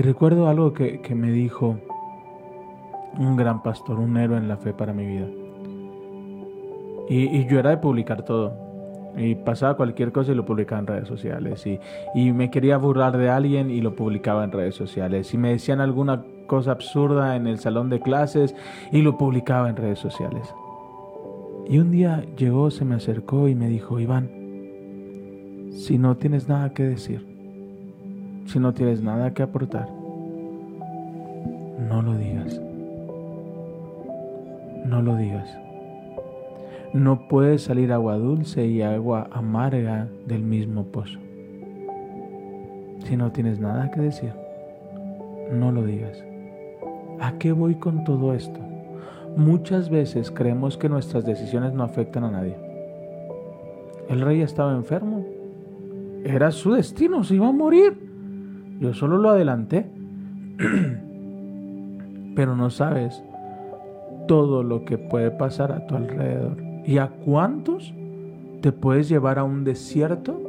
Y 0.00 0.02
recuerdo 0.02 0.48
algo 0.48 0.72
que, 0.72 0.98
me 1.14 1.30
dijo 1.30 1.76
un 3.18 3.36
gran 3.36 3.62
pastor, 3.62 3.98
un 3.98 4.16
héroe 4.16 4.38
en 4.38 4.48
la 4.48 4.56
fe 4.56 4.72
para 4.72 4.94
mi 4.94 5.04
vida. 5.04 5.26
Y, 7.10 7.24
y 7.26 7.46
yo 7.46 7.58
era 7.58 7.68
de 7.68 7.76
publicar 7.76 8.24
todo. 8.24 8.54
Y 9.14 9.34
pasaba 9.34 9.76
cualquier 9.76 10.10
cosa 10.10 10.32
y 10.32 10.36
lo 10.36 10.46
publicaba 10.46 10.80
en 10.80 10.86
redes 10.86 11.06
sociales. 11.06 11.66
Y, 11.66 11.78
y 12.14 12.32
me 12.32 12.50
quería 12.50 12.78
burlar 12.78 13.18
de 13.18 13.28
alguien 13.28 13.70
y 13.70 13.82
lo 13.82 13.94
publicaba 13.94 14.42
en 14.42 14.52
redes 14.52 14.74
sociales. 14.74 15.34
Y 15.34 15.36
me 15.36 15.50
decían 15.50 15.82
alguna 15.82 16.24
cosa 16.46 16.70
absurda 16.70 17.36
en 17.36 17.46
el 17.46 17.58
salón 17.58 17.90
de 17.90 18.00
clases 18.00 18.54
y 18.92 19.02
lo 19.02 19.18
publicaba 19.18 19.68
en 19.68 19.76
redes 19.76 19.98
sociales. 19.98 20.48
Y 21.68 21.78
un 21.78 21.90
día 21.90 22.24
llegó, 22.38 22.70
se 22.70 22.86
me 22.86 22.94
acercó 22.94 23.48
y 23.48 23.54
me 23.54 23.68
dijo, 23.68 24.00
Iván, 24.00 24.30
si 25.72 25.98
no 25.98 26.16
tienes 26.16 26.48
nada 26.48 26.72
que 26.72 26.84
decir, 26.84 27.29
si 28.50 28.58
no 28.58 28.74
tienes 28.74 29.00
nada 29.00 29.32
que 29.32 29.44
aportar, 29.44 29.88
no 31.88 32.02
lo 32.02 32.16
digas. 32.16 32.60
No 34.84 35.02
lo 35.02 35.14
digas. 35.14 35.56
No 36.92 37.28
puede 37.28 37.58
salir 37.58 37.92
agua 37.92 38.16
dulce 38.16 38.66
y 38.66 38.82
agua 38.82 39.28
amarga 39.30 40.08
del 40.26 40.42
mismo 40.42 40.86
pozo. 40.86 41.20
Si 43.04 43.16
no 43.16 43.30
tienes 43.30 43.60
nada 43.60 43.88
que 43.92 44.00
decir, 44.00 44.32
no 45.52 45.70
lo 45.70 45.84
digas. 45.84 46.24
¿A 47.20 47.38
qué 47.38 47.52
voy 47.52 47.76
con 47.76 48.02
todo 48.02 48.34
esto? 48.34 48.58
Muchas 49.36 49.90
veces 49.90 50.32
creemos 50.32 50.76
que 50.76 50.88
nuestras 50.88 51.24
decisiones 51.24 51.72
no 51.72 51.84
afectan 51.84 52.24
a 52.24 52.32
nadie. 52.32 52.56
El 54.08 54.22
rey 54.22 54.40
estaba 54.40 54.74
enfermo. 54.74 55.24
Era 56.24 56.50
su 56.50 56.72
destino, 56.72 57.22
se 57.22 57.36
iba 57.36 57.46
a 57.46 57.52
morir. 57.52 58.09
Yo 58.80 58.94
solo 58.94 59.18
lo 59.18 59.30
adelanté. 59.30 59.86
Pero 62.34 62.56
no 62.56 62.70
sabes 62.70 63.22
todo 64.26 64.62
lo 64.62 64.84
que 64.84 64.96
puede 64.96 65.30
pasar 65.30 65.70
a 65.72 65.86
tu 65.86 65.94
alrededor. 65.96 66.56
¿Y 66.86 66.98
a 66.98 67.08
cuántos 67.08 67.92
te 68.62 68.72
puedes 68.72 69.08
llevar 69.08 69.38
a 69.38 69.44
un 69.44 69.64
desierto 69.64 70.40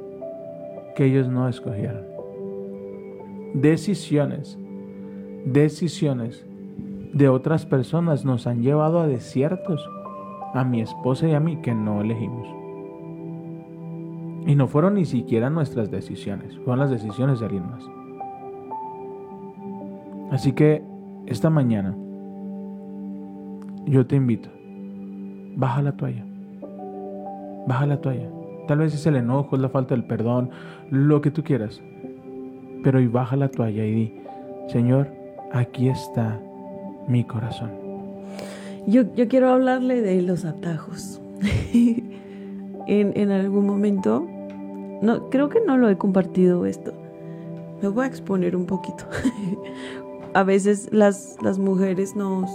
que 0.96 1.06
ellos 1.06 1.28
no 1.28 1.50
escogieron? 1.50 2.06
Decisiones, 3.54 4.58
decisiones 5.46 6.46
de 7.14 7.28
otras 7.28 7.66
personas 7.66 8.24
nos 8.24 8.48
han 8.48 8.62
llevado 8.62 9.02
a 9.02 9.08
desiertos, 9.08 9.86
a 10.54 10.64
mi 10.64 10.80
esposa 10.82 11.28
y 11.28 11.34
a 11.34 11.42
mí, 11.42 11.58
que 11.58 11.74
no 11.74 12.02
elegimos. 12.02 12.48
Y 14.48 14.56
no 14.56 14.68
fueron 14.68 14.94
ni 14.96 15.06
siquiera 15.06 15.50
nuestras 15.50 15.92
decisiones, 15.92 16.58
fueron 16.60 16.80
las 16.80 16.92
decisiones 16.92 17.40
de 17.40 17.46
alguien 17.46 17.70
más. 17.70 17.84
Así 20.32 20.54
que 20.54 20.82
esta 21.28 21.50
mañana 21.50 21.94
yo 23.86 24.08
te 24.08 24.16
invito, 24.16 24.50
baja 25.58 25.82
la 25.82 25.92
toalla, 25.92 26.24
baja 27.68 27.86
la 27.86 28.00
toalla. 28.00 28.30
Tal 28.66 28.80
vez 28.80 28.94
es 28.94 29.06
el 29.06 29.18
enojo, 29.18 29.58
es 29.58 29.62
la 29.62 29.68
falta 29.68 29.94
del 29.94 30.06
perdón, 30.06 30.50
lo 30.90 31.20
que 31.20 31.32
tú 31.32 31.44
quieras. 31.44 31.82
Pero 32.82 33.00
hoy 33.00 33.08
baja 33.08 33.36
la 33.36 33.50
toalla 33.50 33.86
y 33.86 33.92
di, 33.92 34.22
Señor, 34.68 35.10
aquí 35.52 35.90
está 35.90 36.40
mi 37.10 37.26
corazón. 37.26 37.72
Yo, 38.88 39.14
yo 39.14 39.28
quiero 39.28 39.50
hablarle 39.50 40.02
de 40.02 40.22
los 40.22 40.46
atajos. 40.46 41.22
en, 41.74 43.12
en 43.16 43.32
algún 43.32 43.66
momento, 43.66 44.26
no, 45.02 45.30
creo 45.30 45.50
que 45.50 45.60
no 45.60 45.78
lo 45.78 45.90
he 45.90 45.98
compartido 45.98 46.66
esto. 46.66 46.94
Me 47.82 47.90
voy 47.90 48.06
a 48.06 48.08
exponer 48.08 48.56
un 48.56 48.66
poquito. 48.66 49.04
a 50.34 50.44
veces 50.44 50.90
las, 50.92 51.38
las 51.42 51.60
mujeres 51.60 52.16
nos, 52.16 52.50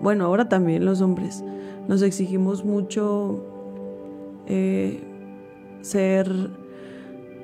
bueno, 0.00 0.24
ahora 0.26 0.48
también 0.48 0.84
los 0.84 1.00
hombres, 1.00 1.44
nos 1.88 2.02
exigimos 2.02 2.64
mucho 2.64 3.44
eh, 4.46 5.02
ser, 5.80 6.50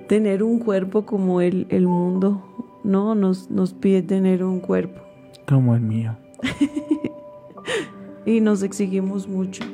tener 0.08 0.42
un 0.42 0.58
cuerpo 0.58 1.04
como 1.06 1.40
el, 1.40 1.66
el 1.70 1.86
mundo, 1.86 2.42
¿no? 2.84 3.14
Nos, 3.14 3.50
nos 3.50 3.74
pide 3.74 4.02
tener 4.02 4.44
un 4.44 4.60
cuerpo 4.60 5.00
Como 5.46 5.74
el 5.74 5.80
mío. 5.80 6.16
y 8.26 8.40
nos 8.40 8.62
exigimos 8.62 9.28
mucho. 9.28 9.64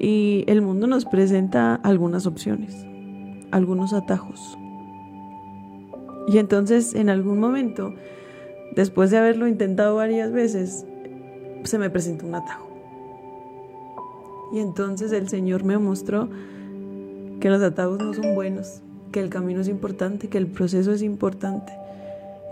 Y 0.00 0.44
el 0.46 0.62
mundo 0.62 0.86
nos 0.86 1.04
presenta 1.04 1.74
algunas 1.74 2.26
opciones, 2.26 2.86
algunos 3.50 3.92
atajos. 3.92 4.56
Y 6.28 6.38
entonces 6.38 6.94
en 6.94 7.08
algún 7.08 7.40
momento, 7.40 7.94
después 8.78 9.10
de 9.10 9.18
haberlo 9.18 9.48
intentado 9.48 9.96
varias 9.96 10.30
veces, 10.30 10.86
se 11.64 11.78
me 11.78 11.90
presentó 11.90 12.28
un 12.28 12.36
atajo. 12.36 12.68
Y 14.52 14.60
entonces 14.60 15.10
el 15.10 15.28
Señor 15.28 15.64
me 15.64 15.78
mostró 15.78 16.28
que 17.40 17.50
los 17.50 17.60
atajos 17.60 17.98
no 17.98 18.14
son 18.14 18.36
buenos, 18.36 18.80
que 19.10 19.18
el 19.18 19.30
camino 19.30 19.62
es 19.62 19.68
importante, 19.68 20.28
que 20.28 20.38
el 20.38 20.46
proceso 20.46 20.92
es 20.92 21.02
importante 21.02 21.72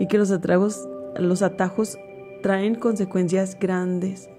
y 0.01 0.07
que 0.07 0.17
los 0.17 0.29
atajos, 0.31 0.85
los 1.17 1.41
atajos 1.41 1.97
traen 2.43 2.75
consecuencias 2.75 3.57
grandes. 3.57 4.29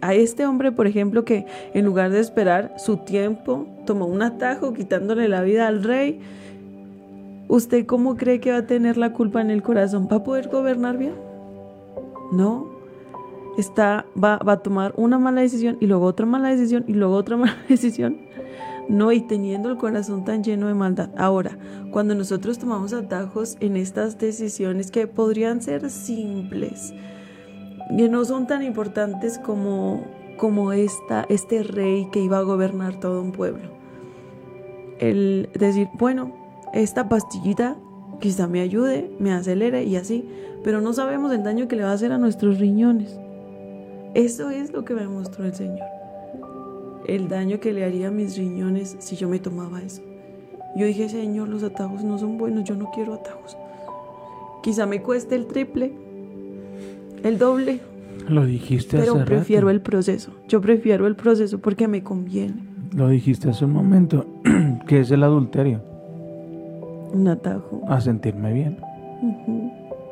A 0.00 0.14
este 0.14 0.46
hombre, 0.46 0.72
por 0.72 0.86
ejemplo, 0.86 1.26
que 1.26 1.44
en 1.74 1.84
lugar 1.84 2.10
de 2.10 2.20
esperar 2.20 2.72
su 2.78 2.96
tiempo, 2.96 3.66
tomó 3.84 4.06
un 4.06 4.22
atajo 4.22 4.72
quitándole 4.72 5.28
la 5.28 5.42
vida 5.42 5.68
al 5.68 5.84
rey, 5.84 6.22
¿usted 7.48 7.86
cómo 7.86 8.16
cree 8.16 8.40
que 8.40 8.50
va 8.50 8.58
a 8.58 8.66
tener 8.66 8.96
la 8.96 9.12
culpa 9.12 9.40
en 9.40 9.50
el 9.50 9.62
corazón 9.62 10.08
para 10.08 10.24
poder 10.24 10.48
gobernar 10.48 10.98
bien? 10.98 11.14
No. 12.32 12.68
Está, 13.56 14.06
va, 14.22 14.38
va 14.38 14.54
a 14.54 14.62
tomar 14.62 14.92
una 14.96 15.18
mala 15.18 15.40
decisión 15.40 15.76
y 15.80 15.86
luego 15.86 16.06
otra 16.06 16.26
mala 16.26 16.48
decisión 16.48 16.84
y 16.88 16.92
luego 16.94 17.14
otra 17.14 17.36
mala 17.38 17.56
decisión. 17.68 18.18
No, 18.88 19.12
y 19.12 19.22
teniendo 19.22 19.70
el 19.70 19.78
corazón 19.78 20.24
tan 20.24 20.44
lleno 20.44 20.66
de 20.66 20.74
maldad. 20.74 21.10
Ahora, 21.16 21.56
cuando 21.90 22.14
nosotros 22.14 22.58
tomamos 22.58 22.92
atajos 22.92 23.56
en 23.60 23.76
estas 23.76 24.18
decisiones 24.18 24.90
que 24.90 25.06
podrían 25.06 25.62
ser 25.62 25.88
simples, 25.90 26.92
que 27.96 28.08
no 28.08 28.24
son 28.24 28.46
tan 28.46 28.62
importantes 28.62 29.38
como, 29.38 30.04
como 30.36 30.72
esta, 30.72 31.24
este 31.28 31.62
rey 31.62 32.08
que 32.12 32.20
iba 32.20 32.38
a 32.38 32.42
gobernar 32.42 33.00
todo 33.00 33.22
un 33.22 33.32
pueblo. 33.32 33.70
El 34.98 35.48
decir, 35.54 35.88
bueno, 35.94 36.43
esta 36.74 37.08
pastillita 37.08 37.76
quizá 38.20 38.46
me 38.46 38.60
ayude, 38.60 39.10
me 39.18 39.32
acelere 39.32 39.84
y 39.84 39.96
así, 39.96 40.24
pero 40.62 40.80
no 40.80 40.92
sabemos 40.92 41.32
el 41.32 41.42
daño 41.42 41.68
que 41.68 41.76
le 41.76 41.84
va 41.84 41.90
a 41.90 41.94
hacer 41.94 42.12
a 42.12 42.18
nuestros 42.18 42.58
riñones. 42.58 43.18
Eso 44.14 44.50
es 44.50 44.72
lo 44.72 44.84
que 44.84 44.94
me 44.94 45.06
mostró 45.06 45.44
el 45.44 45.54
Señor. 45.54 45.86
El 47.06 47.28
daño 47.28 47.60
que 47.60 47.72
le 47.72 47.84
haría 47.84 48.08
a 48.08 48.10
mis 48.10 48.36
riñones 48.36 48.96
si 48.98 49.16
yo 49.16 49.28
me 49.28 49.38
tomaba 49.38 49.82
eso. 49.82 50.02
Yo 50.76 50.86
dije, 50.86 51.08
Señor, 51.08 51.48
los 51.48 51.62
atajos 51.62 52.02
no 52.02 52.18
son 52.18 52.38
buenos, 52.38 52.64
yo 52.64 52.74
no 52.74 52.90
quiero 52.92 53.14
atajos. 53.14 53.56
Quizá 54.62 54.86
me 54.86 55.02
cueste 55.02 55.34
el 55.34 55.46
triple, 55.46 55.92
el 57.22 57.38
doble. 57.38 57.80
Lo 58.28 58.46
dijiste 58.46 58.98
Pero 58.98 59.16
hace 59.16 59.24
prefiero 59.24 59.66
rato. 59.66 59.76
el 59.76 59.80
proceso. 59.82 60.32
Yo 60.48 60.60
prefiero 60.60 61.06
el 61.06 61.14
proceso 61.14 61.58
porque 61.58 61.86
me 61.86 62.02
conviene. 62.02 62.54
Lo 62.96 63.08
dijiste 63.08 63.50
hace 63.50 63.64
un 63.64 63.72
momento, 63.72 64.26
que 64.86 65.00
es 65.00 65.10
el 65.10 65.22
adulterio, 65.22 65.82
Un 67.14 67.28
atajo. 67.28 67.82
a 67.88 68.00
sentirme 68.00 68.52
bien. 68.52 68.78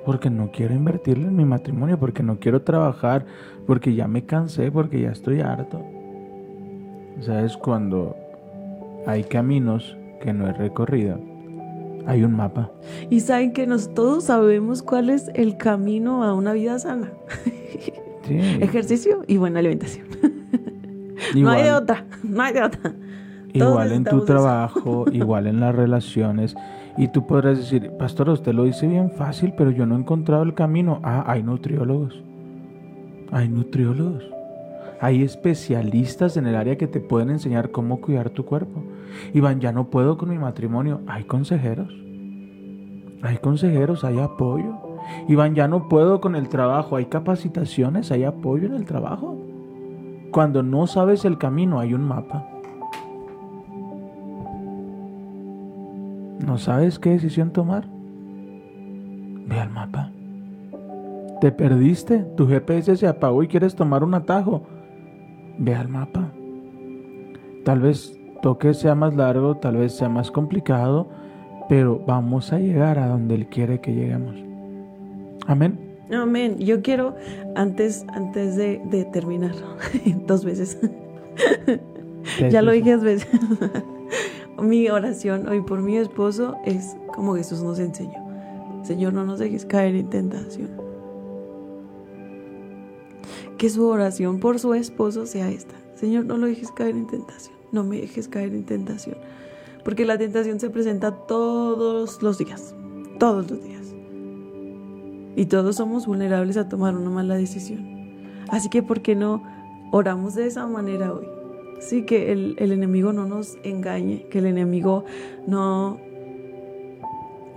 Porque 0.05 0.31
no 0.31 0.51
quiero 0.51 0.75
invertirle 0.75 1.29
en 1.29 1.37
mi 1.37 1.45
matrimonio, 1.45 1.99
porque 1.99 2.23
no 2.23 2.39
quiero 2.39 2.63
trabajar, 2.63 3.25
porque 3.67 3.95
ya 3.95 4.09
me 4.09 4.25
cansé, 4.25 4.71
porque 4.73 5.01
ya 5.01 5.11
estoy 5.11 5.41
harto. 5.41 5.81
¿Sabes? 7.21 7.57
Cuando 7.57 8.17
hay 9.07 9.25
caminos 9.25 9.97
que 10.21 10.33
no 10.33 10.49
he 10.49 10.53
recorrido, 10.53 11.19
hay 12.07 12.25
un 12.25 12.35
mapa. 12.35 12.71
Y 13.11 13.21
saben 13.21 13.53
que 13.53 13.67
nos 13.67 13.95
todos 13.95 14.25
sabemos 14.25 14.83
cuál 14.83 15.11
es 15.11 15.31
el 15.35 15.57
camino 15.57 16.25
a 16.25 16.35
una 16.35 16.53
vida 16.53 16.79
sana. 16.79 17.11
Sí. 18.25 18.39
Ejercicio 18.61 19.25
y 19.27 19.37
buena 19.37 19.59
alimentación. 19.59 20.07
No 21.35 21.51
hay 21.51 21.65
de 21.65 21.73
otra, 21.73 22.05
no 22.23 22.43
hay 22.43 22.53
de 22.53 22.63
otra. 22.63 22.95
igual 23.53 23.93
en 23.93 24.05
tu 24.05 24.25
trabajo, 24.25 25.07
igual 25.13 25.47
en 25.47 25.61
las 25.61 25.75
relaciones. 25.75 26.55
Y 26.97 27.09
tú 27.09 27.27
podrás 27.27 27.59
decir, 27.59 27.91
pastor, 27.99 28.29
usted 28.31 28.53
lo 28.53 28.65
dice 28.65 28.87
bien 28.87 29.11
fácil, 29.11 29.55
pero 29.57 29.71
yo 29.71 29.87
no 29.87 29.97
he 29.97 29.99
encontrado 29.99 30.43
el 30.43 30.55
camino. 30.55 31.01
Ah, 31.03 31.25
hay 31.27 31.43
nutriólogos. 31.43 32.23
Hay 33.31 33.49
nutriólogos. 33.49 34.25
Hay 35.01 35.23
especialistas 35.23 36.37
en 36.37 36.47
el 36.47 36.55
área 36.55 36.77
que 36.77 36.87
te 36.87 37.01
pueden 37.01 37.31
enseñar 37.31 37.71
cómo 37.71 38.01
cuidar 38.01 38.31
tu 38.31 38.45
cuerpo. 38.45 38.85
Iván, 39.33 39.61
ya 39.61 39.73
no 39.73 39.91
puedo 39.91 40.19
con 40.19 40.29
mi 40.29 40.39
matrimonio. 40.39 41.01
Hay 41.07 41.25
consejeros. 41.25 41.93
Hay 43.23 43.39
consejeros, 43.39 44.05
hay 44.05 44.19
apoyo. 44.19 44.79
Iván, 45.29 45.55
ya 45.55 45.69
no 45.69 45.89
puedo 45.89 46.21
con 46.21 46.37
el 46.37 46.49
trabajo. 46.49 46.97
Hay 46.97 47.07
capacitaciones, 47.07 48.13
hay 48.13 48.25
apoyo 48.25 48.67
en 48.67 48.75
el 48.75 48.85
trabajo. 48.85 49.37
Cuando 50.31 50.63
no 50.63 50.87
sabes 50.87 51.25
el 51.25 51.39
camino, 51.39 51.81
hay 51.81 51.95
un 51.95 52.05
mapa. 52.05 52.52
¿No 56.47 56.59
sabes 56.59 56.99
qué 56.99 57.11
decisión 57.11 57.53
tomar? 57.53 57.87
Ve 59.47 59.59
al 59.59 59.71
mapa. 59.71 60.11
¿Te 61.41 61.53
perdiste? 61.53 62.19
Tu 62.37 62.47
GPS 62.47 62.97
se 62.97 63.07
apagó 63.07 63.43
y 63.43 63.49
quieres 63.49 63.75
tomar 63.75 64.05
un 64.05 64.15
atajo. 64.15 64.63
Ve 65.59 65.75
al 65.75 65.89
mapa. 65.89 66.33
Tal 67.65 67.81
vez 67.81 68.19
toque 68.43 68.75
sea 68.75 68.95
más 68.95 69.15
largo, 69.15 69.57
tal 69.57 69.77
vez 69.77 69.95
sea 69.95 70.09
más 70.09 70.31
complicado, 70.31 71.09
pero 71.69 72.03
vamos 72.07 72.53
a 72.53 72.59
llegar 72.59 72.99
a 72.99 73.07
donde 73.07 73.35
Él 73.37 73.47
quiere 73.47 73.81
que 73.81 73.95
lleguemos. 73.95 74.35
Amén. 75.47 75.97
Amén. 76.13 76.59
Yo 76.59 76.83
quiero, 76.83 77.15
antes, 77.55 78.05
antes 78.13 78.57
de, 78.57 78.83
de 78.91 79.05
terminar, 79.07 79.53
dos 80.27 80.45
veces. 80.45 80.79
ya 82.51 82.63
lo 82.63 82.73
dije 82.73 82.95
dos 82.95 83.05
veces. 83.05 83.29
mi 84.61 84.89
oración 84.89 85.49
hoy 85.49 85.61
por 85.63 85.81
mi 85.83 85.97
esposo 85.97 86.57
es 86.65 86.97
como 87.15 87.35
Jesús 87.37 87.63
nos 87.63 87.79
enseñó. 87.79 88.23
Señor, 88.83 89.13
no 89.13 89.25
nos 89.25 89.39
dejes 89.39 89.65
caer 89.65 89.95
en 89.95 90.11
tentación. 90.11 90.71
Que 93.59 93.71
su 93.71 93.87
oración 93.87 94.41
por 94.41 94.59
su 94.59 94.75
esposo 94.75 95.27
sea 95.27 95.51
esta. 95.51 95.75
Señor, 95.95 96.25
no 96.25 96.37
lo 96.37 96.47
dejes 96.47 96.73
caer 96.73 96.97
en 96.97 97.07
tentación. 97.07 97.57
No 97.71 97.85
me 97.85 98.01
dejes 98.01 98.29
caer 98.29 98.53
en 98.55 98.65
tentación. 98.65 99.17
Porque 99.85 100.05
la 100.05 100.19
tentación 100.19 100.61
se 100.61 100.71
presenta 100.71 101.13
todos 101.13 102.23
los 102.23 102.39
días. 102.39 102.75
Todos 103.19 103.51
los 103.51 103.63
días. 103.63 103.95
Y 105.37 105.47
todos 105.47 105.77
somos 105.77 106.07
vulnerables 106.07 106.57
a 106.57 106.69
tomar 106.69 106.97
una 106.97 107.11
mala 107.11 107.37
decisión. 107.37 107.93
Así 108.49 108.69
que, 108.69 108.83
¿por 108.83 109.01
qué 109.01 109.15
no 109.15 109.43
oramos 109.93 110.35
de 110.35 110.47
esa 110.47 110.67
manera 110.67 111.13
hoy? 111.13 111.27
Sí, 111.83 112.03
que 112.03 112.31
el, 112.31 112.55
el 112.59 112.71
enemigo 112.71 113.13
no 113.13 113.27
nos 113.27 113.59
engañe, 113.65 114.27
que 114.31 114.39
el 114.39 114.47
enemigo 114.47 115.05
no, 115.49 115.99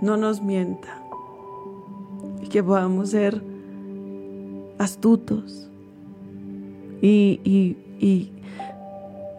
no 0.00 0.16
nos 0.16 0.42
mienta. 0.42 1.02
Y 2.42 2.48
que 2.48 2.62
podamos 2.62 3.10
ser 3.10 3.40
astutos 4.78 5.70
y, 7.00 7.40
y, 7.44 7.76
y 8.04 8.32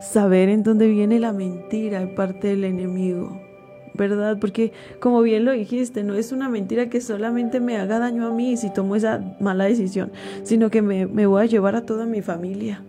saber 0.02 0.48
en 0.50 0.64
dónde 0.64 0.88
viene 0.88 1.20
la 1.20 1.34
mentira 1.34 2.00
de 2.00 2.08
parte 2.08 2.48
del 2.48 2.64
enemigo. 2.64 3.42
¿verdad? 3.94 4.38
Porque 4.40 4.72
como 5.00 5.22
bien 5.22 5.44
lo 5.44 5.52
dijiste, 5.52 6.04
no 6.04 6.14
es 6.14 6.32
una 6.32 6.50
mentira 6.50 6.88
que 6.88 7.02
solamente 7.02 7.60
me 7.60 7.78
haga 7.78 8.00
daño 8.00 8.28
a 8.28 8.32
mí 8.32 8.56
si 8.56 8.72
tomo 8.72 8.96
esa 8.96 9.36
mala 9.40 9.66
decisión, 9.66 10.12
sino 10.44 10.70
que 10.70 10.82
me, 10.82 11.08
me 11.08 11.26
voy 11.26 11.42
a 11.42 11.46
llevar 11.46 11.76
a 11.76 11.82
toda 11.82 12.06
mi 12.06 12.22
familia. 12.22 12.84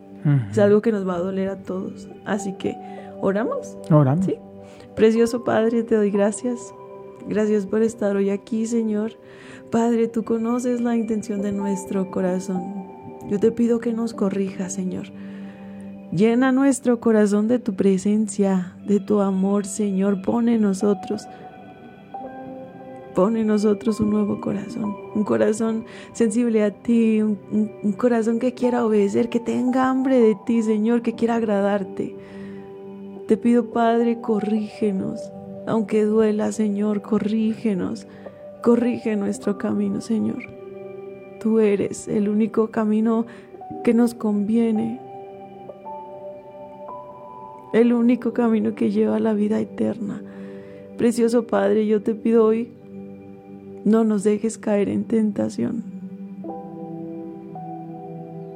Es 0.50 0.58
algo 0.58 0.82
que 0.82 0.92
nos 0.92 1.06
va 1.06 1.16
a 1.16 1.18
doler 1.18 1.48
a 1.48 1.62
todos. 1.62 2.08
Así 2.24 2.54
que, 2.54 2.76
¿oramos? 3.20 3.76
Oramos. 3.90 4.26
Sí. 4.26 4.36
Precioso 4.94 5.44
Padre, 5.44 5.82
te 5.82 5.94
doy 5.94 6.10
gracias. 6.10 6.74
Gracias 7.28 7.66
por 7.66 7.82
estar 7.82 8.16
hoy 8.16 8.30
aquí, 8.30 8.66
Señor. 8.66 9.12
Padre, 9.70 10.08
tú 10.08 10.24
conoces 10.24 10.80
la 10.80 10.96
intención 10.96 11.42
de 11.42 11.52
nuestro 11.52 12.10
corazón. 12.10 12.86
Yo 13.28 13.38
te 13.38 13.52
pido 13.52 13.80
que 13.80 13.92
nos 13.92 14.14
corrijas, 14.14 14.72
Señor. 14.72 15.06
Llena 16.10 16.52
nuestro 16.52 17.00
corazón 17.00 17.48
de 17.48 17.58
tu 17.58 17.74
presencia, 17.74 18.74
de 18.86 18.98
tu 18.98 19.20
amor, 19.20 19.66
Señor. 19.66 20.22
Pone 20.22 20.54
en 20.54 20.62
nosotros, 20.62 21.26
pone 23.18 23.40
en 23.40 23.48
nosotros 23.48 23.98
un 23.98 24.10
nuevo 24.10 24.40
corazón, 24.40 24.94
un 25.12 25.24
corazón 25.24 25.84
sensible 26.12 26.62
a 26.62 26.70
ti, 26.70 27.20
un, 27.20 27.36
un- 27.50 27.72
un 27.82 27.92
corazón 27.94 28.38
que 28.38 28.54
quiera 28.54 28.86
obedecer, 28.86 29.28
que 29.28 29.40
tenga 29.40 29.90
hambre 29.90 30.20
de 30.20 30.36
ti, 30.46 30.62
Señor, 30.62 31.02
que 31.02 31.16
quiera 31.16 31.34
agradarte. 31.34 32.14
Te 33.26 33.36
pido, 33.36 33.72
Padre, 33.72 34.20
corrígenos, 34.20 35.20
aunque 35.66 36.04
duela, 36.04 36.52
Señor, 36.52 37.02
corrígenos, 37.02 38.06
corrige 38.62 39.16
nuestro 39.16 39.58
camino, 39.58 40.00
Señor. 40.00 40.44
Tú 41.40 41.58
eres 41.58 42.06
el 42.06 42.28
único 42.28 42.68
camino 42.68 43.26
que 43.82 43.94
nos 43.94 44.14
conviene, 44.14 45.00
el 47.72 47.92
único 47.92 48.32
camino 48.32 48.76
que 48.76 48.92
lleva 48.92 49.16
a 49.16 49.20
la 49.20 49.32
vida 49.32 49.58
eterna. 49.58 50.22
Precioso 50.96 51.48
Padre, 51.48 51.84
yo 51.88 52.00
te 52.00 52.14
pido 52.14 52.44
hoy, 52.44 52.77
no 53.88 54.04
nos 54.04 54.24
dejes 54.24 54.58
caer 54.58 54.88
en 54.88 55.04
tentación. 55.04 55.82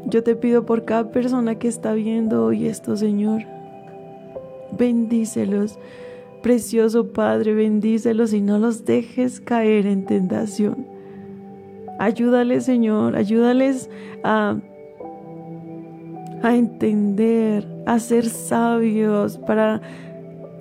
Yo 0.07 0.23
te 0.23 0.37
pido 0.37 0.67
por 0.67 0.85
cada 0.85 1.11
persona 1.11 1.59
que 1.59 1.69
está 1.69 1.95
viendo 1.95 2.45
hoy 2.45 2.67
esto, 2.67 2.97
Señor. 2.97 3.43
Bendícelos. 4.79 5.79
Precioso 6.43 7.13
Padre, 7.13 7.55
bendícelos 7.55 8.33
y 8.33 8.41
no 8.41 8.59
los 8.59 8.85
dejes 8.85 9.41
caer 9.41 9.87
en 9.87 10.05
tentación. 10.05 10.87
Ayúdales, 11.99 12.65
Señor, 12.65 13.17
ayúdales 13.17 13.89
a 14.25 14.57
a 16.43 16.57
entender, 16.57 17.67
a 17.87 17.99
ser 17.99 18.27
sabios, 18.27 19.39
para, 19.39 19.81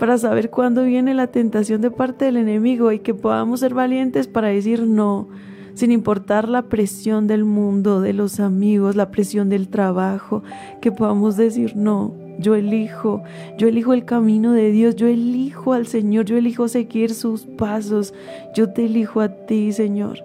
para 0.02 0.18
saber 0.18 0.50
cuándo 0.50 0.84
viene 0.84 1.14
la 1.14 1.28
tentación 1.28 1.80
de 1.80 1.92
parte 1.92 2.26
del 2.26 2.38
enemigo 2.38 2.92
y 2.92 2.98
que 2.98 3.14
podamos 3.14 3.60
ser 3.60 3.76
valientes 3.76 4.28
para 4.28 4.48
decir 4.48 4.82
no. 4.82 5.28
sin 5.76 5.92
importar 5.92 6.50
la 6.50 6.64
presión 6.64 7.28
del 7.28 7.46
mundo, 7.46 8.02
de 8.02 8.12
los 8.12 8.40
amigos, 8.40 8.96
la 8.96 9.12
presión 9.12 9.48
del 9.48 9.68
trabajo, 9.68 10.42
que 10.82 10.92
podamos 10.92 11.38
decir, 11.38 11.76
no, 11.76 12.16
yo 12.40 12.56
elijo, 12.56 13.22
yo 13.60 13.68
elijo 13.68 13.94
el 13.94 14.04
camino 14.04 14.54
de 14.54 14.72
Dios, 14.72 14.96
yo 14.96 15.06
elijo 15.06 15.74
al 15.74 15.86
Señor, 15.86 16.26
yo 16.26 16.36
elijo 16.36 16.68
seguir 16.68 17.14
sus 17.14 17.46
pasos, 17.46 18.16
yo 18.56 18.74
te 18.74 18.86
elijo 18.86 19.22
a 19.22 19.30
ti, 19.46 19.72
Señor. 19.72 20.18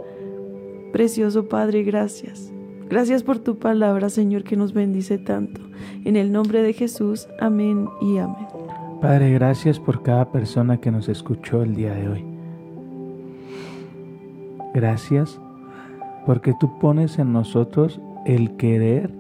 Precioso 0.91 1.51
Padre, 1.51 1.83
gracias. 1.83 2.51
Gracias 2.89 3.23
por 3.23 3.41
tu 3.41 3.59
palabra, 3.59 4.09
Señor, 4.09 4.43
que 4.43 4.57
nos 4.57 4.73
bendice 4.73 5.19
tanto. 5.19 5.61
En 6.07 6.17
el 6.17 6.33
nombre 6.33 6.63
de 6.63 6.73
Jesús, 6.73 7.29
amén 7.41 7.91
y 8.01 8.17
amén. 8.17 8.66
Padre, 9.01 9.31
gracias 9.33 9.79
por 9.79 10.03
cada 10.03 10.33
persona 10.33 10.79
que 10.79 10.91
nos 10.91 11.11
escuchó 11.11 11.63
el 11.63 11.75
día 11.75 11.93
de 11.93 12.09
hoy. 12.09 12.25
Gracias 14.73 15.39
porque 16.25 16.55
tú 16.59 16.79
pones 16.79 17.19
en 17.19 17.31
nosotros 17.31 18.01
el 18.25 18.57
querer 18.57 19.13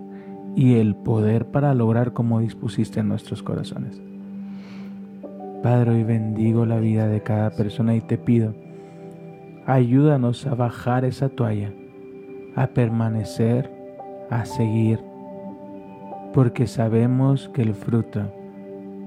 y 0.54 0.76
el 0.76 0.96
poder 0.96 1.44
para 1.46 1.74
lograr 1.74 2.14
como 2.14 2.40
dispusiste 2.40 3.00
en 3.00 3.08
nuestros 3.08 3.42
corazones. 3.42 4.00
Padre, 5.62 5.90
hoy 5.90 6.04
bendigo 6.04 6.64
la 6.64 6.78
vida 6.80 7.06
de 7.06 7.22
cada 7.22 7.50
persona 7.50 7.94
y 7.94 8.00
te 8.00 8.16
pido, 8.16 8.54
ayúdanos 9.66 10.46
a 10.46 10.54
bajar 10.54 11.04
esa 11.04 11.28
toalla, 11.28 11.70
a 12.54 12.68
permanecer, 12.68 13.70
a 14.30 14.46
seguir, 14.46 15.00
porque 16.32 16.66
sabemos 16.66 17.50
que 17.50 17.60
el 17.60 17.74
fruto 17.74 18.22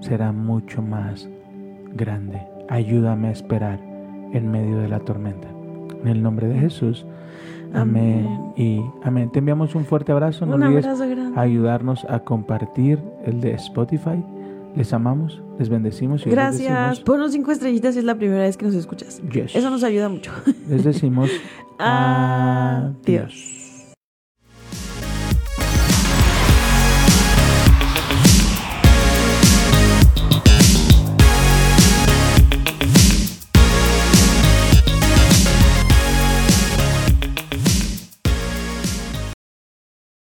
será 0.01 0.31
mucho 0.31 0.81
más 0.81 1.27
grande. 1.93 2.41
Ayúdame 2.69 3.29
a 3.29 3.31
esperar 3.31 3.79
en 4.33 4.51
medio 4.51 4.77
de 4.79 4.87
la 4.89 4.99
tormenta. 4.99 5.47
En 6.01 6.07
el 6.07 6.21
nombre 6.21 6.47
de 6.47 6.59
Jesús. 6.59 7.05
Amén. 7.73 8.25
Amén. 8.27 8.53
Y 8.57 8.81
amén. 9.03 9.31
Te 9.31 9.39
enviamos 9.39 9.75
un 9.75 9.85
fuerte 9.85 10.11
abrazo. 10.11 10.45
No 10.45 10.55
Un 10.55 10.63
olvides 10.63 10.85
abrazo 10.85 11.07
grande. 11.09 11.39
ayudarnos 11.39 12.05
a 12.09 12.19
compartir 12.19 12.99
el 13.25 13.41
de 13.41 13.51
Spotify. 13.53 14.23
Les 14.75 14.93
amamos, 14.93 15.41
les 15.57 15.67
bendecimos 15.67 16.25
y 16.25 16.29
Gracias. 16.29 16.59
les 16.69 16.69
decimos, 16.69 16.99
Ponos 17.01 17.31
cinco 17.31 17.51
estrellitas 17.51 17.93
si 17.95 17.99
es 17.99 18.05
la 18.05 18.15
primera 18.15 18.43
vez 18.43 18.55
que 18.55 18.65
nos 18.65 18.75
escuchas. 18.75 19.19
yes. 19.31 19.55
Eso 19.55 19.69
nos 19.71 19.83
ayuda 19.83 20.09
mucho. 20.09 20.31
les 20.67 20.83
decimos 20.83 21.29
Adiós. 21.79 22.95
adiós. 23.03 23.55